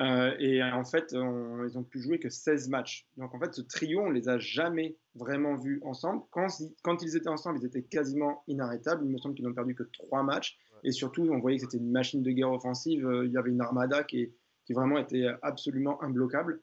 Euh, 0.00 0.34
et 0.40 0.60
en 0.62 0.84
fait, 0.84 1.14
on- 1.14 1.64
ils 1.64 1.78
ont 1.78 1.84
pu 1.84 2.00
jouer 2.00 2.18
que 2.18 2.28
16 2.30 2.68
matchs. 2.68 3.06
Donc 3.16 3.32
en 3.32 3.38
fait, 3.38 3.54
ce 3.54 3.62
trio, 3.62 4.00
on 4.00 4.10
les 4.10 4.28
a 4.28 4.38
jamais 4.38 4.96
vraiment 5.14 5.54
vus 5.54 5.80
ensemble. 5.84 6.22
Quand, 6.32 6.48
quand 6.82 7.00
ils 7.02 7.16
étaient 7.16 7.28
ensemble, 7.28 7.60
ils 7.62 7.66
étaient 7.66 7.84
quasiment 7.84 8.42
inarrêtables. 8.48 9.04
Il 9.04 9.12
me 9.12 9.18
semble 9.18 9.36
qu'ils 9.36 9.44
n'ont 9.46 9.54
perdu 9.54 9.76
que 9.76 9.84
3 9.84 10.24
matchs. 10.24 10.58
Et 10.82 10.90
surtout, 10.90 11.22
on 11.30 11.38
voyait 11.38 11.58
que 11.58 11.62
c'était 11.64 11.78
une 11.78 11.92
machine 11.92 12.22
de 12.24 12.30
guerre 12.32 12.50
offensive. 12.50 13.06
Euh, 13.06 13.24
Il 13.24 13.32
y 13.32 13.36
avait 13.38 13.50
une 13.50 13.60
armada 13.60 14.02
qui, 14.02 14.32
qui 14.66 14.72
vraiment 14.72 14.98
était 14.98 15.26
absolument 15.42 16.02
imbloquable. 16.02 16.60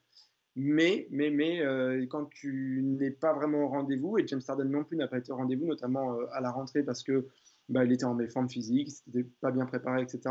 Mais, 0.56 1.08
mais, 1.12 1.30
mais 1.30 1.62
euh, 1.62 2.06
quand 2.10 2.26
tu 2.26 2.82
n'es 2.84 3.12
pas 3.12 3.34
vraiment 3.34 3.64
au 3.64 3.68
rendez-vous, 3.70 4.18
et 4.18 4.28
James 4.28 4.42
Harden 4.46 4.66
non 4.66 4.84
plus 4.84 4.98
n'a 4.98 5.08
pas 5.08 5.18
été 5.18 5.32
au 5.32 5.38
rendez-vous, 5.38 5.66
notamment 5.66 6.14
euh, 6.16 6.26
à 6.34 6.42
la 6.42 6.52
rentrée 6.52 6.84
parce 6.84 7.04
que 7.04 7.28
bah, 7.70 7.86
il 7.86 7.92
était 7.92 8.04
en 8.04 8.16
méforme 8.16 8.50
physique, 8.50 8.90
il 9.08 9.18
n'était 9.18 9.30
pas 9.40 9.52
bien 9.52 9.66
préparé, 9.66 10.02
etc. 10.02 10.22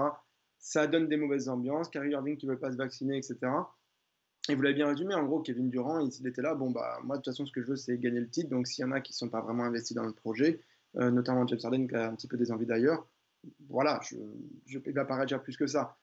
Ça 0.58 0.86
donne 0.86 1.08
des 1.08 1.16
mauvaises 1.16 1.48
ambiances. 1.48 1.88
Kyrie 1.88 2.10
Irving 2.10 2.36
qui 2.36 2.46
ne 2.46 2.52
veut 2.52 2.58
pas 2.58 2.70
se 2.70 2.76
vacciner, 2.76 3.16
etc. 3.16 3.38
Et 4.48 4.54
vous 4.54 4.62
l'avez 4.62 4.74
bien 4.74 4.88
résumé, 4.88 5.14
en 5.14 5.24
gros, 5.24 5.40
Kevin 5.40 5.70
Durant, 5.70 6.00
il, 6.00 6.26
était 6.26 6.42
là, 6.42 6.54
bon, 6.54 6.70
bah, 6.70 6.98
moi, 7.04 7.16
de 7.16 7.22
toute 7.22 7.32
façon, 7.32 7.46
ce 7.46 7.52
que 7.52 7.62
je 7.62 7.68
veux, 7.68 7.76
c'est 7.76 7.98
gagner 7.98 8.20
le 8.20 8.28
titre. 8.28 8.50
Donc, 8.50 8.66
s'il 8.66 8.82
y 8.82 8.88
en 8.88 8.92
a 8.92 9.00
qui 9.00 9.12
ne 9.12 9.16
sont 9.16 9.28
pas 9.28 9.40
vraiment 9.40 9.64
investis 9.64 9.94
dans 9.94 10.04
le 10.04 10.12
projet, 10.12 10.60
euh, 10.96 11.10
notamment 11.10 11.46
James 11.46 11.58
Harden 11.62 11.86
qui 11.86 11.94
a 11.94 12.08
un 12.08 12.14
petit 12.14 12.26
peu 12.26 12.36
des 12.36 12.50
envies 12.50 12.66
d'ailleurs, 12.66 13.06
voilà, 13.68 14.00
je, 14.02 14.16
ne 14.16 14.92
va 14.92 15.04
pas 15.04 15.16
réagir 15.16 15.42
plus 15.42 15.56
que 15.56 15.66
ça. 15.66 15.96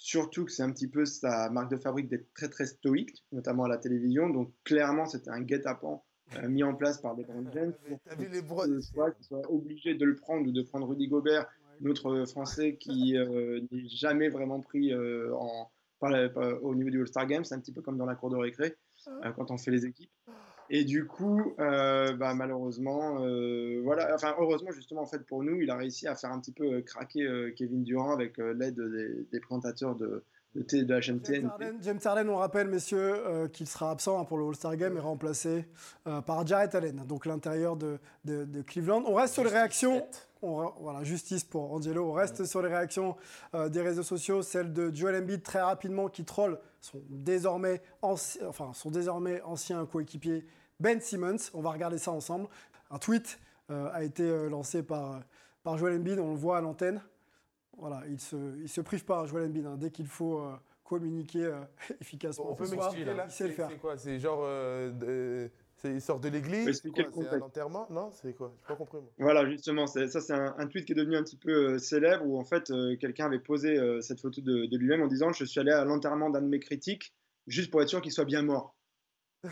Surtout 0.00 0.44
que 0.44 0.52
c'est 0.52 0.62
un 0.62 0.70
petit 0.70 0.86
peu 0.88 1.04
sa 1.04 1.50
marque 1.50 1.70
de 1.72 1.76
fabrique 1.76 2.08
d'être 2.08 2.32
très 2.32 2.48
très 2.48 2.66
stoïque, 2.66 3.24
notamment 3.32 3.64
à 3.64 3.68
la 3.68 3.78
télévision. 3.78 4.30
Donc 4.30 4.52
clairement, 4.64 5.06
c'était 5.06 5.30
un 5.30 5.40
guet-apens 5.40 6.04
euh, 6.36 6.48
mis 6.48 6.62
en 6.62 6.74
place 6.74 7.00
par 7.00 7.16
des 7.16 7.24
grandes 7.24 7.50
pour 7.88 7.98
T'as 8.04 8.14
vu 8.14 8.28
les 8.30 8.40
que 8.42 8.46
bras 8.46 8.66
soit 8.80 9.10
qu'ils 9.10 9.24
soient 9.24 9.50
obligés 9.52 9.94
de 9.94 10.04
le 10.04 10.14
prendre 10.14 10.46
ou 10.48 10.52
de 10.52 10.62
prendre 10.62 10.86
Rudy 10.86 11.08
Gobert, 11.08 11.46
notre 11.80 12.24
Français 12.26 12.76
qui 12.76 13.16
euh, 13.16 13.60
n'est 13.72 13.88
jamais 13.88 14.28
vraiment 14.28 14.60
pris 14.60 14.92
euh, 14.92 15.34
en, 15.34 15.68
par 15.98 16.10
la- 16.10 16.28
par- 16.28 16.62
au 16.62 16.74
niveau 16.76 16.90
du 16.90 17.00
All-Star 17.00 17.26
Game. 17.26 17.44
C'est 17.44 17.54
un 17.56 17.60
petit 17.60 17.72
peu 17.72 17.82
comme 17.82 17.98
dans 17.98 18.06
la 18.06 18.14
cour 18.14 18.30
de 18.30 18.36
récré 18.36 18.76
euh, 19.24 19.32
quand 19.32 19.50
on 19.50 19.58
fait 19.58 19.72
les 19.72 19.84
équipes. 19.84 20.12
Et 20.70 20.84
du 20.84 21.06
coup, 21.06 21.54
euh, 21.58 22.14
bah, 22.14 22.34
malheureusement, 22.34 23.24
euh, 23.24 23.80
voilà, 23.84 24.14
enfin 24.14 24.34
heureusement 24.38 24.70
justement 24.70 25.02
en 25.02 25.06
fait 25.06 25.24
pour 25.26 25.42
nous, 25.42 25.60
il 25.60 25.70
a 25.70 25.76
réussi 25.76 26.06
à 26.06 26.14
faire 26.14 26.30
un 26.30 26.40
petit 26.40 26.52
peu 26.52 26.64
euh, 26.64 26.82
craquer 26.82 27.22
euh, 27.22 27.52
Kevin 27.56 27.84
Durant 27.84 28.12
avec 28.12 28.36
l'aide 28.38 28.78
des, 28.80 29.26
des 29.32 29.40
présentateurs 29.40 29.94
de, 29.94 30.24
de, 30.54 30.62
T- 30.62 30.82
de 30.84 30.92
la 30.94 31.00
chaîne 31.00 31.20
James. 31.24 31.46
Harden, 31.50 31.78
James 31.82 31.98
Harden, 32.04 32.28
on 32.28 32.36
rappelle, 32.36 32.68
messieurs, 32.68 33.48
qu'il 33.52 33.66
sera 33.66 33.90
absent 33.90 34.20
hein, 34.20 34.24
pour 34.24 34.36
le 34.38 34.46
All-Star 34.46 34.76
Game 34.76 34.96
et 34.96 35.00
remplacé 35.00 35.64
par 36.26 36.46
Jarrett 36.46 36.74
Allen, 36.74 37.02
donc 37.06 37.26
l'intérieur 37.26 37.76
de, 37.76 37.98
de- 38.24 38.44
de 38.44 38.62
Cleveland. 38.62 39.02
On 39.06 39.14
reste 39.14 39.34
sur 39.34 39.44
les 39.44 39.50
réactions. 39.50 40.02
On 40.42 40.70
voilà, 40.80 41.02
justice 41.04 41.42
pour 41.44 41.72
Angelo. 41.72 42.10
On 42.10 42.12
reste 42.12 42.44
sur 42.44 42.62
les 42.62 42.68
réactions 42.68 43.16
euh, 43.54 43.68
des 43.68 43.82
réseaux 43.82 44.02
sociaux, 44.02 44.42
celle 44.42 44.72
de 44.72 44.94
Joel 44.94 45.16
Embiid 45.22 45.42
très 45.42 45.60
rapidement 45.60 46.08
qui 46.08 46.24
troll 46.24 46.58
son 46.80 47.02
désormais, 47.10 47.82
anci- 48.02 48.38
enfin, 48.46 48.70
son 48.72 48.90
désormais 48.90 49.42
ancien 49.42 49.84
coéquipier 49.86 50.46
Ben 50.78 51.00
Simmons. 51.00 51.36
On 51.54 51.60
va 51.60 51.70
regarder 51.70 51.98
ça 51.98 52.12
ensemble. 52.12 52.46
Un 52.90 52.98
tweet 52.98 53.40
euh, 53.70 53.90
a 53.92 54.04
été 54.04 54.22
euh, 54.22 54.48
lancé 54.48 54.82
par, 54.84 55.20
par 55.64 55.76
Joel 55.76 55.96
Embiid, 55.98 56.18
on 56.20 56.30
le 56.30 56.38
voit 56.38 56.58
à 56.58 56.60
l'antenne. 56.60 57.02
Voilà, 57.76 58.02
il 58.08 58.20
se, 58.20 58.36
il 58.60 58.68
se 58.68 58.80
prive 58.80 59.04
pas, 59.04 59.26
Joel 59.26 59.46
Embiid, 59.46 59.66
hein, 59.66 59.76
dès 59.76 59.90
qu'il 59.90 60.06
faut 60.06 60.40
communiquer 60.84 61.52
efficacement. 62.00 62.50
On 62.50 62.54
peut 62.54 62.68
m'expliquer 62.68 63.04
là 63.06 63.24
Il 63.26 63.30
sait 63.32 63.48
le 63.48 63.54
faire. 63.54 63.68
c'est 63.70 63.78
quoi? 63.78 63.96
C'est 63.96 64.18
genre. 64.18 64.40
Il 65.84 66.00
sort 66.00 66.18
de 66.20 66.28
l'église 66.28 66.80
C'est 66.82 66.88
un 67.00 67.40
enterrement? 67.40 67.86
Non 67.90 68.10
C'est 68.10 68.34
quoi? 68.34 68.52
J'ai 68.60 68.66
pas 68.68 68.76
compris 68.76 68.98
moi. 68.98 69.10
Voilà, 69.18 69.48
justement, 69.48 69.86
ça 69.86 70.06
c'est 70.08 70.32
un, 70.32 70.54
un 70.58 70.66
tweet 70.66 70.84
qui 70.86 70.92
est 70.92 70.96
devenu 70.96 71.16
un 71.16 71.22
petit 71.22 71.36
peu 71.36 71.74
euh, 71.74 71.78
célèbre 71.78 72.24
où 72.26 72.38
en 72.38 72.44
fait 72.44 72.70
euh, 72.70 72.96
quelqu'un 72.96 73.26
avait 73.26 73.38
posé 73.38 73.78
euh, 73.78 74.00
cette 74.00 74.20
photo 74.20 74.40
de, 74.40 74.66
de 74.66 74.76
lui-même 74.76 75.02
en 75.02 75.06
disant 75.06 75.32
Je 75.32 75.44
suis 75.44 75.60
allé 75.60 75.70
à 75.70 75.84
l'enterrement 75.84 76.30
d'un 76.30 76.42
de 76.42 76.48
mes 76.48 76.60
critiques 76.60 77.12
juste 77.46 77.70
pour 77.70 77.80
être 77.82 77.88
sûr 77.88 78.00
qu'il 78.02 78.12
soit 78.12 78.24
bien 78.24 78.42
mort. 78.42 78.74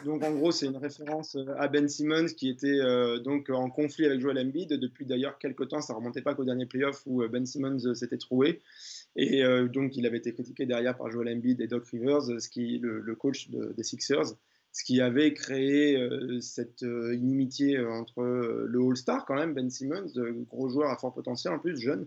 Donc 0.04 0.24
en 0.24 0.32
gros, 0.32 0.50
c'est 0.50 0.66
une 0.66 0.76
référence 0.78 1.36
à 1.58 1.68
Ben 1.68 1.88
Simmons 1.88 2.26
qui 2.36 2.50
était 2.50 2.80
donc 3.22 3.50
en 3.50 3.70
conflit 3.70 4.04
avec 4.06 4.20
Joel 4.20 4.36
Embiid 4.36 4.68
depuis 4.72 5.06
d'ailleurs 5.06 5.38
quelques 5.38 5.68
temps. 5.68 5.80
Ça 5.80 5.94
remontait 5.94 6.22
pas 6.22 6.34
qu'au 6.34 6.44
dernier 6.44 6.66
playoff 6.66 7.04
où 7.06 7.22
Ben 7.28 7.46
Simmons 7.46 7.94
s'était 7.94 8.18
troué. 8.18 8.62
Et 9.14 9.44
donc 9.72 9.96
il 9.96 10.04
avait 10.04 10.18
été 10.18 10.34
critiqué 10.34 10.66
derrière 10.66 10.96
par 10.96 11.08
Joel 11.12 11.28
Embiid 11.36 11.60
et 11.60 11.68
Doc 11.68 11.86
Rivers, 11.86 12.22
ce 12.22 12.48
qui, 12.48 12.78
le, 12.80 12.98
le 13.00 13.14
coach 13.14 13.48
de- 13.48 13.72
des 13.76 13.84
Sixers 13.84 14.34
ce 14.76 14.84
qui 14.84 15.00
avait 15.00 15.32
créé 15.32 15.96
euh, 15.96 16.38
cette 16.42 16.82
euh, 16.82 17.14
inimitié 17.14 17.78
euh, 17.78 17.90
entre 17.90 18.22
le 18.22 18.78
All-Star 18.78 19.24
quand 19.24 19.34
même, 19.34 19.54
Ben 19.54 19.70
Simmons, 19.70 20.12
gros 20.50 20.68
joueur 20.68 20.90
à 20.90 20.98
fort 20.98 21.14
potentiel 21.14 21.54
en 21.54 21.58
plus, 21.58 21.80
jeune, 21.80 22.06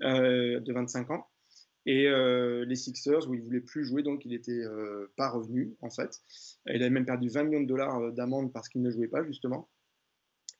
de 0.00 0.72
25 0.72 1.10
ans, 1.12 1.26
et 1.86 2.08
les 2.08 2.76
Sixers 2.76 3.28
où 3.28 3.34
il 3.34 3.42
voulait 3.42 3.60
plus 3.60 3.84
jouer, 3.84 4.02
donc 4.02 4.24
il 4.24 4.32
n'était 4.32 4.62
pas 5.16 5.28
revenu 5.28 5.74
en 5.82 5.90
fait. 5.90 6.20
Il 6.66 6.76
avait 6.76 6.90
même 6.90 7.04
perdu 7.04 7.28
20 7.28 7.44
millions 7.44 7.60
de 7.60 7.66
dollars 7.66 8.12
d'amende 8.12 8.52
parce 8.52 8.68
qu'il 8.68 8.80
ne 8.80 8.90
jouait 8.90 9.08
pas 9.08 9.22
justement. 9.24 9.68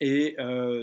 Et 0.01 0.37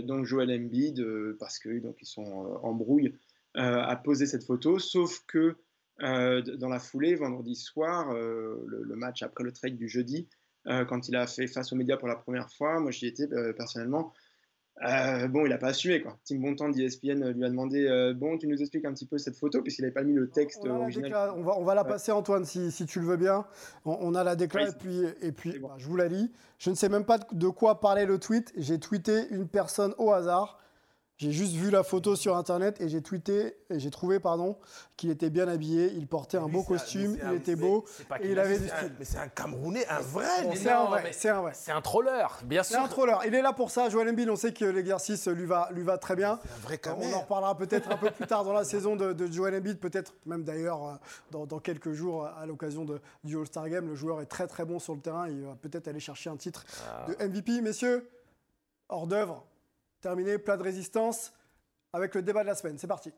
donc 0.04 0.26
Joel 0.26 0.52
Embiid, 0.52 1.06
parce 1.40 1.60
que 1.60 1.80
donc 1.80 1.98
ils 2.02 2.08
sont 2.08 2.60
en 2.64 2.74
brouille, 2.74 3.14
a 3.54 3.96
posé 3.96 4.26
cette 4.26 4.44
photo, 4.44 4.80
sauf 4.80 5.24
que 5.28 5.56
dans 6.00 6.70
la 6.70 6.80
foulée, 6.80 7.14
vendredi 7.14 7.56
soir, 7.56 8.12
le, 8.14 8.84
le 8.84 8.96
match 8.96 9.22
après 9.22 9.44
le 9.44 9.52
trade 9.52 9.78
du 9.78 9.88
jeudi, 9.88 10.28
euh, 10.68 10.86
quand 10.86 11.08
il 11.08 11.16
a 11.16 11.28
fait 11.28 11.48
face 11.48 11.72
aux 11.72 11.76
médias 11.76 11.98
pour 11.98 12.08
la 12.08 12.16
première 12.16 12.50
fois, 12.52 12.80
moi 12.80 12.92
j'y 12.92 13.08
étais 13.08 13.32
euh, 13.32 13.54
personnellement. 13.54 14.14
Euh, 14.88 15.28
bon, 15.28 15.46
il 15.46 15.50
n'a 15.50 15.58
pas 15.58 15.70
assumé 15.70 16.02
quoi. 16.02 16.20
Tim 16.24 16.40
Bontemps 16.40 16.70
d'ESPN 16.70 17.32
lui 17.32 17.44
a 17.44 17.50
demandé 17.50 18.14
Bon, 18.16 18.38
tu 18.38 18.48
nous 18.48 18.62
expliques 18.62 18.86
un 18.86 18.94
petit 18.94 19.08
peu 19.08 19.18
cette 19.18 19.36
photo, 19.36 19.64
puisqu'il 19.64 19.82
n'avait 19.82 19.94
pas 19.94 20.04
mis 20.04 20.14
le 20.14 20.30
texte 20.30 20.60
On, 20.62 20.68
la 20.68 20.74
original. 20.76 21.32
on 21.36 21.42
va, 21.42 21.58
on 21.58 21.64
va 21.64 21.74
la 21.74 21.84
passer, 21.84 22.12
Antoine, 22.12 22.46
si, 22.46 22.72
si 22.72 22.86
tu 22.86 23.00
le 23.00 23.08
veux 23.08 23.18
bien. 23.18 23.46
On, 23.86 23.98
on 24.00 24.14
a 24.14 24.24
la 24.24 24.36
déclaration, 24.36 24.78
et 24.78 24.80
puis, 24.80 25.02
et 25.22 25.32
puis 25.32 25.58
bon. 25.58 25.70
bah, 25.70 25.76
je 25.80 25.88
vous 25.88 25.96
la 25.96 26.08
lis. 26.08 26.32
Je 26.60 26.70
ne 26.70 26.76
sais 26.76 26.90
même 26.90 27.06
pas 27.06 27.18
de 27.18 27.48
quoi 27.48 27.80
parlait 27.80 28.06
le 28.06 28.20
tweet. 28.20 28.54
J'ai 28.56 28.80
tweeté 28.80 29.28
une 29.32 29.48
personne 29.48 29.96
au 29.98 30.12
hasard. 30.12 30.60
J'ai 31.18 31.32
juste 31.32 31.54
vu 31.54 31.72
la 31.72 31.82
photo 31.82 32.16
sur 32.16 32.38
internet 32.38 32.80
et 32.80 32.90
j'ai 32.90 33.02
tweeté 33.02 33.56
et 33.72 33.80
j'ai 33.80 33.90
trouvé 33.90 34.20
pardon 34.20 34.56
qu'il 34.98 35.10
était 35.10 35.32
bien 35.32 35.48
habillé, 35.48 35.92
il 35.96 36.06
portait 36.06 36.38
un 36.38 36.48
beau 36.48 36.62
costume, 36.62 37.18
il 37.32 37.34
était 37.38 37.56
beau 37.56 37.86
et 38.22 38.32
il 38.32 38.38
avait 38.38 38.60
du 38.60 38.68
style. 38.68 38.94
Mais 39.00 39.06
c'est 39.06 39.18
un 39.18 39.28
Camerounais, 39.28 39.88
un 39.88 40.00
vrai. 40.00 40.28
C'est 40.56 40.70
un 40.70 40.86
vrai, 40.86 41.12
c'est 41.14 41.30
un 41.30 41.42
vrai. 41.42 41.52
C'est 41.56 41.72
un 41.72 41.82
troller, 41.82 42.24
bien 42.44 42.62
C'est 42.62 42.76
sûr. 42.76 42.84
un 42.84 42.88
troller. 42.88 43.16
Il 43.26 43.34
est 43.34 43.42
là 43.42 43.52
pour 43.52 43.72
ça. 43.72 43.90
Joel 43.90 44.10
Embiid, 44.10 44.30
on 44.30 44.36
sait 44.36 44.54
que 44.54 44.66
l'exercice 44.66 45.28
lui 45.28 45.46
va, 45.48 45.70
lui 45.72 45.82
va 45.82 45.98
très 45.98 46.16
bien. 46.16 46.34
un 46.34 46.62
vrai 46.62 46.76
on 46.76 46.90
camère. 46.90 47.18
en 47.18 47.22
reparlera 47.22 47.58
peut-être 47.58 47.90
un 47.92 47.98
peu 47.98 48.12
plus 48.12 48.28
tard 48.28 48.44
dans 48.44 48.54
la 48.54 48.64
saison 48.64 48.96
de, 48.96 49.14
de 49.14 49.32
Joel 49.32 49.56
Embiid, 49.56 49.80
peut-être 49.80 50.14
même 50.28 50.44
d'ailleurs 50.44 50.86
euh, 50.88 50.94
dans, 51.32 51.48
dans 51.48 51.58
quelques 51.60 51.94
jours 51.94 52.26
à 52.28 52.46
l'occasion 52.46 52.86
du 53.24 53.38
All-Star 53.38 53.68
Game. 53.70 53.88
Le 53.88 53.96
joueur 53.96 54.22
est 54.22 54.28
très 54.28 54.46
très 54.46 54.66
bon 54.66 54.78
sur 54.78 54.94
le 54.94 55.02
terrain. 55.02 55.28
Il 55.28 55.42
va 55.46 55.56
peut-être 55.60 55.88
aller 55.88 56.00
chercher 56.00 56.30
un 56.30 56.38
titre 56.38 56.64
de 57.08 57.26
MVP. 57.26 57.62
Messieurs, 57.62 58.08
hors 58.90 59.08
d'œuvre, 59.08 59.44
terminé, 60.08 60.38
plat 60.38 60.56
de 60.56 60.64
résistance 60.64 61.34
avec 61.92 62.16
le 62.16 62.22
débat 62.22 62.42
de 62.42 62.48
la 62.48 62.56
semaine. 62.56 62.78
C'est 62.78 62.88
parti. 62.88 63.12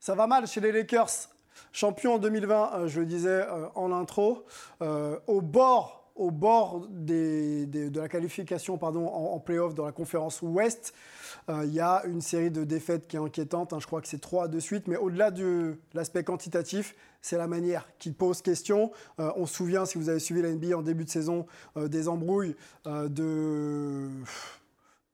Ça 0.00 0.14
va 0.14 0.26
mal 0.26 0.46
chez 0.46 0.62
les 0.62 0.72
Lakers. 0.72 1.28
Champion 1.72 2.14
en 2.14 2.18
2020, 2.18 2.70
euh, 2.72 2.88
je 2.88 3.00
le 3.00 3.06
disais 3.06 3.28
euh, 3.28 3.68
en 3.74 3.92
intro, 3.92 4.46
euh, 4.80 5.18
au 5.26 5.42
bord, 5.42 5.97
au 6.18 6.30
bord 6.30 6.86
de 6.90 7.98
la 7.98 8.08
qualification 8.08 8.78
en, 8.82 9.38
playoff 9.40 9.74
dans 9.74 9.86
la 9.86 9.92
conférence 9.92 10.42
Ouest. 10.42 10.92
Euh, 11.48 11.64
Il 11.64 11.72
y 11.72 11.80
a 11.80 12.02
une 12.04 12.20
série 12.20 12.50
de 12.50 12.64
défaites 12.64 13.06
qui 13.06 13.16
est 13.16 13.20
inquiétante. 13.20 13.72
hein. 13.72 13.78
je 13.80 13.86
crois 13.86 14.00
que 14.02 14.08
c'est 14.08 14.20
trois 14.20 14.48
de 14.48 14.60
suite. 14.60 14.88
Mais 14.88 14.96
au-delà 14.96 15.30
de 15.30 15.78
l'aspect 15.94 16.24
quantitatif, 16.24 16.94
c'est 17.22 17.36
la 17.36 17.46
manière 17.46 17.88
qui 17.98 18.10
pose 18.10 18.42
question. 18.42 18.92
Euh, 19.20 19.32
on 19.36 19.46
se 19.46 19.54
souvient, 19.54 19.84
si 19.84 19.98
vous 19.98 20.08
avez 20.08 20.20
suivi 20.20 20.42
la 20.42 20.50
NBA 20.50 20.76
en 20.76 20.82
début 20.82 21.04
de 21.04 21.10
saison, 21.10 21.46
euh, 21.76 21.88
des 21.88 22.08
embrouilles 22.08 22.54
euh, 22.86 23.08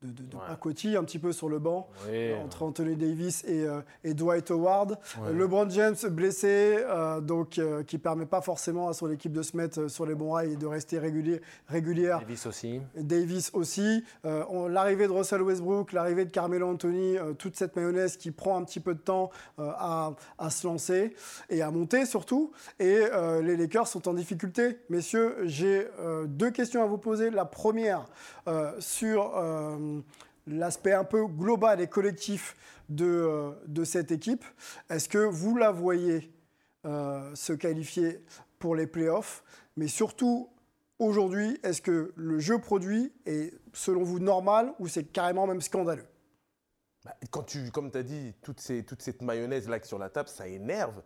de 0.09 0.23
de, 0.23 0.97
un 0.97 1.05
petit 1.05 1.19
peu 1.19 1.33
sur 1.33 1.49
le 1.49 1.59
banc 1.59 1.89
Oui. 2.07 2.13
euh, 2.15 2.43
entre 2.43 2.63
Anthony 2.63 2.97
Davis 2.97 3.45
et, 3.47 3.65
euh, 3.67 3.81
et 4.03 4.15
Dwight 4.15 4.51
Howard. 4.51 4.91
Ouais. 4.91 5.29
Euh, 5.29 5.33
LeBron 5.33 5.69
James 5.71 5.95
blessé, 6.11 6.77
euh, 6.79 7.21
donc 7.21 7.59
euh, 7.59 7.83
qui 7.83 7.99
permet 7.99 8.27
pas 8.27 8.41
forcément 8.41 8.89
à 8.89 8.93
son 8.93 9.11
équipe 9.11 9.33
de 9.33 9.43
se 9.43 9.57
mettre 9.57 9.89
sur 9.89 10.07
les 10.07 10.15
bons 10.15 10.33
rails 10.33 10.53
et 10.53 10.57
de 10.57 10.67
rester 10.67 10.99
régulier, 10.99 11.41
régulière. 11.69 12.21
Davis 12.21 12.47
aussi. 12.47 12.81
Davis 12.97 13.51
aussi. 13.55 14.05
L'arrivée 14.25 15.07
de 15.07 15.13
Russell 15.13 15.43
Westbrook, 15.43 15.93
l'arrivée 15.93 16.25
de 16.25 16.31
Carmelo 16.31 16.69
Anthony, 16.69 17.17
toute 17.39 17.57
cette 17.57 17.77
mayonnaise 17.77 18.17
qui 18.17 18.31
prend 18.31 18.57
un 18.59 18.65
petit 18.65 18.81
peu 18.81 18.95
de 18.95 19.01
temps 19.01 19.31
à, 19.59 20.13
à 20.39 20.51
se 20.51 20.67
lancer 20.67 21.15
et 21.51 21.63
à 21.63 21.71
monter 21.71 22.07
surtout. 22.07 22.53
Et 22.79 23.01
les 23.43 23.57
Lakers 23.57 23.87
sont 23.89 24.09
en 24.09 24.15
difficulté. 24.15 24.79
Messieurs, 24.89 25.37
j'ai 25.45 25.87
deux 26.27 26.51
questions 26.51 26.83
à 26.83 26.87
vous 26.87 26.99
poser. 26.99 27.31
La 27.31 27.45
première 27.45 28.07
sur 28.79 29.33
l'aspect 30.47 30.93
un 30.93 31.05
peu 31.05 31.27
global 31.27 31.81
et 31.81 31.87
collectif 31.87 32.57
de, 32.89 33.07
euh, 33.07 33.53
de 33.67 33.85
cette 33.85 34.11
équipe. 34.13 34.45
Est-ce 34.91 35.09
que 35.09 35.19
vous 35.19 35.57
la 35.57 35.71
voyez 35.71 36.33
euh, 36.85 37.35
se 37.35 37.53
qualifier 37.53 38.25
pour 38.59 38.77
les 38.77 38.87
playoffs? 38.87 39.43
Mais 39.77 39.89
surtout, 39.89 40.51
aujourd'hui, 40.99 41.59
est-ce 41.63 41.83
que 41.83 42.13
le 42.15 42.39
jeu 42.39 42.59
produit 42.59 43.13
est, 43.27 43.55
selon 43.73 44.03
vous, 44.03 44.19
normal 44.19 44.75
ou 44.79 44.89
c'est 44.89 45.05
carrément 45.05 45.47
même 45.47 45.61
scandaleux? 45.61 46.07
Bah, 47.05 47.15
quand 47.31 47.43
tu, 47.43 47.71
comme 47.71 47.91
tu 47.91 47.99
as 47.99 48.03
dit, 48.03 48.35
toute, 48.43 48.61
cette 48.61 49.23
mayonnaise 49.23 49.69
là 49.69 49.79
qui 49.79 49.85
est 49.85 49.89
sur 49.89 49.99
la 49.99 50.11
table, 50.11 50.29
ça 50.29 50.47
énerve. 50.49 51.03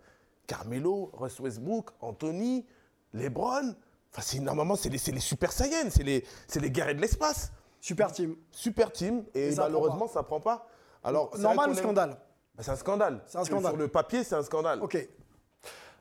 Carmelo, 0.47 1.11
Russ 1.12 1.41
Westbrook, 1.41 1.91
Anthony, 2.01 2.66
LeBron. 3.12 3.74
Enfin, 4.16 4.41
normalement, 4.41 4.76
c'est 4.76 4.89
les, 4.89 5.20
super 5.20 5.53
saiyans, 5.53 5.91
c'est 5.91 6.03
les, 6.03 6.24
les 6.55 6.70
guerriers 6.70 6.95
de 6.95 7.01
l'espace. 7.01 7.53
Super 7.81 8.12
team. 8.12 8.37
Super 8.51 8.93
team. 8.93 9.24
Et, 9.35 9.49
Et 9.49 9.53
ça 9.53 9.62
malheureusement, 9.64 9.97
prend 10.07 10.09
ça 10.09 10.22
prend 10.22 10.41
pas. 10.41 10.66
Alors, 11.05 11.37
Normal 11.39 11.70
ou 11.70 11.74
scandale 11.74 12.11
Bah, 12.55 12.62
C'est 12.62 12.70
un 12.72 12.76
scandale. 12.76 13.22
C'est 13.26 13.39
un 13.39 13.45
scandale. 13.45 13.70
Sur 13.72 13.79
le 13.79 13.89
papier, 13.89 14.24
c'est 14.24 14.35
un 14.35 14.43
scandale. 14.43 14.83
Ok, 14.83 15.09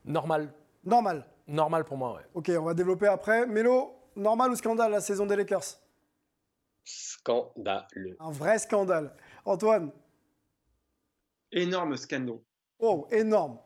Normal. 0.06 0.52
normal. 0.84 1.26
Normal 1.48 1.86
pour 1.86 1.98
moi, 1.98 2.14
ouais. 2.16 2.26
Ok, 2.34 2.52
on 2.60 2.64
va 2.64 2.74
développer 2.74 3.08
après. 3.08 3.46
Mélo, 3.46 3.94
normal 4.16 4.52
ou 4.52 4.56
scandale 4.56 4.92
la 4.92 5.02
saison 5.02 5.26
des 5.26 5.36
Lakers? 5.36 5.64
Scandaleux. 6.84 8.16
Un 8.20 8.32
vrai 8.32 8.60
scandale. 8.60 9.14
Antoine? 9.46 9.92
Énorme 11.52 11.96
scandale. 11.98 12.40
Oh, 12.80 13.08
énorme. 13.12 13.60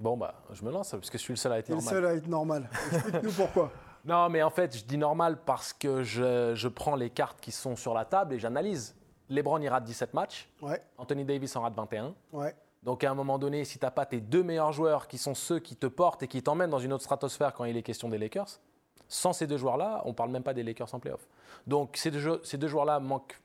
Bon, 0.00 0.16
bah, 0.16 0.42
je 0.52 0.64
me 0.64 0.70
lance, 0.70 0.90
parce 0.90 1.10
que 1.10 1.18
je 1.18 1.22
suis 1.24 1.32
le 1.32 1.36
seul 1.36 1.52
à 1.52 1.58
être 1.58 1.66
T'es 1.66 1.72
le 1.72 1.78
normal. 1.78 1.94
seul 1.94 2.06
à 2.06 2.14
être 2.14 2.28
normal. 2.28 2.70
Explique-nous 2.92 3.32
pourquoi. 3.32 3.72
Non, 4.08 4.28
mais 4.30 4.42
en 4.42 4.50
fait, 4.50 4.76
je 4.76 4.84
dis 4.84 4.96
normal 4.98 5.38
parce 5.44 5.72
que 5.72 6.02
je, 6.02 6.54
je 6.54 6.68
prends 6.68 6.96
les 6.96 7.10
cartes 7.10 7.40
qui 7.40 7.52
sont 7.52 7.76
sur 7.76 7.92
la 7.94 8.04
table 8.04 8.34
et 8.34 8.38
j'analyse. 8.38 8.96
LeBron, 9.28 9.58
il 9.60 9.68
rate 9.68 9.84
17 9.84 10.14
matchs. 10.14 10.48
Ouais, 10.62 10.82
Anthony 10.96 11.24
Davis 11.24 11.54
en 11.56 11.62
rate 11.62 11.74
21. 11.74 12.14
ouais. 12.32 12.54
Donc, 12.84 13.02
à 13.02 13.10
un 13.10 13.14
moment 13.14 13.38
donné, 13.38 13.64
si 13.64 13.78
tu 13.78 13.84
n'as 13.84 13.90
pas 13.90 14.06
tes 14.06 14.20
deux 14.20 14.42
meilleurs 14.44 14.72
joueurs 14.72 15.08
qui 15.08 15.18
sont 15.18 15.34
ceux 15.34 15.58
qui 15.58 15.74
te 15.74 15.86
portent 15.86 16.22
et 16.22 16.28
qui 16.28 16.42
t'emmènent 16.44 16.70
dans 16.70 16.78
une 16.78 16.92
autre 16.92 17.02
stratosphère 17.02 17.52
quand 17.52 17.64
il 17.64 17.76
est 17.76 17.82
question 17.82 18.08
des 18.08 18.18
Lakers, 18.18 18.60
sans 19.08 19.32
ces 19.32 19.48
deux 19.48 19.56
joueurs-là, 19.58 20.00
on 20.04 20.10
ne 20.10 20.14
parle 20.14 20.30
même 20.30 20.44
pas 20.44 20.54
des 20.54 20.62
Lakers 20.62 20.94
en 20.94 21.00
playoff. 21.00 21.26
Donc, 21.66 21.96
ces 21.96 22.12
deux, 22.12 22.20
jeux- 22.20 22.40
ces 22.44 22.56
deux 22.56 22.68
joueurs-là 22.68 23.00
manquent 23.00 23.38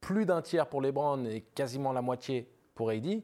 plus 0.00 0.24
d'un 0.24 0.40
tiers 0.40 0.66
pour 0.66 0.80
LeBron 0.80 1.26
et 1.26 1.42
quasiment 1.54 1.92
la 1.92 2.00
moitié 2.00 2.50
pour 2.74 2.88
AD. 2.90 3.22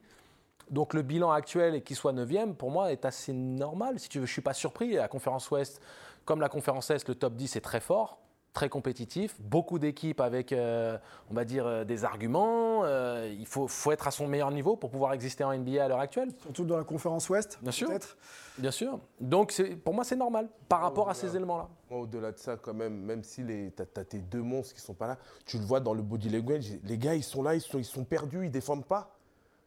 Donc, 0.70 0.92
le 0.92 1.00
bilan 1.02 1.30
actuel 1.32 1.74
et 1.74 1.80
qu'il 1.80 1.96
soit 1.96 2.12
9 2.12 2.54
pour 2.58 2.70
moi, 2.70 2.92
est 2.92 3.04
assez 3.06 3.32
normal. 3.32 3.98
Si 3.98 4.10
tu 4.10 4.18
veux, 4.18 4.26
je 4.26 4.30
ne 4.30 4.34
suis 4.34 4.42
pas 4.42 4.52
surpris. 4.54 4.92
La 4.92 5.08
conférence 5.08 5.50
Ouest, 5.50 5.80
comme 6.26 6.40
la 6.42 6.50
conférence 6.50 6.90
Est, 6.90 7.08
le 7.08 7.14
top 7.14 7.34
10 7.36 7.56
est 7.56 7.60
très 7.60 7.80
fort, 7.80 8.18
très 8.52 8.68
compétitif. 8.68 9.40
Beaucoup 9.40 9.78
d'équipes 9.78 10.20
avec, 10.20 10.52
euh, 10.52 10.98
on 11.30 11.34
va 11.34 11.44
dire, 11.44 11.66
euh, 11.66 11.84
des 11.84 12.04
arguments. 12.04 12.84
Euh, 12.84 13.32
il 13.38 13.46
faut, 13.46 13.68
faut 13.68 13.92
être 13.92 14.08
à 14.08 14.10
son 14.10 14.26
meilleur 14.26 14.50
niveau 14.50 14.76
pour 14.76 14.90
pouvoir 14.90 15.12
exister 15.12 15.44
en 15.44 15.56
NBA 15.56 15.84
à 15.84 15.88
l'heure 15.88 16.00
actuelle. 16.00 16.30
Surtout 16.42 16.64
dans 16.64 16.76
la 16.76 16.84
conférence 16.84 17.28
Ouest, 17.30 17.58
Bien 17.62 17.70
sûr. 17.70 17.88
peut-être. 17.88 18.16
Bien 18.58 18.70
sûr. 18.70 18.98
Donc, 19.20 19.54
pour 19.84 19.94
moi, 19.94 20.04
c'est 20.04 20.16
normal 20.16 20.48
par 20.68 20.80
rapport 20.80 21.08
à 21.08 21.14
ces 21.14 21.36
éléments-là. 21.36 21.68
Moi, 21.90 22.00
au-delà 22.00 22.32
de 22.32 22.38
ça, 22.38 22.56
quand 22.56 22.74
même, 22.74 22.94
même 22.94 23.22
si 23.22 23.44
t'as, 23.76 23.84
t'as 23.86 24.04
tes 24.04 24.18
deux 24.18 24.42
monstres 24.42 24.74
qui 24.74 24.80
sont 24.80 24.94
pas 24.94 25.06
là, 25.06 25.18
tu 25.44 25.58
le 25.58 25.64
vois 25.64 25.78
dans 25.80 25.94
le 25.94 26.02
body 26.02 26.30
language, 26.30 26.72
les 26.82 26.98
gars, 26.98 27.14
ils 27.14 27.22
sont 27.22 27.42
là, 27.42 27.54
ils 27.54 27.60
sont, 27.60 27.78
ils 27.78 27.84
sont 27.84 28.04
perdus, 28.04 28.46
ils 28.46 28.50
défendent 28.50 28.86
pas. 28.86 29.15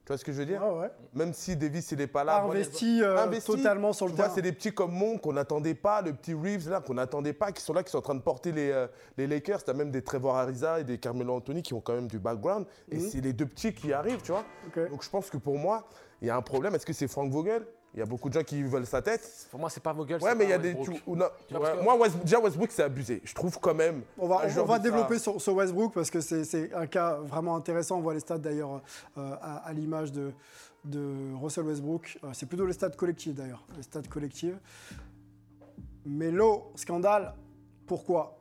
Tu 0.09 0.13
vois 0.13 0.17
ce 0.17 0.25
que 0.25 0.31
je 0.31 0.39
veux 0.39 0.45
dire 0.47 0.63
ouais. 0.63 0.89
Même 1.13 1.33
si 1.35 1.55
Davis, 1.55 1.91
il 1.91 1.99
n'est 1.99 2.07
pas 2.07 2.23
là. 2.23 2.41
Investi, 2.41 2.99
euh, 3.03 3.27
totalement 3.45 3.93
sur 3.93 4.07
le 4.07 4.11
Tu 4.13 4.15
vois, 4.15 4.25
terrain. 4.25 4.35
c'est 4.37 4.41
des 4.41 4.53
petits 4.53 4.73
comme 4.73 4.91
Monk 4.91 5.21
qu'on 5.21 5.33
n'attendait 5.33 5.75
pas, 5.75 6.01
le 6.01 6.13
petit 6.13 6.33
Reeves 6.33 6.67
là 6.67 6.81
qu'on 6.81 6.95
n'attendait 6.95 7.31
pas, 7.33 7.51
qui 7.51 7.61
sont 7.61 7.73
là, 7.73 7.83
qui 7.83 7.91
sont 7.91 7.99
en 7.99 8.01
train 8.01 8.15
de 8.15 8.21
porter 8.21 8.51
les, 8.51 8.71
euh, 8.71 8.87
les 9.17 9.27
Lakers. 9.27 9.63
Tu 9.63 9.69
as 9.69 9.73
même 9.75 9.91
des 9.91 10.01
Trevor 10.01 10.35
Ariza 10.35 10.79
et 10.79 10.83
des 10.83 10.97
Carmelo 10.97 11.35
Anthony 11.35 11.61
qui 11.61 11.75
ont 11.75 11.79
quand 11.81 11.93
même 11.93 12.07
du 12.07 12.17
background. 12.17 12.65
Et 12.91 12.97
Mhm. 12.97 13.07
c'est 13.07 13.21
les 13.21 13.33
deux 13.33 13.45
petits 13.45 13.71
qui 13.71 13.93
arrivent, 13.93 14.23
tu 14.23 14.31
vois. 14.31 14.43
Donc 14.89 15.03
je 15.03 15.09
pense 15.11 15.29
que 15.29 15.37
pour 15.37 15.59
moi, 15.59 15.87
il 16.23 16.27
y 16.27 16.31
a 16.31 16.35
un 16.35 16.41
problème. 16.41 16.73
Est-ce 16.73 16.87
que 16.87 16.93
c'est 16.93 17.07
Frank 17.07 17.31
Vogel? 17.31 17.63
Il 17.95 17.99
y 17.99 18.03
a 18.03 18.05
beaucoup 18.05 18.29
de 18.29 18.33
gens 18.35 18.43
qui 18.43 18.61
veulent 18.61 18.85
sa 18.85 19.01
tête. 19.01 19.47
Pour 19.49 19.59
moi, 19.59 19.69
c'est 19.69 19.81
pas 19.81 19.93
Vogel. 19.93 20.21
Ouais, 20.21 20.35
mais 20.35 20.43
il 20.45 20.49
y 20.51 20.53
a 20.53 20.59
des. 20.59 20.73
Tu- 20.79 20.91
ou 21.07 21.15
non, 21.15 21.25
Tu 21.47 21.53
vois, 21.55 21.61
parce 21.61 21.73
ouais, 21.73 21.79
que- 21.79 21.83
Moi, 21.83 21.97
West- 21.97 22.17
déjà, 22.23 22.39
Westbrook, 22.39 22.71
c'est 22.71 22.83
abusé. 22.83 23.19
Je 23.23 23.33
trouve 23.33 23.59
quand 23.59 23.73
même. 23.73 24.03
On 24.17 24.27
va, 24.27 24.43
on 24.59 24.63
va 24.65 24.77
développer 24.79 25.15
ça- 25.15 25.23
sur, 25.23 25.41
sur 25.41 25.55
Westbrook 25.55 25.93
parce 25.93 26.11
que 26.11 26.21
c'est- 26.21 26.43
c'est 26.43 26.71
un 26.73 26.85
cas 26.85 27.15
vraiment 27.15 27.55
intéressant. 27.55 27.97
On 27.97 28.01
voit 28.01 28.13
les 28.13 28.19
stats 28.19 28.37
d'ailleurs 28.37 28.81
euh, 29.17 29.35
à, 29.41 29.57
à 29.67 29.73
l'image 29.73 30.11
de, 30.11 30.31
de 30.85 31.33
Russell 31.41 31.65
Westbrook. 31.65 32.19
Euh, 32.23 32.27
c'est 32.33 32.45
plutôt 32.45 32.65
les 32.67 32.73
stats 32.73 32.91
collectives 32.91 33.33
d'ailleurs, 33.33 33.65
les 33.75 33.83
stats 33.83 34.03
collectives. 34.03 34.59
Mais 36.05 36.29
l'eau, 36.31 36.71
scandale, 36.75 37.33
pourquoi? 37.87 38.39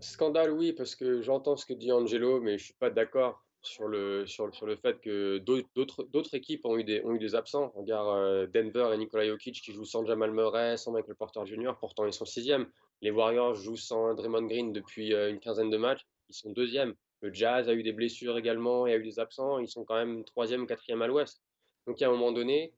Scandale, 0.00 0.52
oui, 0.52 0.72
parce 0.72 0.94
que 0.94 1.20
j'entends 1.22 1.56
ce 1.56 1.66
que 1.66 1.72
dit 1.74 1.90
Angelo, 1.92 2.40
mais 2.40 2.58
je 2.58 2.64
suis 2.64 2.74
pas 2.74 2.90
d'accord 2.90 3.43
sur 3.66 3.88
le, 3.88 4.26
sur, 4.26 4.54
sur 4.54 4.66
le 4.66 4.76
fait 4.76 5.00
que 5.00 5.38
d'autres- 5.38 6.34
équipes 6.34 6.64
ont 6.66 6.76
eu 6.78 6.84
des, 6.84 7.02
ont 7.04 7.12
eu 7.14 7.18
des 7.18 7.34
absents. 7.34 7.72
Regarde 7.74 8.08
euh, 8.16 8.46
Denver 8.46 8.90
et 8.92 8.98
Nikola 8.98 9.26
Jokic 9.26 9.60
qui 9.62 9.72
jouent 9.72 9.84
sans 9.84 10.04
Jamal 10.04 10.32
Murray, 10.32 10.76
sans 10.76 10.92
Michael 10.92 11.14
Porter 11.16 11.40
Jr., 11.46 11.72
pourtant 11.78 12.06
ils 12.06 12.12
sont 12.12 12.24
sixième. 12.24 12.70
Les 13.00 13.10
Warriors 13.10 13.54
jouent 13.54 13.76
sans 13.76 14.14
Draymond 14.14 14.46
Green 14.46 14.72
depuis 14.72 15.12
euh, 15.14 15.30
une 15.30 15.40
quinzaine 15.40 15.70
de 15.70 15.76
matchs, 15.76 16.06
ils 16.28 16.34
sont 16.34 16.50
deuxième. 16.50 16.94
Le 17.20 17.32
Jazz 17.32 17.68
a 17.68 17.74
eu 17.74 17.82
des 17.82 17.92
blessures 17.92 18.36
également 18.38 18.86
et 18.86 18.92
a 18.92 18.96
eu 18.96 19.02
des 19.02 19.18
absents, 19.18 19.58
ils 19.58 19.68
sont 19.68 19.84
quand 19.84 19.96
même 19.96 20.24
troisième, 20.24 20.66
quatrième 20.66 21.02
à 21.02 21.06
l'ouest. 21.06 21.42
Donc 21.86 22.00
à 22.02 22.06
un 22.06 22.10
moment 22.10 22.32
donné, 22.32 22.74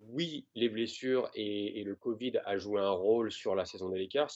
oui, 0.00 0.46
les 0.54 0.68
blessures 0.68 1.30
et, 1.34 1.80
et 1.80 1.84
le 1.84 1.94
Covid 1.94 2.40
a 2.44 2.56
joué 2.56 2.80
un 2.80 2.90
rôle 2.90 3.30
sur 3.30 3.54
la 3.54 3.64
saison 3.64 3.88
des 3.88 3.98
Lakers. 3.98 4.30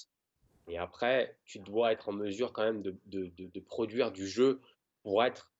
Et 0.69 0.79
après, 0.79 1.39
tu 1.45 1.59
dois 1.59 1.93
être 1.93 2.09
en 2.09 2.13
mesure 2.13 2.53
quand 2.53 2.65
même 2.65 2.83
de- 2.83 2.97
de- 3.07 3.31
de 3.37 3.61
produire 3.61 4.11
du 4.13 4.27
jeu 4.27 4.61
pour 5.03 5.23
être, 5.25 5.53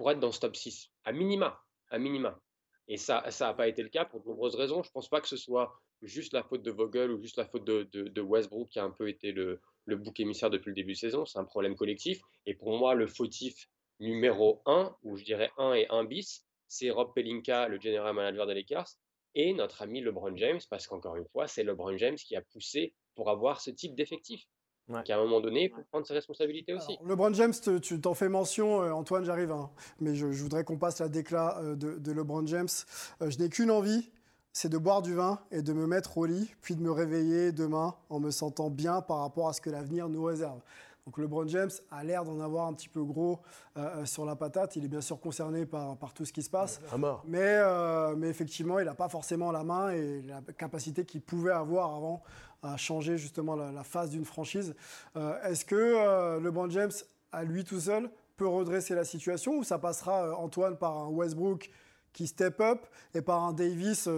pour 0.00 0.10
être 0.10 0.18
dans 0.18 0.32
ce 0.32 0.40
top 0.40 0.56
6, 0.56 0.90
à 1.04 1.12
minima, 1.12 1.62
à 1.90 1.98
minima. 1.98 2.40
Et 2.88 2.96
ça 2.96 3.22
ça 3.30 3.48
n'a 3.48 3.52
pas 3.52 3.68
été 3.68 3.82
le 3.82 3.90
cas 3.90 4.06
pour 4.06 4.22
de 4.22 4.28
nombreuses 4.28 4.54
raisons. 4.54 4.82
Je 4.82 4.88
ne 4.88 4.92
pense 4.92 5.10
pas 5.10 5.20
que 5.20 5.28
ce 5.28 5.36
soit 5.36 5.78
juste 6.00 6.32
la 6.32 6.42
faute 6.42 6.62
de 6.62 6.70
Vogel 6.70 7.10
ou 7.10 7.20
juste 7.20 7.36
la 7.36 7.44
faute 7.44 7.66
de, 7.66 8.20
Westbrook 8.22 8.70
qui 8.70 8.78
a 8.78 8.84
un 8.84 8.92
peu 8.92 9.10
été 9.10 9.30
le, 9.32 9.60
le 9.84 9.96
bouc 9.96 10.18
émissaire 10.18 10.48
depuis 10.48 10.70
le 10.70 10.74
début 10.74 10.94
de 10.94 10.96
saison. 10.96 11.26
C'est 11.26 11.38
un 11.38 11.44
problème 11.44 11.76
collectif. 11.76 12.22
Et 12.46 12.54
pour 12.54 12.78
moi, 12.78 12.94
le 12.94 13.06
fautif 13.06 13.68
numéro 13.98 14.62
1, 14.64 14.96
ou 15.02 15.18
je 15.18 15.24
dirais 15.24 15.50
1 15.58 15.74
et 15.74 15.86
1 15.90 16.04
bis, 16.04 16.46
c'est 16.66 16.88
Rob 16.88 17.12
Pelinka, 17.14 17.68
le 17.68 17.78
general 17.78 18.14
manager 18.14 18.46
des 18.46 18.54
Lakers, 18.54 18.88
et 19.34 19.52
notre 19.52 19.82
ami 19.82 20.00
LeBron 20.00 20.34
James, 20.38 20.60
parce 20.70 20.86
qu'encore 20.86 21.16
une 21.16 21.26
fois, 21.26 21.46
c'est 21.46 21.62
LeBron 21.62 21.98
James 21.98 22.16
qui 22.16 22.36
a 22.36 22.40
poussé 22.40 22.94
pour 23.16 23.28
avoir 23.28 23.60
ce 23.60 23.70
type 23.70 23.94
d'effectif. 23.94 24.46
Qu'à 25.04 25.16
un 25.16 25.22
moment 25.22 25.40
donné, 25.40 25.64
il 25.64 25.70
faut 25.70 25.82
prendre 25.90 26.06
ses 26.06 26.14
responsabilités 26.14 26.72
aussi. 26.74 26.98
LeBron 27.06 27.32
James, 27.34 27.54
tu 27.82 28.00
t'en 28.00 28.14
fais 28.14 28.28
mention, 28.28 28.82
euh, 28.82 28.90
Antoine, 28.92 29.24
j'arrive, 29.24 29.52
hein. 29.52 29.70
mais 30.00 30.14
je, 30.14 30.26
voudrais 30.26 30.64
qu'on 30.64 30.78
passe 30.78 31.00
la 31.00 31.08
déclat 31.08 31.58
euh, 31.60 31.76
de, 31.76 32.12
LeBron 32.12 32.46
James. 32.46 32.68
Euh, 33.22 33.30
je 33.30 33.38
n'ai 33.38 33.48
qu'une 33.48 33.70
envie, 33.70 34.10
c'est 34.52 34.68
de 34.68 34.78
boire 34.78 35.02
du 35.02 35.14
vin 35.14 35.40
et 35.52 35.62
de 35.62 35.72
me 35.72 35.86
mettre 35.86 36.18
au 36.18 36.26
lit, 36.26 36.50
puis 36.60 36.74
de 36.74 36.82
me 36.82 36.90
réveiller 36.90 37.52
demain 37.52 37.94
en 38.08 38.20
me 38.20 38.30
sentant 38.30 38.70
bien 38.70 39.00
par 39.00 39.20
rapport 39.20 39.48
à 39.48 39.52
ce 39.52 39.60
que 39.60 39.70
l'avenir 39.70 40.08
nous 40.08 40.24
réserve. 40.24 40.60
Donc 41.06 41.18
LeBron 41.18 41.46
James 41.48 41.70
a 41.90 42.04
l'air 42.04 42.24
d'en 42.24 42.40
avoir 42.40 42.66
un 42.66 42.74
petit 42.74 42.88
peu 42.88 43.02
gros 43.02 43.40
euh, 43.76 43.80
euh, 43.80 44.06
sur 44.06 44.24
la 44.24 44.36
patate. 44.36 44.76
Il 44.76 44.84
est 44.84 44.88
bien 44.88 45.00
sûr 45.00 45.20
concerné 45.20 45.66
par, 45.66 45.96
par 45.96 46.12
tout 46.12 46.24
ce 46.24 46.32
qui 46.32 46.42
se 46.42 46.50
passe. 46.50 46.80
Mais, 47.24 47.38
euh, 47.40 48.14
mais 48.16 48.28
effectivement, 48.28 48.78
il 48.78 48.84
n'a 48.84 48.94
pas 48.94 49.08
forcément 49.08 49.50
la 49.50 49.64
main 49.64 49.90
et 49.90 50.22
la 50.22 50.40
capacité 50.56 51.04
qu'il 51.04 51.22
pouvait 51.22 51.52
avoir 51.52 51.94
avant 51.94 52.22
à 52.62 52.76
changer 52.76 53.16
justement 53.16 53.56
la, 53.56 53.82
phase 53.82 54.10
d'une 54.10 54.26
franchise. 54.26 54.74
Est-ce 55.44 55.64
que 55.64 56.38
LeBron 56.38 56.68
James, 56.68 56.90
à 57.32 57.42
lui 57.42 57.64
tout 57.64 57.80
seul, 57.80 58.10
peut 58.36 58.46
redresser 58.46 58.94
la 58.94 59.04
situation 59.04 59.56
ou 59.56 59.64
ça 59.64 59.78
passera, 59.78 60.36
Antoine, 60.36 60.76
par 60.76 60.98
un 60.98 61.08
Westbrook 61.08 61.70
qui 62.12 62.26
step 62.26 62.60
up 62.60 62.86
et 63.14 63.22
par 63.22 63.42
un 63.44 63.54
Davis 63.54 64.10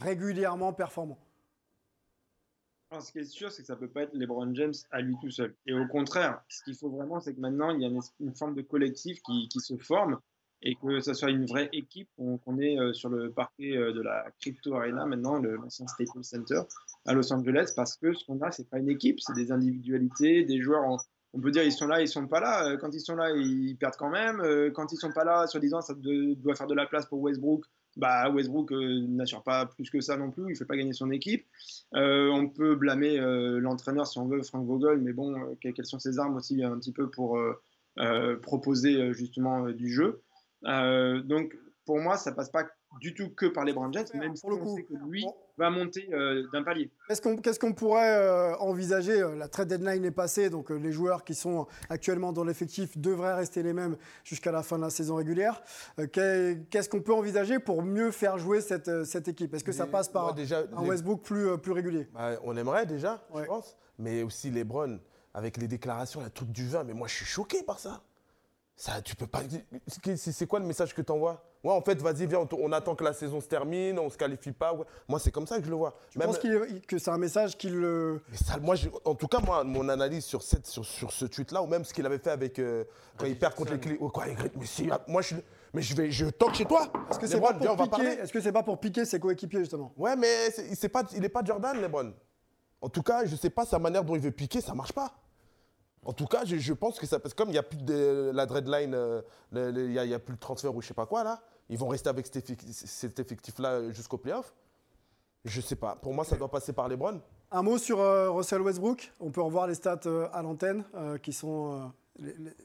régulièrement 0.00 0.72
performant? 0.72 1.18
Ce 3.00 3.12
qui 3.12 3.18
est 3.18 3.24
sûr, 3.24 3.50
c'est 3.50 3.62
que 3.62 3.66
ça 3.66 3.74
ne 3.74 3.80
peut 3.80 3.88
pas 3.88 4.02
être 4.02 4.14
LeBron 4.14 4.54
James 4.54 4.74
à 4.90 5.00
lui 5.00 5.14
tout 5.20 5.30
seul. 5.30 5.54
Et 5.66 5.72
au 5.72 5.86
contraire, 5.86 6.42
ce 6.48 6.62
qu'il 6.64 6.74
faut 6.74 6.90
vraiment, 6.90 7.20
c'est 7.20 7.34
que 7.34 7.40
maintenant, 7.40 7.70
il 7.70 7.82
y 7.82 7.84
a 7.84 7.88
une, 8.20 8.34
forme 8.34 8.54
de 8.54 8.62
collectif 8.62 9.20
qui, 9.22 9.48
se 9.60 9.76
forme 9.76 10.18
et 10.62 10.76
que 10.76 11.00
ce 11.00 11.12
soit 11.12 11.30
une 11.30 11.46
vraie 11.46 11.68
équipe 11.72 12.08
qu'on 12.16 12.58
est 12.58 12.78
euh, 12.78 12.92
sur 12.92 13.10
le 13.10 13.30
parquet 13.30 13.76
euh, 13.76 13.92
de 13.92 14.00
la 14.00 14.24
Crypto 14.40 14.74
Arena, 14.74 15.04
maintenant, 15.04 15.38
l'ancien 15.38 15.86
Staples 15.86 16.22
Center 16.24 16.60
à 17.04 17.12
Los 17.12 17.32
Angeles, 17.32 17.72
parce 17.76 17.96
que 17.96 18.14
ce 18.14 18.24
qu'on 18.24 18.40
a, 18.40 18.50
c'est 18.50 18.68
pas 18.68 18.78
une 18.78 18.88
équipe, 18.88 19.20
c'est 19.20 19.34
des 19.34 19.52
individualités, 19.52 20.44
des 20.44 20.60
joueurs. 20.60 20.84
on 21.34 21.40
peut 21.40 21.50
dire 21.50 21.64
ils 21.64 21.72
sont 21.72 21.86
là, 21.86 22.00
ils 22.00 22.08
sont 22.08 22.26
pas 22.26 22.40
là. 22.40 22.66
Euh, 22.66 22.76
quand 22.78 22.94
ils 22.94 23.00
sont 23.00 23.16
là, 23.16 23.30
ils 23.30 23.76
perdent 23.76 23.96
quand 23.96 24.10
même. 24.10 24.42
Quand 24.72 24.90
ils 24.92 24.96
sont 24.96 25.12
pas 25.12 25.24
là, 25.24 25.46
soi-disant, 25.46 25.82
ça 25.82 25.94
doit 25.94 26.54
faire 26.54 26.66
de 26.66 26.74
la 26.74 26.86
place 26.86 27.06
pour 27.06 27.20
Westbrook 27.20 27.64
bah, 27.96 28.30
Westbrook 28.30 28.72
euh, 28.72 29.06
n'assure 29.08 29.42
pas 29.42 29.66
plus 29.66 29.90
que 29.90 30.00
ça 30.00 30.16
non 30.16 30.30
plus, 30.30 30.44
il 30.44 30.50
ne 30.50 30.54
fait 30.54 30.64
pas 30.64 30.76
gagner 30.76 30.92
son 30.92 31.10
équipe. 31.10 31.46
Euh, 31.94 32.28
on 32.30 32.48
peut 32.48 32.74
blâmer 32.74 33.18
euh, 33.18 33.58
l'entraîneur 33.58 34.06
si 34.06 34.18
on 34.18 34.26
veut, 34.26 34.42
Frank 34.42 34.66
Vogel, 34.66 35.00
mais 35.00 35.12
bon, 35.12 35.56
quelles 35.60 35.86
sont 35.86 35.98
ses 35.98 36.18
armes 36.18 36.36
aussi 36.36 36.62
un 36.62 36.78
petit 36.78 36.92
peu 36.92 37.10
pour 37.10 37.38
proposer 38.42 39.12
justement 39.12 39.68
du 39.70 39.88
jeu. 39.88 40.22
donc 40.64 41.56
pour 41.84 42.00
moi, 42.00 42.16
ça 42.16 42.32
passe 42.32 42.50
pas 42.50 42.64
du 43.00 43.14
tout 43.14 43.28
que 43.30 43.46
par 43.46 43.64
les 43.64 43.74
Jets, 43.92 44.16
même 44.16 44.34
si 44.34 44.46
on 44.46 44.76
sait 44.76 44.84
que 44.84 44.94
lui 45.06 45.24
va 45.56 45.70
monter 45.70 46.08
euh, 46.12 46.46
d'un 46.52 46.62
palier. 46.62 46.90
Qu'est-ce 47.08 47.58
qu'on 47.58 47.72
pourrait 47.72 48.16
euh, 48.18 48.56
envisager 48.56 49.20
euh, 49.20 49.36
La 49.36 49.48
trade 49.48 49.68
deadline 49.68 50.04
est 50.04 50.10
passée, 50.10 50.50
donc 50.50 50.70
les 50.70 50.92
joueurs 50.92 51.24
qui 51.24 51.34
sont 51.34 51.66
actuellement 51.88 52.32
dans 52.32 52.44
l'effectif 52.44 52.98
devraient 52.98 53.34
rester 53.34 53.62
les 53.62 53.72
mêmes 53.72 53.96
jusqu'à 54.24 54.52
la 54.52 54.62
fin 54.62 54.76
de 54.76 54.82
la 54.82 54.90
saison 54.90 55.16
régulière. 55.16 55.62
Qu'est-ce 56.12 56.88
qu'on 56.88 57.02
peut 57.02 57.14
envisager 57.14 57.58
pour 57.58 57.82
mieux 57.82 58.10
faire 58.10 58.38
jouer 58.38 58.60
cette, 58.60 59.04
cette 59.04 59.28
équipe? 59.28 59.54
Est-ce 59.54 59.64
que 59.64 59.72
ça 59.72 59.86
passe 59.86 60.08
par 60.08 60.34
un 60.34 60.86
Westbrook 60.86 61.22
plus, 61.22 61.58
plus 61.58 61.72
régulier? 61.72 62.08
Bah, 62.12 62.32
On 62.42 62.56
aimerait 62.56 62.86
déjà, 62.86 63.24
je 63.34 63.44
pense, 63.44 63.76
mais 63.98 64.22
aussi 64.22 64.50
les 64.50 64.64
Browns, 64.64 65.00
avec 65.32 65.56
les 65.56 65.68
déclarations, 65.68 66.20
la 66.20 66.30
truc 66.30 66.50
du 66.50 66.66
vin, 66.66 66.84
mais 66.84 66.94
moi 66.94 67.08
je 67.08 67.14
suis 67.14 67.24
choqué 67.24 67.62
par 67.62 67.78
ça. 67.78 68.02
Ça, 68.76 69.00
tu 69.02 69.14
peux 69.14 69.28
pas. 69.28 69.42
C'est 70.16 70.46
quoi 70.46 70.58
le 70.58 70.66
message 70.66 70.94
que 70.94 71.02
tu 71.02 71.12
envoies 71.12 71.53
Ouais, 71.64 71.72
en 71.72 71.80
fait, 71.80 72.00
vas-y, 72.02 72.26
viens, 72.26 72.46
on, 72.52 72.72
attend 72.72 72.94
que 72.94 73.02
la 73.02 73.14
saison 73.14 73.40
se 73.40 73.48
termine, 73.48 73.98
on 73.98 74.10
se 74.10 74.18
qualifie 74.18 74.52
pas. 74.52 74.76
Moi, 75.08 75.18
c'est 75.18 75.30
comme 75.30 75.46
ça 75.46 75.58
que 75.58 75.64
je 75.64 75.70
le 75.70 75.76
vois. 75.76 75.98
Tu 76.10 76.18
penses 76.18 76.38
que 76.38 76.98
c'est 76.98 77.10
un 77.10 77.16
message 77.16 77.56
qu'il 77.56 77.74
le. 77.74 78.20
moi, 78.60 78.74
en 79.06 79.14
tout 79.14 79.28
cas, 79.28 79.40
moi, 79.40 79.64
mon 79.64 79.88
analyse 79.88 80.26
sur, 80.26 80.42
cette, 80.42 80.66
sur, 80.66 80.84
sur 80.84 81.10
ce 81.10 81.24
tweet-là, 81.24 81.62
ou 81.62 81.66
même 81.66 81.84
ce 81.84 81.94
qu'il 81.94 82.04
avait 82.04 82.18
fait 82.18 82.30
avec 82.30 82.58
euh, 82.58 82.84
quand 83.16 83.24
il 83.24 83.38
perd 83.38 83.54
contre 83.54 83.72
les 83.72 83.80
clés. 83.80 83.96
quoi, 83.96 84.26
mais 84.56 84.66
si, 84.66 84.90
moi, 85.08 85.22
je 85.22 85.36
Mais 85.72 85.80
je 85.80 85.96
vais, 85.96 86.10
je 86.10 86.26
toque 86.26 86.54
chez 86.54 86.66
toi. 86.66 86.86
Est-ce 87.10 87.18
que 87.18 87.26
c'est 87.26 87.40
pas, 87.40 87.54
pour 87.54 87.76
piquer, 87.76 88.08
est-ce 88.20 88.32
que 88.32 88.40
c'est 88.40 88.52
pas 88.52 88.62
pour 88.62 88.78
piquer 88.78 89.06
ses 89.06 89.18
coéquipiers 89.18 89.60
justement? 89.60 89.94
Ouais, 89.96 90.16
mais 90.16 90.50
c'est, 90.50 90.90
pas, 90.90 91.02
il 91.14 91.20
n'est 91.20 91.30
pas 91.30 91.42
Jordan, 91.42 91.80
Lebron. 91.80 92.12
En 92.82 92.90
tout 92.90 93.02
cas, 93.02 93.24
je 93.24 93.36
sais 93.36 93.48
pas 93.48 93.64
sa 93.64 93.78
manière 93.78 94.04
dont 94.04 94.14
il 94.14 94.20
veut 94.20 94.30
piquer, 94.30 94.60
ça 94.60 94.74
marche 94.74 94.92
pas. 94.92 95.14
En 96.04 96.12
tout 96.12 96.26
cas, 96.26 96.44
je, 96.44 96.72
pense 96.74 97.00
que 97.00 97.06
ça. 97.06 97.18
Parce 97.18 97.32
que 97.32 97.38
comme 97.38 97.48
il 97.48 97.52
n'y 97.52 97.58
a 97.58 97.62
plus 97.62 97.82
de 97.82 98.30
la 98.34 98.44
dreadline, 98.44 98.94
euh, 98.94 99.22
il 99.52 99.88
n'y 99.88 100.14
a, 100.14 100.18
plus 100.18 100.34
de 100.34 100.40
transfert 100.40 100.74
ou 100.74 100.82
je 100.82 100.88
sais 100.88 100.94
pas 100.94 101.06
quoi, 101.06 101.24
là, 101.24 101.42
ils 101.68 101.78
vont 101.78 101.88
rester 101.88 102.08
avec 102.08 102.26
cet, 102.26 103.18
effectif-là 103.18 103.90
jusqu'au 103.90 104.18
playoff? 104.18 104.54
Je 105.44 105.60
sais 105.60 105.76
pas. 105.76 105.96
Pour 105.96 106.14
moi, 106.14 106.24
ça 106.24 106.36
doit 106.36 106.50
passer 106.50 106.72
par 106.72 106.88
les 106.88 106.96
Browns. 106.96 107.20
Un 107.50 107.62
mot 107.62 107.78
sur 107.78 108.00
euh, 108.00 108.30
Russell 108.30 108.62
Westbrook. 108.62 109.12
On 109.20 109.30
peut 109.30 109.42
revoir 109.42 109.66
les 109.66 109.74
stats 109.74 110.00
euh, 110.06 110.28
à 110.32 110.42
l'antenne 110.42 110.84
qui 111.22 111.32
sont. 111.32 111.92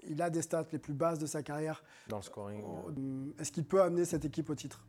il 0.08 0.22
a 0.22 0.30
des 0.30 0.42
stats 0.42 0.66
les 0.72 0.80
plus 0.80 0.94
basses 0.94 1.20
de 1.20 1.26
sa 1.26 1.44
carrière. 1.44 1.84
Dans 2.08 2.18
le 2.18 2.24
scoring. 2.24 2.64
Est-ce 3.38 3.52
qu'il 3.52 3.66
peut 3.66 3.82
amener 3.82 4.06
cette 4.06 4.26
équipe 4.26 4.50
au 4.50 4.56
titre? 4.56 4.82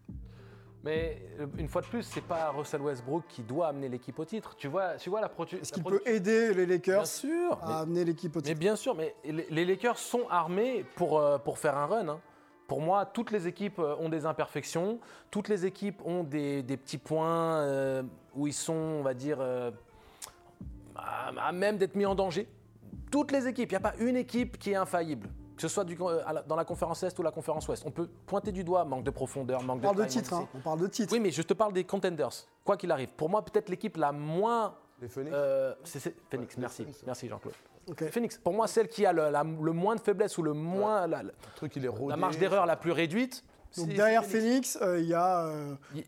Mais 0.83 1.23
euh, 1.39 1.47
une 1.59 1.69
fois 1.69 1.83
de 1.83 1.87
plus, 1.87 2.03
c'est 2.03 2.23
pas 2.23 2.51
Russell 2.51 2.81
Westbrook 2.81 3.25
qui 3.29 3.43
doit 3.43 3.69
amener 3.69 3.89
l'équipe 3.89 4.19
au 4.19 4.25
titre. 4.25 4.55
Tu 4.57 4.69
vois, 4.69 4.97
tu 4.97 5.11
vois 5.11 5.21
la 5.21 5.31
Est-ce 5.61 5.73
qu'il 5.73 5.83
peut 5.83 6.01
aider 6.07 6.55
les 6.55 6.65
Lakers 6.67 7.05
à 7.61 7.81
amener 7.81 8.05
l'équipe 8.05 8.35
au 8.35 8.41
titre? 8.41 8.55
Mais 8.55 8.59
bien 8.59 8.77
sûr, 8.77 8.95
mais 8.95 9.15
les 9.25 9.65
Lakers 9.65 9.99
sont 9.99 10.27
armés 10.31 10.85
pour, 10.97 11.19
euh, 11.19 11.39
pour 11.39 11.59
faire 11.59 11.77
un 11.77 11.87
run. 11.87 12.09
Hein. 12.09 12.21
Pour 12.71 12.81
moi, 12.81 13.05
toutes 13.05 13.33
les 13.33 13.49
équipes 13.49 13.81
euh, 13.81 13.97
ont 13.99 14.09
des 14.09 14.27
imperfections, 14.27 15.01
toutes 15.29 15.49
les 15.49 15.67
équipes 15.67 16.01
ont 16.07 16.23
des, 16.23 16.63
petits 16.63 16.99
points 16.99 17.67
où 18.37 18.47
ils 18.47 18.53
sont, 18.55 18.73
on 18.73 19.03
va 19.03 19.13
dire, 19.13 19.41
à 20.95 21.53
même 21.53 21.79
d'être 21.79 21.97
mis 21.97 22.07
en 22.07 22.15
danger. 22.15 22.47
Toutes 23.11 23.33
les 23.33 23.49
équipes, 23.49 23.73
il 23.73 23.75
n'y 23.75 23.85
a 23.85 23.91
pas 23.91 23.97
une 23.99 24.17
équipe 24.17 24.57
qui 24.57 24.71
est 24.71 24.77
infaillible 24.77 25.29
que 25.61 25.69
ce 25.69 25.75
soit 25.75 25.85
euh, 25.85 26.43
dans 26.47 26.57
la 26.57 26.65
conférence 26.65 27.03
Est 27.03 27.19
ou 27.19 27.23
la 27.23 27.31
conférence 27.31 27.69
Ouest. 27.69 27.83
On 27.85 27.91
peut 27.91 28.09
pointer 28.27 28.51
du 28.51 28.65
doigt 28.65 28.85
manque 28.85 29.05
de 29.05 29.11
profondeur, 29.11 29.63
manque 29.63 29.81
de. 29.83 29.87
On 29.87 29.93
parle 29.93 30.07
de 30.07 30.11
titre, 30.11 30.33
hein. 30.33 30.49
on 30.55 30.61
parle 30.61 30.81
de 30.81 30.87
titre. 30.87 31.13
Oui, 31.13 31.21
mais 31.21 31.31
je 31.31 31.43
te 31.43 31.53
parle 31.53 31.75
des 31.75 31.85
contenders, 31.85 32.47
quoi 32.65 32.79
qu'il 32.79 32.91
arrive. 32.91 33.09
Pour 33.09 33.29
moi, 33.29 33.45
peut-être 33.45 33.69
l'équipe 33.69 33.99
la 33.99 34.11
moins. 34.11 34.75
Les 35.03 35.09
Phoenix 35.09 35.33
euh, 35.35 35.75
c'est, 35.85 36.15
Phoenix, 36.31 36.57
merci. 36.57 36.87
Merci 37.05 37.29
Jean-Claude. 37.29 37.55
Phoenix, 38.11 38.39
pour 38.39 38.53
moi, 38.53 38.67
celle 38.67 38.89
qui 38.89 39.07
a 39.07 39.13
le, 39.13 39.73
moins 39.73 39.97
de 39.97 40.01
faiblesse 40.01 40.39
ou 40.39 40.43
le 40.43 40.53
moins. 40.53 41.07
La, 41.07 41.23
truc, 41.57 41.77
il 41.77 41.85
est 41.85 41.91
la 42.09 42.17
marge 42.17 42.39
d'erreur 42.39 42.67
la 42.67 42.77
plus 42.77 42.93
réduite, 42.93 43.45
donc 43.77 43.89
derrière 43.89 44.25
Phoenix, 44.25 44.79
euh, 44.83 45.01
il 45.01 45.07
y 45.07 45.15
a. 45.15 45.49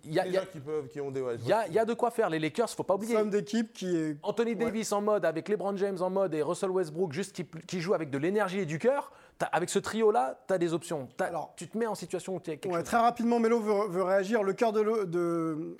Il 0.04 0.12
y 0.12 0.18
a, 0.18 0.46
qui 0.46 0.58
peuvent, 0.58 0.88
qui 0.88 1.00
ont 1.00 1.10
des. 1.10 1.24
Il 1.42 1.48
y, 1.48 1.78
a 1.78 1.84
de 1.84 1.94
quoi 1.94 2.10
faire. 2.10 2.28
Les 2.28 2.38
Lakers, 2.38 2.70
faut 2.70 2.82
pas 2.82 2.94
oublier. 2.94 3.14
Somme 3.14 3.30
d'équipe 3.30 3.72
qui 3.72 3.96
est. 3.96 4.16
Anthony 4.22 4.56
Davis 4.56 4.92
en 4.92 5.00
mode 5.00 5.24
avec 5.24 5.48
LeBron 5.48 5.76
James 5.76 5.98
en 6.00 6.10
mode 6.10 6.34
et 6.34 6.42
Russell 6.42 6.70
Westbrook 6.70 7.12
juste 7.12 7.32
qui, 7.32 7.46
qui 7.66 7.80
joue 7.80 7.94
avec 7.94 8.10
de 8.10 8.18
l'énergie 8.18 8.60
et 8.60 8.66
du 8.66 8.78
cœur. 8.78 9.12
Avec 9.50 9.70
ce 9.70 9.80
trio-là, 9.80 10.38
tu 10.46 10.54
as 10.54 10.58
des 10.58 10.72
options. 10.72 11.08
Alors, 11.18 11.52
tu 11.56 11.66
te 11.66 11.76
mets 11.76 11.88
en 11.88 11.96
situation 11.96 12.36
où 12.36 12.40
tu 12.40 12.52
es 12.52 12.58
quelque 12.58 12.82
Très 12.82 12.98
rapidement, 12.98 13.40
Melo 13.40 13.58
veut, 13.58 14.02
réagir. 14.02 14.44
Le 14.44 14.52
cœur 14.52 14.72
de, 14.72 15.04
de, 15.04 15.76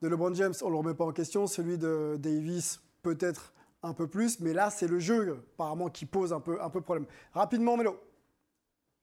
de, 0.00 0.08
LeBron 0.08 0.32
James, 0.32 0.54
on 0.62 0.66
ne 0.66 0.70
le 0.70 0.78
remet 0.78 0.94
pas 0.94 1.04
en 1.04 1.12
question. 1.12 1.46
Celui 1.46 1.76
de 1.76 2.16
Davis, 2.18 2.80
peut-être 3.02 3.52
un 3.82 3.94
peu 3.94 4.08
plus. 4.08 4.40
Mais 4.40 4.52
là, 4.52 4.70
c'est 4.70 4.88
le 4.88 4.98
jeu, 4.98 5.44
apparemment, 5.54 5.88
qui 5.88 6.06
pose 6.06 6.32
un 6.32 6.40
peu, 6.40 6.60
un 6.60 6.70
peu 6.70 6.80
problème. 6.80 7.06
Rapidement, 7.32 7.76
Melo. 7.76 7.98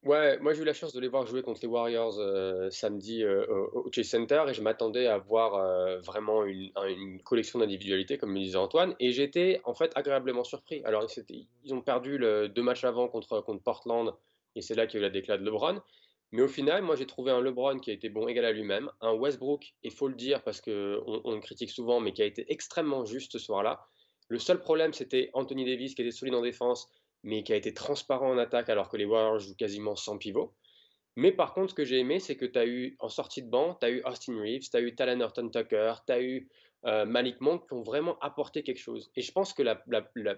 Ouais, 0.06 0.40
moi 0.40 0.54
j'ai 0.54 0.62
eu 0.62 0.66
la 0.66 0.74
chance 0.74 0.94
de 0.94 1.02
les 1.02 1.10
voir 1.10 1.26
jouer 1.26 1.42
contre 1.42 1.60
les 1.62 1.68
Warriors 1.68 2.18
euh, 2.20 2.70
samedi 2.70 3.22
euh, 3.22 3.46
au 3.74 3.92
Chase 3.92 4.08
Center 4.08 4.46
et 4.48 4.54
je 4.54 4.62
m'attendais 4.62 5.08
à 5.08 5.18
voir 5.18 5.56
euh, 5.56 6.00
vraiment 6.00 6.46
une, 6.46 6.72
une 6.88 7.22
collection 7.22 7.60
d'individualités, 7.60 8.18
comme 8.18 8.32
me 8.32 8.40
disait 8.40 8.56
Antoine, 8.56 8.96
et 9.02 9.12
j'étais 9.12 9.60
en 9.66 9.74
fait 9.74 9.92
agréablement 9.96 10.46
surpris. 10.46 10.82
Alors 10.86 11.06
ils 11.66 11.74
ont 11.74 11.82
perdu 11.82 12.18
deux 12.18 12.64
matchs 12.64 12.86
avant 12.86 13.10
contre, 13.10 13.42
contre 13.42 13.62
Portland 13.62 14.14
et 14.56 14.62
c'est 14.62 14.74
là 14.74 14.88
qu'il 14.88 15.02
y 15.02 15.04
a 15.04 15.06
eu 15.06 15.10
la 15.10 15.14
déclat 15.14 15.38
de 15.38 15.44
LeBron. 15.44 15.82
Mais 16.32 16.44
au 16.44 16.48
final, 16.48 16.82
moi 16.82 16.96
j'ai 16.96 17.06
trouvé 17.06 17.32
un 17.32 17.42
LeBron 17.42 17.80
qui 17.80 17.90
a 17.90 17.94
été 17.94 18.08
bon 18.08 18.26
égal 18.30 18.46
à 18.46 18.54
lui-même, 18.54 18.90
un 19.02 19.12
Westbrook, 19.12 19.74
il 19.84 19.92
faut 19.92 20.08
le 20.08 20.16
dire 20.16 20.44
parce 20.44 20.62
qu'on 20.62 21.22
on 21.26 21.40
critique 21.42 21.72
souvent, 21.72 22.00
mais 22.00 22.14
qui 22.14 22.22
a 22.22 22.26
été 22.26 22.46
extrêmement 22.50 23.04
juste 23.04 23.34
ce 23.34 23.40
soir-là. 23.40 23.86
Le 24.30 24.40
seul 24.40 24.62
problème 24.62 24.94
c'était 24.94 25.30
Anthony 25.34 25.66
Davis 25.66 25.94
qui 25.94 26.02
était 26.02 26.12
solide 26.12 26.36
en 26.36 26.42
défense 26.42 26.90
mais 27.24 27.44
qui 27.44 27.54
a 27.54 27.56
été 27.56 27.74
transparent 27.74 28.30
en 28.32 28.38
attaque 28.38 28.70
alors 28.70 28.90
que 28.90 28.98
les 28.98 29.06
Warriors 29.06 29.40
jouent 29.40 29.56
quasiment 29.56 29.96
sans 29.96 30.18
pivot. 30.18 30.56
Mais 31.16 31.32
par 31.32 31.54
contre, 31.54 31.72
ce 31.72 31.76
que 31.76 31.84
j'ai 31.84 32.00
aimé, 32.00 32.20
c'est 32.20 32.38
que 32.38 32.46
tu 32.46 32.58
as 32.58 32.66
eu 32.66 32.96
en 33.00 33.10
sortie 33.10 33.42
de 33.44 33.50
banc, 33.50 33.76
tu 33.76 33.86
as 33.86 33.90
eu 33.90 34.02
Austin 34.06 34.40
Reeves, 34.40 34.70
tu 34.70 34.78
as 34.78 34.80
eu 34.80 34.96
Talan 34.96 35.20
Horton 35.20 35.50
Tucker, 35.50 35.96
tu 36.08 36.14
as 36.14 36.22
eu 36.22 36.50
euh, 36.86 37.06
Malik 37.06 37.42
Monk 37.42 37.68
qui 37.68 37.74
ont 37.74 37.82
vraiment 37.82 38.18
apporté 38.20 38.64
quelque 38.64 38.80
chose. 38.80 39.12
Et 39.16 39.22
je 39.22 39.32
pense 39.32 39.54
que 39.54 39.64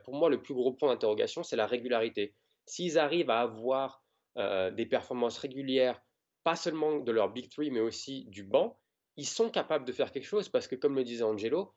pour 0.04 0.16
moi, 0.16 0.30
le 0.30 0.42
plus 0.42 0.56
gros 0.56 0.74
point 0.74 0.90
d'interrogation, 0.90 1.44
c'est 1.44 1.56
la 1.56 1.68
régularité. 1.68 2.34
S'ils 2.66 2.98
arrivent 2.98 3.30
à 3.30 3.42
avoir 3.42 4.04
euh, 4.38 4.72
des 4.72 4.88
performances 4.88 5.38
régulières, 5.38 6.02
pas 6.44 6.56
seulement 6.56 6.98
de 6.98 7.12
leur 7.12 7.32
Big 7.32 7.50
Three, 7.50 7.70
mais 7.70 7.82
aussi 7.82 8.26
du 8.30 8.44
banc, 8.44 8.80
ils 9.18 9.28
sont 9.28 9.52
capables 9.52 9.86
de 9.86 9.92
faire 9.92 10.12
quelque 10.12 10.26
chose 10.26 10.50
parce 10.50 10.68
que, 10.68 10.76
comme 10.76 10.96
le 10.96 11.04
disait 11.04 11.24
Angelo, 11.24 11.76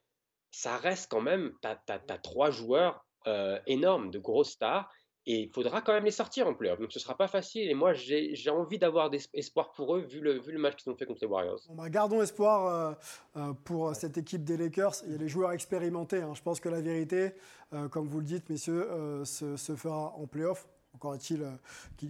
ça 0.55 0.77
reste 0.77 1.11
quand 1.11 1.21
même, 1.21 1.53
tu 1.63 1.69
as, 1.69 2.19
trois 2.19 2.51
joueurs 2.51 3.05
euh, 3.27 3.59
énorme, 3.67 4.11
de 4.11 4.19
grosses 4.19 4.53
stars, 4.53 4.89
Et 5.27 5.37
il 5.45 5.51
faudra 5.57 5.81
quand 5.81 5.95
même 5.95 6.05
les 6.05 6.11
sortir 6.23 6.47
en 6.47 6.53
playoff. 6.55 6.79
Donc 6.79 6.93
ce 6.93 7.01
sera 7.01 7.17
pas 7.17 7.29
facile. 7.29 7.67
Et 7.71 7.75
moi, 7.75 7.95
j'ai 7.95 8.35
j'ai 8.35 8.51
envie 8.51 8.79
d'avoir 8.79 9.09
des 9.09 9.21
espoirs 9.33 9.71
pour 9.73 9.97
eux, 9.97 10.03
vu 10.13 10.21
le, 10.21 10.33
vu 10.39 10.53
le 10.53 10.59
match 10.59 10.77
qu'ils 10.77 10.93
ont 10.93 10.97
fait 10.97 11.07
contre 11.07 11.23
les 11.23 11.31
Warriors. 11.35 11.61
Bon, 11.69 11.75
bah, 11.77 11.89
gardons 11.89 12.21
espoir 12.21 12.57
euh, 12.67 12.93
euh, 13.41 13.53
pour 13.69 13.95
cette 13.97 14.19
équipe 14.19 14.45
des 14.45 14.59
Lakers. 14.59 14.97
Il 15.07 15.13
y 15.13 15.15
a 15.15 15.19
les 15.19 15.29
joueurs 15.35 15.53
expérimentés. 15.53 16.21
hein. 16.23 16.35
Je 16.35 16.43
pense 16.43 16.61
que 16.61 16.69
la 16.69 16.83
vérité, 16.83 17.33
euh, 17.73 17.89
comme 17.89 18.07
vous 18.07 18.21
le 18.21 18.27
dites, 18.27 18.47
messieurs, 18.51 18.87
euh, 18.91 19.25
se, 19.25 19.57
se 19.57 19.75
fera 19.75 20.13
en 20.23 20.27
playoff. 20.27 20.69
Encore 20.95 21.15
est-il 21.15 21.43
euh, 21.43 21.51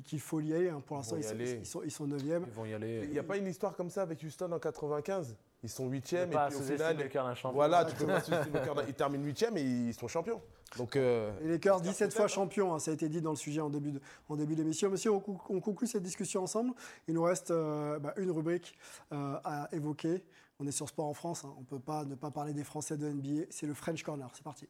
qu'il 0.08 0.20
faut 0.20 0.40
y 0.40 0.52
aller. 0.52 0.68
hein. 0.68 0.82
Pour 0.84 0.96
l'instant, 0.96 1.16
ils, 1.16 1.40
ils 1.60 1.64
sont, 1.66 1.82
ils 1.84 1.90
sont 1.92 2.06
9e. 2.08 2.42
Ils 2.48 2.52
vont 2.52 2.66
y 2.66 2.74
aller. 2.74 3.02
Il 3.04 3.10
n'y 3.10 3.18
a 3.20 3.22
pas 3.22 3.36
une 3.38 3.46
histoire 3.46 3.74
comme 3.76 3.90
ça 3.90 4.02
avec 4.02 4.22
Houston 4.24 4.50
en 4.52 4.58
95 4.58 5.36
Ils 5.64 5.70
sont 5.70 5.88
8e 5.88 6.30
Faut 6.30 6.38
et 6.38 6.46
puis 6.48 6.56
au 6.56 6.60
final. 6.60 6.96
le 6.98 7.08
cœur 7.08 7.24
d'un 7.24 7.34
champion. 7.34 7.54
Voilà, 7.56 7.86
tu 7.86 7.96
peux 7.96 8.06
pas 8.06 8.20
sous-estimer 8.20 8.58
le 8.60 8.64
cœur 8.64 8.74
d'un- 8.74 8.84
Ils 8.86 8.92
terminent 8.94 9.24
8e 9.24 9.56
et 9.56 9.62
ils 9.62 9.94
sont 9.94 10.06
champions. 10.08 10.40
Donc. 10.76 10.94
euh, 10.94 11.32
Les 11.40 11.48
Lakers, 11.52 11.78
j'espère 11.78 11.90
17 11.92 12.08
peut-être, 12.08 12.16
fois 12.18 12.28
champions, 12.28 12.74
hein, 12.74 12.78
ça 12.78 12.90
a 12.90 12.94
été 12.94 13.08
dit 13.08 13.22
dans 13.22 13.30
le 13.30 13.36
sujet 13.36 13.62
en 13.62 13.70
début 13.70 13.92
de- 13.92 14.00
en 14.28 14.36
début 14.36 14.54
d'émission. 14.56 14.90
Monsieur, 14.90 15.10
on, 15.12 15.20
conclut 15.20 15.86
cette 15.86 16.02
discussion 16.02 16.42
ensemble. 16.42 16.72
Il 17.08 17.14
nous 17.14 17.22
reste 17.22 17.50
euh, 17.50 17.98
bah, 17.98 18.12
une 18.18 18.30
rubrique 18.30 18.76
euh, 19.12 19.36
à 19.42 19.68
évoquer. 19.72 20.22
On 20.60 20.66
est 20.66 20.70
sur 20.72 20.86
Sport 20.88 21.06
en 21.06 21.14
France, 21.14 21.44
hein. 21.46 21.54
on 21.56 21.60
ne 21.60 21.66
peut 21.66 21.80
pas 21.80 22.04
ne 22.04 22.14
pas 22.14 22.30
parler 22.30 22.52
des 22.52 22.62
Français 22.64 22.96
de 22.98 23.08
NBA. 23.08 23.44
C'est 23.48 23.66
le 23.66 23.72
French 23.74 24.02
Corner, 24.02 24.28
c'est 24.34 24.44
parti. 24.44 24.68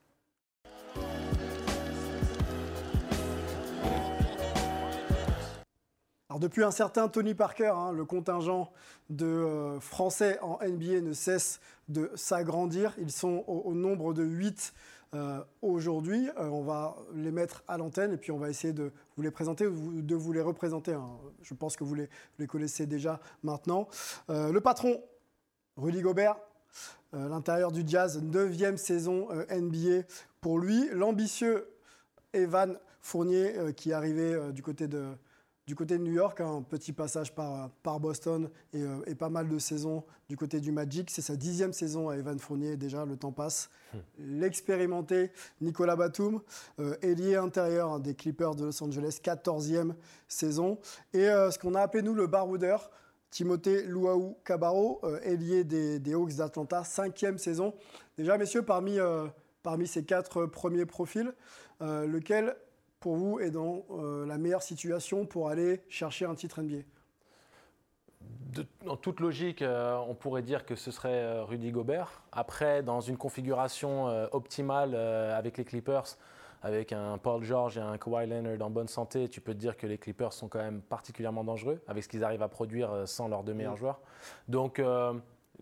Depuis 6.38 6.64
un 6.64 6.70
certain 6.70 7.08
Tony 7.08 7.34
Parker, 7.34 7.72
hein, 7.74 7.92
le 7.92 8.04
contingent 8.04 8.70
de 9.10 9.26
euh, 9.26 9.80
Français 9.80 10.38
en 10.40 10.58
NBA 10.62 11.00
ne 11.00 11.12
cesse 11.12 11.60
de 11.88 12.10
s'agrandir. 12.14 12.94
Ils 12.98 13.12
sont 13.12 13.44
au, 13.46 13.74
nombre 13.74 14.14
de 14.14 14.22
8 14.24 14.72
aujourd'hui. 15.62 16.28
Euh, 16.38 16.48
on 16.48 16.62
va 16.62 16.96
les 17.14 17.30
mettre 17.30 17.62
à 17.68 17.78
l'antenne 17.78 18.12
et 18.12 18.16
puis 18.16 18.32
on 18.32 18.38
va 18.38 18.50
essayer 18.50 18.72
de 18.72 18.90
vous 19.16 19.22
les 19.22 19.30
présenter 19.30 19.66
ou 19.66 20.02
de 20.02 20.14
vous 20.16 20.32
les 20.32 20.40
représenter. 20.40 20.92
hein. 20.92 21.08
Je 21.42 21.54
pense 21.54 21.76
que 21.76 21.84
vous 21.84 21.94
les, 21.94 22.46
connaissez 22.48 22.86
déjà 22.86 23.20
maintenant. 23.42 23.86
Euh, 24.28 24.50
le 24.50 24.60
patron, 24.60 25.00
Rudy 25.76 26.00
Gobert, 26.00 26.36
euh, 27.14 27.28
l'intérieur 27.28 27.70
du 27.70 27.84
Jazz, 27.86 28.20
9e 28.22 28.76
saison 28.76 29.28
euh, 29.30 29.44
NBA 29.50 30.06
pour 30.40 30.58
lui. 30.58 30.88
L'ambitieux 30.92 31.68
Evan 32.32 32.78
Fournier 33.00 33.56
euh, 33.56 33.72
qui 33.72 33.90
est 33.90 33.94
arrivé 33.94 34.34
euh, 34.34 34.50
du 34.50 34.62
côté 34.62 34.88
de, 34.88 35.04
du 35.66 35.74
côté 35.74 35.98
de 35.98 36.02
New 36.02 36.12
York, 36.12 36.40
un 36.40 36.62
petit 36.62 36.92
passage 36.92 37.34
par, 37.34 37.70
par 37.82 38.00
Boston 38.00 38.50
et, 38.72 38.82
euh, 38.82 39.00
et 39.06 39.14
pas 39.14 39.30
mal 39.30 39.48
de 39.48 39.58
saisons 39.58 40.04
du 40.28 40.36
côté 40.36 40.60
du 40.60 40.72
Magic. 40.72 41.10
C'est 41.10 41.22
sa 41.22 41.36
dixième 41.36 41.72
saison 41.72 42.08
à 42.08 42.16
Evan 42.16 42.38
Fournier, 42.38 42.76
déjà 42.76 43.04
le 43.04 43.16
temps 43.16 43.32
passe. 43.32 43.70
L'expérimenté 44.18 45.30
Nicolas 45.60 45.96
Batum, 45.96 46.40
euh, 46.80 46.96
ailier 47.02 47.36
intérieur 47.36 47.92
hein, 47.92 47.98
des 48.00 48.14
Clippers 48.14 48.54
de 48.54 48.64
Los 48.64 48.82
Angeles, 48.82 49.20
14e 49.22 49.94
saison. 50.28 50.78
Et 51.12 51.28
euh, 51.28 51.50
ce 51.50 51.58
qu'on 51.58 51.74
a 51.74 51.80
appelé 51.80 52.02
nous 52.02 52.14
le 52.14 52.26
baroudeur, 52.26 52.90
Timothée 53.34 53.82
Luau 53.82 54.38
Cabarro, 54.44 55.00
euh, 55.02 55.18
ailier 55.24 55.64
des, 55.64 55.98
des 55.98 56.14
Hawks 56.14 56.36
d'Atlanta, 56.36 56.84
cinquième 56.84 57.36
saison. 57.36 57.74
Déjà, 58.16 58.38
messieurs, 58.38 58.62
parmi, 58.62 59.00
euh, 59.00 59.26
parmi 59.64 59.88
ces 59.88 60.04
quatre 60.04 60.46
premiers 60.46 60.86
profils, 60.86 61.32
euh, 61.82 62.06
lequel 62.06 62.54
pour 63.04 63.16
vous 63.16 63.38
est 63.38 63.50
dans 63.50 63.84
euh, 63.90 64.24
la 64.24 64.38
meilleure 64.38 64.62
situation 64.62 65.26
pour 65.26 65.50
aller 65.50 65.82
chercher 65.90 66.24
un 66.24 66.34
titre 66.34 66.62
NBA 66.62 66.78
De- 68.54 68.64
en 68.88 68.96
toute 68.96 69.20
logique, 69.20 69.60
euh, 69.60 69.98
on 70.08 70.14
pourrait 70.14 70.40
dire 70.40 70.64
que 70.64 70.74
ce 70.74 70.90
serait 70.90 71.10
euh, 71.22 71.44
Rudy 71.44 71.70
Gobert. 71.70 72.22
Après, 72.32 72.82
dans 72.82 73.02
une 73.02 73.18
configuration 73.18 74.08
euh, 74.08 74.26
optimale 74.32 74.94
avec 74.94 75.58
les 75.58 75.66
Clippers, 75.66 76.16
avec 76.62 76.94
un 76.94 77.18
Paul 77.18 77.42
George 77.44 77.76
et 77.76 77.82
un 77.82 77.98
Kawhi 77.98 78.26
Leonard 78.26 78.66
en 78.66 78.70
bonne 78.70 78.88
santé, 78.88 79.28
tu 79.28 79.42
peux 79.42 79.52
te 79.52 79.58
dire 79.58 79.76
que 79.76 79.86
les 79.86 79.98
Clippers 79.98 80.32
sont 80.32 80.48
quand 80.48 80.60
même 80.60 80.80
particulièrement 80.80 81.44
dangereux 81.44 81.82
avec 81.86 82.04
ce 82.04 82.08
qu'ils 82.08 82.24
arrivent 82.24 82.40
à 82.40 82.48
produire 82.48 83.06
sans 83.06 83.28
leurs 83.28 83.44
deux 83.44 83.52
meilleurs 83.52 83.76
joueurs. 83.76 84.00
Donc, 84.48 84.80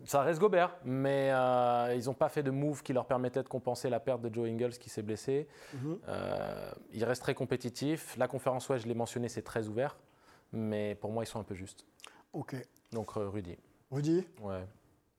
ça 0.05 0.23
reste 0.23 0.41
Gobert, 0.41 0.77
mais 0.85 1.31
euh, 1.33 1.95
ils 1.97 2.07
n'ont 2.07 2.15
pas 2.15 2.29
fait 2.29 2.43
de 2.43 2.51
move 2.51 2.83
qui 2.83 2.93
leur 2.93 3.07
permettait 3.07 3.43
de 3.43 3.49
compenser 3.49 3.89
la 3.89 4.01
perte 4.01 4.21
de 4.23 4.33
Joe 4.33 4.49
Ingles 4.49 4.73
qui 4.79 4.91
s'est 4.91 5.03
blessé. 5.03 5.47
Mhm. 5.75 5.99
Euh, 6.09 6.73
ils 6.93 7.05
restent 7.05 7.23
très 7.23 7.35
compétitifs. 7.35 8.17
La 8.17 8.29
conférence 8.29 8.69
Ouest, 8.69 8.85
je 8.85 8.89
l'ai 8.89 8.95
mentionné, 8.95 9.29
c'est 9.29 9.43
très 9.43 9.69
ouvert, 9.69 9.97
mais 10.53 10.97
pour 10.97 11.13
moi, 11.13 11.25
ils 11.25 11.27
sont 11.27 11.41
un 11.41 11.45
peu 11.45 11.55
justes. 11.55 11.87
Ok. 12.33 12.57
Donc, 12.93 13.17
euh, 13.17 13.29
Rudy. 13.29 13.57
Rudy 13.91 14.27
Ouais. 14.41 14.67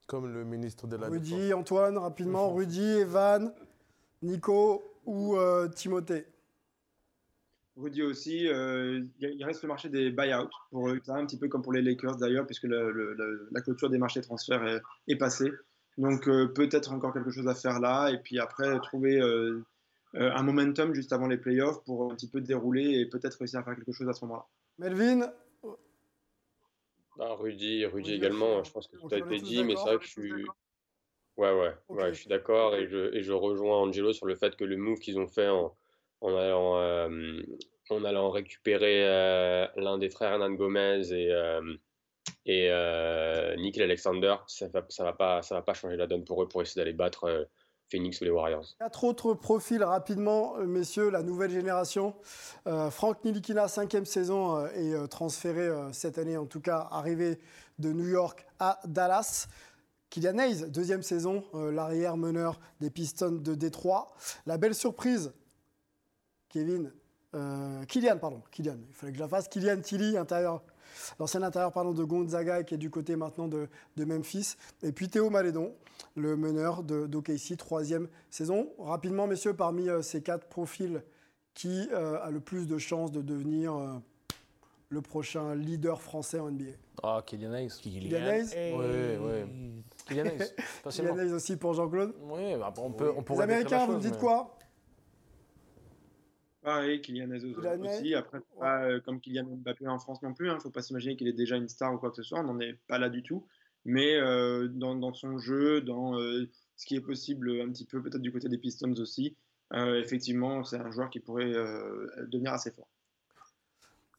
Comme 0.06 0.34
le 0.34 0.44
ministre 0.44 0.88
de 0.88 0.98
la 0.98 1.10
Défense. 1.10 1.30
Rudy, 1.30 1.54
Antoine, 1.54 1.98
rapidement. 1.98 2.50
Rudy, 2.54 3.00
Evan, 3.00 3.54
Nico 4.22 4.84
ou 5.06 5.38
euh, 5.38 5.70
Timothée? 5.70 6.26
Rudy 7.76 8.04
aussi, 8.04 8.48
euh, 8.48 9.02
il 9.20 9.44
reste 9.44 9.64
le 9.64 9.68
marché 9.68 9.90
des 9.90 10.12
buyouts 10.12 10.50
pour 10.70 10.90
eux, 10.90 11.02
un 11.08 11.26
petit 11.26 11.40
peu 11.40 11.48
comme 11.48 11.64
pour 11.64 11.74
les 11.74 11.82
Lakers 11.82 12.18
d'ailleurs, 12.18 12.46
puisque 12.46 12.64
le- 12.64 12.92
le- 12.92 13.14
le- 13.14 13.48
la 13.52 13.62
clôture 13.62 13.90
des 13.90 13.98
marchés 13.98 14.20
de 14.20 14.26
transfert 14.26 14.64
est, 14.68 14.82
est 15.08 15.16
passée. 15.16 15.52
Donc 15.98 16.28
euh, 16.28 16.48
peut-être 16.48 16.92
encore 16.92 17.14
quelque 17.14 17.32
chose 17.32 17.48
à 17.48 17.56
faire 17.56 17.80
là, 17.80 18.10
et 18.10 18.20
puis 18.20 18.40
après 18.40 18.80
trouver 18.82 19.20
euh, 19.20 19.64
un 20.14 20.44
momentum 20.44 20.94
juste 20.94 21.14
avant 21.14 21.28
les 21.28 21.38
playoffs 21.38 21.84
pour 21.84 22.12
un 22.12 22.16
petit 22.16 22.30
peu 22.30 22.42
dérouler 22.42 23.00
et 23.00 23.06
peut-être 23.08 23.38
réussir 23.40 23.60
à 23.60 23.64
faire 23.64 23.76
quelque 23.76 23.92
chose 23.92 24.08
à 24.08 24.14
ce 24.14 24.24
moment-là. 24.26 24.46
Melvin? 24.78 25.32
Ah, 27.20 27.34
Rudy, 27.36 27.86
Rudy 27.86 28.12
Rudy 28.12 28.14
également, 28.14 28.60
aussi, 28.60 28.70
je 28.70 28.74
pense 28.74 28.88
que 28.88 28.98
tout 28.98 29.08
a 29.12 29.18
été 29.18 29.40
dit, 29.40 29.64
mais 29.64 29.76
c'est 29.76 29.84
d'accord 29.84 29.88
vrai 29.88 29.98
que 29.98 30.06
je 30.06 30.10
suis. 30.10 30.46
Ouais, 31.36 31.76
ouais, 31.90 32.14
je 32.14 32.20
suis 32.20 32.30
d'accord 32.30 32.76
et 32.76 32.88
je, 32.88 33.12
et 33.16 33.24
je 33.24 33.34
rejoins 33.34 33.78
Angelo 33.78 34.14
sur 34.14 34.28
le 34.28 34.36
fait 34.36 34.56
que 34.56 34.64
le 34.64 34.78
move 34.78 35.00
qu'ils 35.00 35.18
ont 35.18 35.28
fait 35.28 35.50
en, 35.50 35.76
en 36.24 36.36
allant, 36.36 36.78
euh, 36.78 37.42
en 37.92 38.30
récupérer 38.32 39.06
euh, 39.06 39.68
l'un 39.76 39.98
des 39.98 40.10
frères 40.10 40.32
Hernan 40.32 40.52
Gomez 40.52 41.12
et, 41.12 41.32
euh, 41.32 41.76
et 42.46 42.70
Nickel 43.58 43.84
Alexander, 43.84 44.36
ça 44.48 44.68
ça 44.90 45.04
va 45.04 45.14
pas, 45.14 45.74
changer 45.74 45.98
la 45.98 46.08
donne 46.08 46.24
pour 46.24 46.42
eux 46.42 46.48
pour 46.48 46.62
essayer 46.62 46.82
d'aller 46.82 46.94
battre 46.94 47.48
Phoenix 47.90 48.22
ou 48.22 48.24
les 48.24 48.32
Warriors. 48.32 48.66
Quatre 48.80 49.04
autres 49.04 49.34
profils 49.34 49.84
rapidement, 49.84 50.56
messieurs, 50.58 51.10
la 51.10 51.22
nouvelle 51.22 51.52
génération. 51.52 52.16
Franck 52.90 53.24
Nilikina, 53.24 53.68
cinquième 53.68 54.06
saison, 54.06 54.66
est 54.68 55.08
transféré 55.10 55.70
cette 55.92 56.18
année, 56.18 56.38
en 56.38 56.46
tout 56.46 56.62
cas, 56.62 56.88
arrivé 56.92 57.38
de 57.80 57.92
New 57.92 58.08
York 58.08 58.46
à 58.60 58.80
Dallas. 58.86 59.48
Kylian 60.14 60.38
Hayes, 60.38 60.70
deuxième 60.70 61.02
saison, 61.02 61.44
euh, 61.56 61.72
l'arrière 61.72 62.18
meneur 62.18 62.60
des 62.80 62.92
Pistons 62.92 63.32
de 63.32 63.56
Détroit. 63.56 64.14
La 64.46 64.60
belle 64.60 64.76
surprise, 64.76 65.34
Kevin, 66.54 66.92
euh, 67.34 67.84
Kylian, 67.86 68.18
pardon, 68.20 68.44
Kylian, 68.52 68.78
il 68.88 68.94
fallait 68.94 69.12
que 69.12 69.18
je 69.18 69.24
la 69.24 69.28
fasse. 69.28 69.48
Kylian 69.48 69.82
Tilly, 69.82 70.18
intérieur, 70.18 70.62
l'ancien 71.20 71.42
intérieur 71.42 71.72
pardon, 71.72 71.92
de 71.94 72.04
Gonzaga 72.04 72.60
et 72.60 72.64
qui 72.64 72.76
est 72.76 72.78
du 72.78 72.92
côté 72.92 73.16
maintenant 73.16 73.48
de, 73.48 73.68
de 73.98 74.06
Memphis. 74.06 74.56
Et 74.84 74.92
puis 74.92 75.10
Théo 75.10 75.32
Malédon, 75.32 75.74
le 76.16 76.38
meneur 76.38 76.84
de- 76.84 77.08
d'OKC, 77.08 77.58
troisième 77.58 78.08
saison. 78.30 78.70
Rapidement, 78.78 79.26
messieurs, 79.26 79.56
parmi 79.56 79.90
euh, 79.90 80.04
ces 80.04 80.22
quatre 80.22 80.46
profils, 80.48 81.02
qui 81.56 81.88
euh, 81.92 82.20
a 82.22 82.30
le 82.30 82.40
plus 82.40 82.68
de 82.68 82.78
chances 82.78 83.12
de 83.12 83.24
devenir 83.24 83.74
euh, 83.76 83.94
le 84.90 85.02
prochain 85.02 85.56
leader 85.56 86.04
français 86.04 86.40
en 86.40 86.52
NBA 86.52 86.66
Ah, 87.02 87.24
Kylian 87.26 87.54
Hayes. 87.54 87.74
Kylian 87.82 88.20
Hayes? 88.28 88.54
Oui, 88.56 89.18
oui. 89.20 89.84
Kylian 90.06 90.26
Hayes. 90.26 90.54
Kylian 90.92 91.18
Hayes 91.20 91.32
aussi 91.34 91.56
pour 91.58 91.74
Jean-Claude? 91.74 92.14
Oui, 92.22 92.56
bah, 92.60 92.72
on, 92.78 92.92
peut, 92.92 93.12
on 93.16 93.20
Les 93.20 93.24
pourrait 93.24 93.44
Américains, 93.46 93.88
vous 93.88 93.94
me 93.94 94.00
dites 94.00 94.12
mais- 94.14 94.20
quoi? 94.20 94.56
Pareil, 96.64 97.02
Kylian 97.02 97.32
Hayes. 97.32 97.46
aussi. 97.96 98.16
Après, 98.16 98.40
c'est 98.40 98.60
pas 98.60 98.84
euh, 98.86 99.00
comme 99.02 99.20
Kylian 99.20 99.46
Mbappé 99.58 99.88
en 99.88 100.00
France 100.00 100.22
non 100.22 100.34
plus. 100.34 100.48
Il 100.48 100.54
ne 100.54 100.60
faut 100.60 100.70
pas 100.72 100.82
s'imaginer 100.82 101.16
qu'il 101.18 101.28
est 101.28 101.34
déjà 101.34 101.58
une 101.58 101.68
star 101.68 101.94
ou 101.94 101.98
quoi 101.98 102.10
que 102.10 102.16
ce 102.16 102.24
soit. 102.24 102.40
On 102.40 102.44
n'en 102.44 102.60
est 102.60 102.78
pas 102.88 102.98
là 102.98 103.10
du 103.10 103.22
tout. 103.22 103.46
Mais 103.86 104.16
euh, 104.16 104.70
dans, 104.70 104.96
dans 104.96 105.14
son 105.14 105.38
jeu, 105.38 105.82
dans 105.82 106.18
euh, 106.20 106.50
ce 106.78 106.86
qui 106.86 106.96
est 106.96 107.02
possible 107.02 107.52
un 107.62 107.70
petit 107.70 107.86
peu 107.86 108.02
peut-être 108.02 108.22
du 108.22 108.32
côté 108.32 108.48
des 108.48 108.58
Pistons 108.58 108.94
aussi, 108.98 109.36
euh, 109.74 110.00
effectivement, 110.00 110.64
c'est 110.64 110.78
un 110.78 110.90
joueur 110.92 111.10
qui 111.10 111.20
pourrait 111.20 111.52
devenir 112.28 112.54
assez 112.54 112.72
fort. 112.72 112.88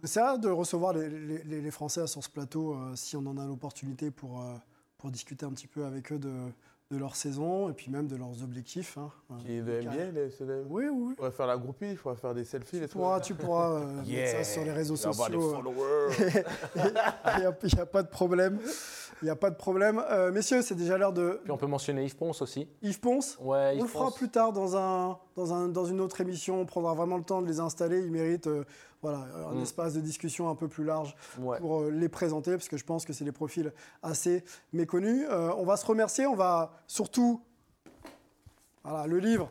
C'est 0.03 0.21
rare 0.21 0.39
de 0.39 0.49
recevoir 0.51 0.93
les, 0.93 1.09
les- 1.09 1.45
les- 1.45 1.61
les 1.63 1.71
Français 1.71 2.07
sur 2.07 2.23
ce 2.23 2.29
plateau 2.29 2.77
si 2.95 3.17
on 3.17 3.25
en 3.25 3.39
a 3.39 3.47
l'opportunité 3.47 4.11
pour, 4.11 4.45
pour 4.99 5.11
discuter 5.11 5.47
un 5.47 5.53
petit 5.53 5.67
peu 5.67 5.85
avec 5.87 6.13
eux 6.13 6.19
de, 6.19 6.31
de 6.95 6.99
leur 6.99 7.17
saison 7.17 7.69
et 7.69 7.73
puis 7.73 7.91
même 7.91 8.07
de 8.07 8.17
leurs 8.17 8.43
objectifs. 8.43 8.97
hein. 8.99 9.11
Qui 9.41 9.53
est 9.57 9.61
de 9.63 9.81
NBA, 9.81 9.95
les- 10.13 10.47
le- 10.47 10.65
Oui, 10.69 10.85
oui. 10.91 11.09
Il 11.11 11.17
faudrait 11.17 11.31
faire 11.33 11.47
la 11.47 11.57
groupie, 11.57 11.91
il 11.91 11.97
faudrait 11.97 12.19
faire 12.21 12.35
des 12.35 12.45
selfies. 12.45 12.81
Tu 12.81 12.89
pourras, 12.89 13.21
tu 13.21 13.35
pourras 13.35 13.71
euh, 13.81 14.03
mettre 14.07 14.31
ça 14.39 14.45
sur 14.45 14.65
les 14.65 14.73
réseaux 14.73 14.95
des 14.95 15.01
sociaux. 15.01 15.41
followers. 15.55 16.15
Il 16.77 17.41
n'y 17.41 17.47
a, 17.47 17.57
il 17.63 17.75
y 17.77 17.81
a 17.81 17.87
pas 17.87 18.03
de 18.03 18.09
problème. 18.09 18.59
Il 19.23 19.27
n'y 19.27 19.31
a 19.31 19.37
pas 19.37 19.51
de 19.51 19.57
problème. 19.57 20.03
Euh, 20.11 20.31
messieurs, 20.33 20.61
c'est 20.63 20.75
déjà 20.75 20.99
l'heure 20.99 21.13
de 21.13 21.41
Puis 21.43 21.51
on 21.53 21.57
peut 21.57 21.67
mentionner 21.67 22.05
Yves 22.05 22.17
Ponce 22.17 22.43
aussi. 22.43 22.69
Yves 22.83 23.01
Ponce. 23.01 23.39
Ouais, 23.41 23.77
On 23.79 23.83
le 23.83 23.89
fera 23.89 24.11
plus 24.13 24.29
tard 24.29 24.53
dans, 24.53 24.77
un, 24.77 25.19
dans, 25.37 25.53
un, 25.53 25.69
dans 25.69 25.85
une 25.85 26.01
autre 26.01 26.21
émission. 26.21 26.61
On 26.61 26.67
prendra 26.67 26.95
vraiment 26.95 27.17
le 27.17 27.25
temps 27.25 27.43
de 27.43 27.47
les 27.49 27.59
installer. 27.61 27.99
Ils 28.01 28.11
méritent 28.11 28.47
euh, 28.47 28.65
voilà, 29.03 29.27
un 29.51 29.55
Mm. 29.57 29.63
espace 29.63 29.95
de 29.95 30.01
discussion 30.01 30.49
un 30.49 30.55
peu 30.55 30.69
plus 30.69 30.85
large 30.85 31.15
Ouais. 31.39 31.59
pour 31.59 31.81
euh, 31.83 31.91
les 31.91 32.09
présenter, 32.09 32.53
parce 32.53 32.69
que 32.69 32.77
je 32.77 32.85
pense 32.85 33.05
que 33.05 33.13
c'est 33.13 33.25
des 33.25 33.33
profils 33.33 33.73
assez 34.03 34.45
méconnus. 34.73 35.27
Euh, 35.31 35.51
on 35.57 35.65
va 35.65 35.77
se 35.77 35.87
remercier. 35.87 36.27
On 36.27 36.37
va 36.37 36.73
surtout. 36.87 37.41
Voilà, 38.85 39.07
le 39.07 39.19
livre 39.19 39.51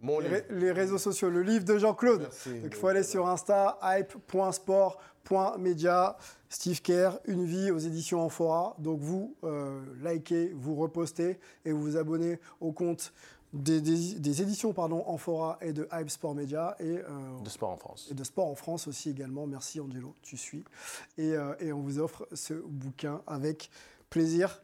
Mon 0.00 0.20
les, 0.20 0.28
livre. 0.28 0.42
les 0.50 0.72
réseaux 0.72 0.98
sociaux, 0.98 1.28
le 1.30 1.42
livre 1.42 1.64
de 1.64 1.78
Jean-Claude. 1.78 2.22
Donc 2.22 2.30
il 2.64 2.74
faut 2.74 2.86
aller 2.88 3.02
sur 3.02 3.26
Insta, 3.28 3.78
hype.sport.media, 3.82 6.16
Steve 6.48 6.80
Kerr, 6.82 7.18
Une 7.26 7.44
vie 7.44 7.70
aux 7.72 7.78
éditions 7.78 8.22
Amphora. 8.24 8.74
Donc 8.78 9.00
vous 9.00 9.34
likez, 10.02 10.52
vous 10.54 10.74
repostez 10.76 11.38
et 11.64 11.72
vous 11.72 11.82
vous 11.82 11.96
abonnez 11.96 12.38
au 12.60 12.70
compte 12.72 13.12
des, 13.52 13.80
des- 13.80 14.14
des 14.18 14.42
éditions 14.42 14.72
pardon, 14.72 15.02
Amphora 15.06 15.58
et 15.60 15.72
de 15.72 15.88
Hype 15.92 16.10
Sport 16.10 16.34
Media 16.34 16.76
et, 16.80 16.98
euh, 16.98 17.02
De 17.42 17.48
sport 17.48 17.70
en 17.70 17.76
France. 17.76 18.08
et 18.10 18.14
de 18.14 18.24
Sport 18.24 18.46
en 18.46 18.54
France 18.54 18.86
aussi 18.88 19.10
également. 19.10 19.46
Merci 19.46 19.80
Angelo, 19.80 20.14
tu 20.22 20.36
suis. 20.36 20.64
Et, 21.16 21.32
euh, 21.34 21.54
et 21.60 21.72
on 21.72 21.80
vous 21.80 21.98
offre 21.98 22.26
ce 22.32 22.54
bouquin 22.54 23.22
avec 23.26 23.70
plaisir. 24.10 24.60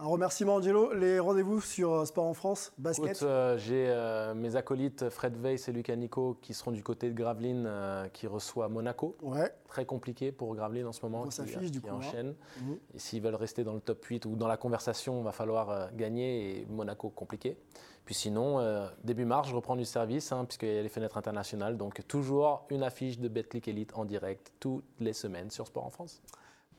Un 0.00 0.06
remerciement 0.06 0.54
Angelo. 0.54 0.92
Les 0.94 1.18
rendez-vous 1.18 1.60
sur 1.60 1.92
euh, 1.92 2.04
Sport 2.04 2.24
en 2.26 2.32
France, 2.32 2.72
basket. 2.78 3.20
Euh, 3.24 3.58
j'ai 3.58 3.92
mes 4.36 4.54
acolytes 4.56 5.10
Fred 5.10 5.36
Weiss 5.42 5.68
et 5.68 5.72
Lucas 5.72 5.96
Nico 5.96 6.38
qui 6.40 6.54
seront 6.54 6.70
du 6.70 6.82
côté 6.84 7.10
de 7.10 7.14
Gravelines 7.14 7.64
euh, 7.66 8.06
qui 8.08 8.26
reçoit 8.28 8.68
Monaco. 8.68 9.16
Ouais. 9.22 9.52
Très 9.66 9.84
compliqué 9.84 10.30
pour 10.30 10.54
Gravelines 10.54 10.86
en 10.86 10.92
ce 10.92 11.04
moment. 11.04 11.22
Grosse 11.22 11.34
qui, 11.34 11.40
affiche, 11.54 11.72
du 11.72 11.80
qui 11.80 11.88
coup, 11.88 11.94
hein. 11.94 11.98
enchaîne. 11.98 12.34
Mhm. 12.62 12.78
Et 12.94 12.98
s'ils 13.00 13.20
veulent 13.20 13.34
rester 13.34 13.64
dans 13.64 13.74
le 13.74 13.80
top 13.80 14.02
8 14.04 14.24
ou 14.26 14.36
dans 14.36 14.46
la 14.48 14.56
conversation, 14.56 15.18
il 15.18 15.24
va 15.24 15.32
falloir 15.32 15.92
gagner 15.94 16.60
et 16.60 16.66
Monaco 16.66 17.10
compliqué. 17.10 17.56
Puis 18.08 18.14
sinon, 18.14 18.58
euh, 18.58 18.88
début 19.04 19.26
mars, 19.26 19.50
je 19.50 19.54
reprends 19.54 19.76
du 19.76 19.84
service 19.84 20.32
hein, 20.32 20.46
puisqu'il 20.46 20.72
y 20.72 20.78
a 20.78 20.82
les 20.82 20.88
fenêtres 20.88 21.18
internationales. 21.18 21.76
Donc 21.76 22.00
toujours 22.08 22.64
une 22.70 22.82
affiche 22.82 23.18
de 23.18 23.28
BetClick 23.28 23.68
Elite 23.68 23.92
en 23.96 24.06
direct 24.06 24.50
toutes 24.60 24.86
les 24.98 25.12
semaines 25.12 25.50
sur 25.50 25.66
Sport 25.66 25.84
en 25.84 25.90
France. 25.90 26.22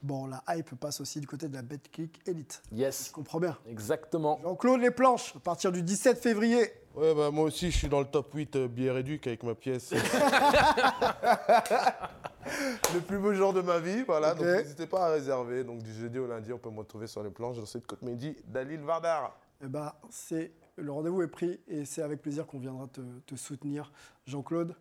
Bon, 0.02 0.26
la 0.26 0.44
hype 0.48 0.74
passe 0.74 1.02
aussi 1.02 1.20
du 1.20 1.28
côté 1.28 1.48
de 1.48 1.54
la 1.54 1.62
BetClick 1.62 2.28
Elite. 2.28 2.64
Yes. 2.72 3.10
Je 3.10 3.14
comprends 3.14 3.40
bien. 3.40 3.56
Exactement. 3.70 4.40
Jean-Claude 4.42 4.82
Les 4.82 4.90
Planches, 4.90 5.36
à 5.36 5.40
partir 5.40 5.72
du 5.72 5.84
17 5.84 6.18
février. 6.18 6.74
Ouais, 6.96 7.14
bah, 7.14 7.30
moi 7.30 7.44
aussi, 7.44 7.70
je 7.70 7.78
suis 7.78 7.90
dans 7.90 8.00
le 8.00 8.08
top 8.08 8.34
8 8.34 8.56
euh, 8.56 8.68
billets 8.68 8.90
réduits 8.90 9.22
avec 9.24 9.44
ma 9.44 9.54
pièce. 9.54 9.94
le 12.92 13.02
plus 13.02 13.20
beau 13.20 13.36
jour 13.36 13.54
de 13.54 13.62
ma 13.62 13.78
vie, 13.78 14.02
voilà. 14.02 14.34
Donc 14.34 14.48
n'hésitez 14.48 14.88
pas 14.88 15.06
à 15.06 15.12
réserver. 15.12 15.64
Donc 15.64 15.84
du 15.84 15.94
jeudi 15.94 16.18
au 16.18 16.26
lundi, 16.26 16.52
on 16.52 16.58
peut 16.58 16.72
me 16.72 16.80
retrouver 16.80 17.06
sur 17.06 17.22
les 17.22 17.30
planches. 17.30 17.58
Je 17.60 17.66
suis 17.66 17.82
de 17.82 17.86
Côte 17.86 18.02
Midi, 18.02 18.36
Dalil 18.48 18.80
Vardar. 18.80 19.38
Eh 19.62 19.68
ben, 19.68 19.92
c'est 20.10 20.54
le 20.82 20.92
rendez-vous 20.92 21.22
est 21.22 21.28
pris 21.28 21.60
et 21.68 21.86
c'est 21.86 22.02
avec 22.02 22.22
plaisir 22.22 22.48
qu'on 22.48 22.60
viendra 22.60 22.88
te, 22.88 23.02
te 23.26 23.36
soutenir, 23.36 23.92
Jean-Claude. 24.26 24.76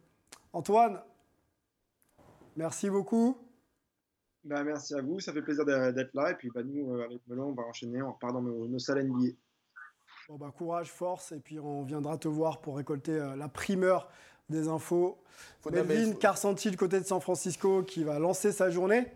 Antoine, 0.53 1.01
merci 2.57 2.91
beaucoup. 2.91 3.37
Bah, 4.45 4.65
merci 4.65 4.95
à 4.95 5.03
vous, 5.03 5.21
ça 5.21 5.33
fait 5.33 5.43
plaisir 5.43 5.65
d'être 5.65 6.15
là. 6.15 6.31
Et 6.31 6.35
puis 6.35 6.51
bah, 6.55 6.63
nous, 6.63 6.95
euh, 6.95 7.05
avec 7.05 7.21
Melon, 7.29 7.49
on 7.49 7.53
va 7.53 7.65
enchaîner, 7.65 8.01
on 8.03 8.13
repart 8.13 8.33
dans 8.33 8.43
nos, 8.43 8.67
nos 8.67 8.79
salles 8.79 9.07
NBA. 9.07 9.33
Bon 10.29 10.37
bah, 10.37 10.53
courage, 10.57 10.91
force, 10.91 11.33
et 11.33 11.41
puis 11.41 11.59
on 11.59 11.83
viendra 11.83 12.19
te 12.19 12.29
voir 12.29 12.61
pour 12.61 12.77
récolter 12.77 13.13
euh, 13.13 13.37
la 13.37 13.49
primeur 13.49 14.09
des 14.49 14.69
infos. 14.69 15.19
Faut 15.61 15.71
Melvin 15.71 16.13
Carsanti, 16.15 16.71
du 16.71 16.77
côté 16.77 16.99
de 16.99 17.05
San 17.05 17.21
Francisco, 17.21 17.83
qui 17.83 18.05
va 18.05 18.19
lancer 18.19 18.53
sa 18.53 18.71
journée. 18.71 19.07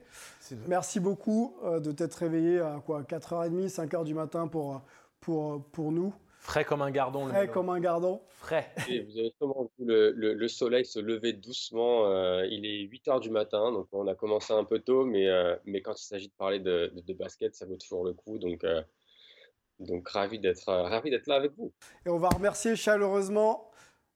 Merci 0.69 1.01
beaucoup 1.01 1.57
euh, 1.65 1.81
de 1.81 1.93
t'être 1.93 2.15
réveillé 2.15 2.61
à 2.61 2.83
quoi 2.85 3.03
4h30, 3.03 3.69
5h 3.69 4.05
du 4.05 4.15
matin 4.15 4.47
pour, 4.49 4.83
pour, 5.21 5.65
pour 5.67 5.93
nous. 5.93 6.13
Frais 6.45 6.65
comme 6.65 6.83
un 6.83 6.91
gardon. 6.91 7.29
Frais 7.29 7.47
comme 7.47 7.71
un 7.71 7.79
gardon. 7.79 8.21
Frais. 8.39 8.69
Et 8.89 9.01
vous 9.05 9.17
avez 9.17 9.33
sûrement 9.39 9.71
vu 9.79 9.85
le, 9.87 10.11
le- 10.11 10.35
le 10.35 10.49
soleil 10.49 10.85
se 10.85 10.99
lever 10.99 11.33
doucement. 11.33 12.07
euh, 12.11 12.45
il 12.51 12.67
est 12.67 12.81
8 12.81 13.07
heures 13.09 13.21
du 13.21 13.31
matin, 13.31 13.71
donc 13.71 13.87
on 13.93 14.09
a 14.09 14.17
commencé 14.17 14.53
un 14.53 14.65
peu 14.65 14.81
tôt, 14.81 15.05
mais, 15.05 15.29
euh, 15.29 15.55
mais 15.65 15.83
quand 15.83 15.93
il 16.01 16.05
s'agit 16.05 16.27
de 16.27 16.35
parler 16.35 16.59
de, 16.59 16.91
de- 16.97 17.01
de 17.01 17.13
basket, 17.15 17.55
ça 17.55 17.65
vaut 17.65 17.77
toujours 17.77 18.05
le 18.05 18.13
coup. 18.13 18.39
Donc, 18.39 18.65
euh, 18.65 18.83
donc 19.79 20.09
ravi 20.09 20.41
d'être 20.41 20.69
euh, 20.69 20.83
ravi 20.83 21.11
d'être 21.11 21.29
là 21.29 21.37
avec 21.37 21.53
vous. 21.57 21.73
Et 22.07 22.09
on 22.11 22.19
va 22.19 22.29
remercier 22.29 22.75
chaleureusement 22.75 23.71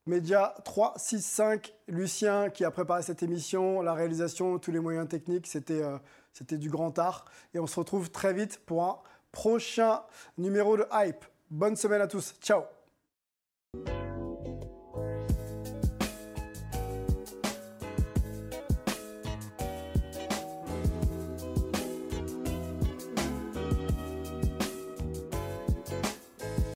Média 0.07 0.55
365, 0.65 1.75
Lucien 1.87 2.51
qui 2.51 2.65
a 2.65 2.73
préparé 2.73 3.03
cette 3.03 3.23
émission, 3.23 3.83
la 3.83 3.95
réalisation, 3.95 4.59
tous 4.59 4.73
les 4.73 4.81
moyens 4.81 5.09
techniques. 5.09 5.47
C'était 5.47 5.81
euh, 5.83 5.97
c'était 6.33 6.59
du 6.59 6.71
grand 6.71 6.99
art. 6.99 7.25
Et 7.55 7.61
on 7.61 7.69
se 7.69 7.79
retrouve 7.79 8.11
très 8.11 8.33
vite 8.35 8.61
pour 8.67 8.83
un 8.83 8.99
prochain 9.31 10.03
numéro 10.39 10.77
de 10.77 10.85
Hype. 10.93 11.25
Bonne 11.51 11.77
semaine 11.77 12.01
à 12.01 12.07
tous. 12.07 12.35
Ciao 12.41 12.65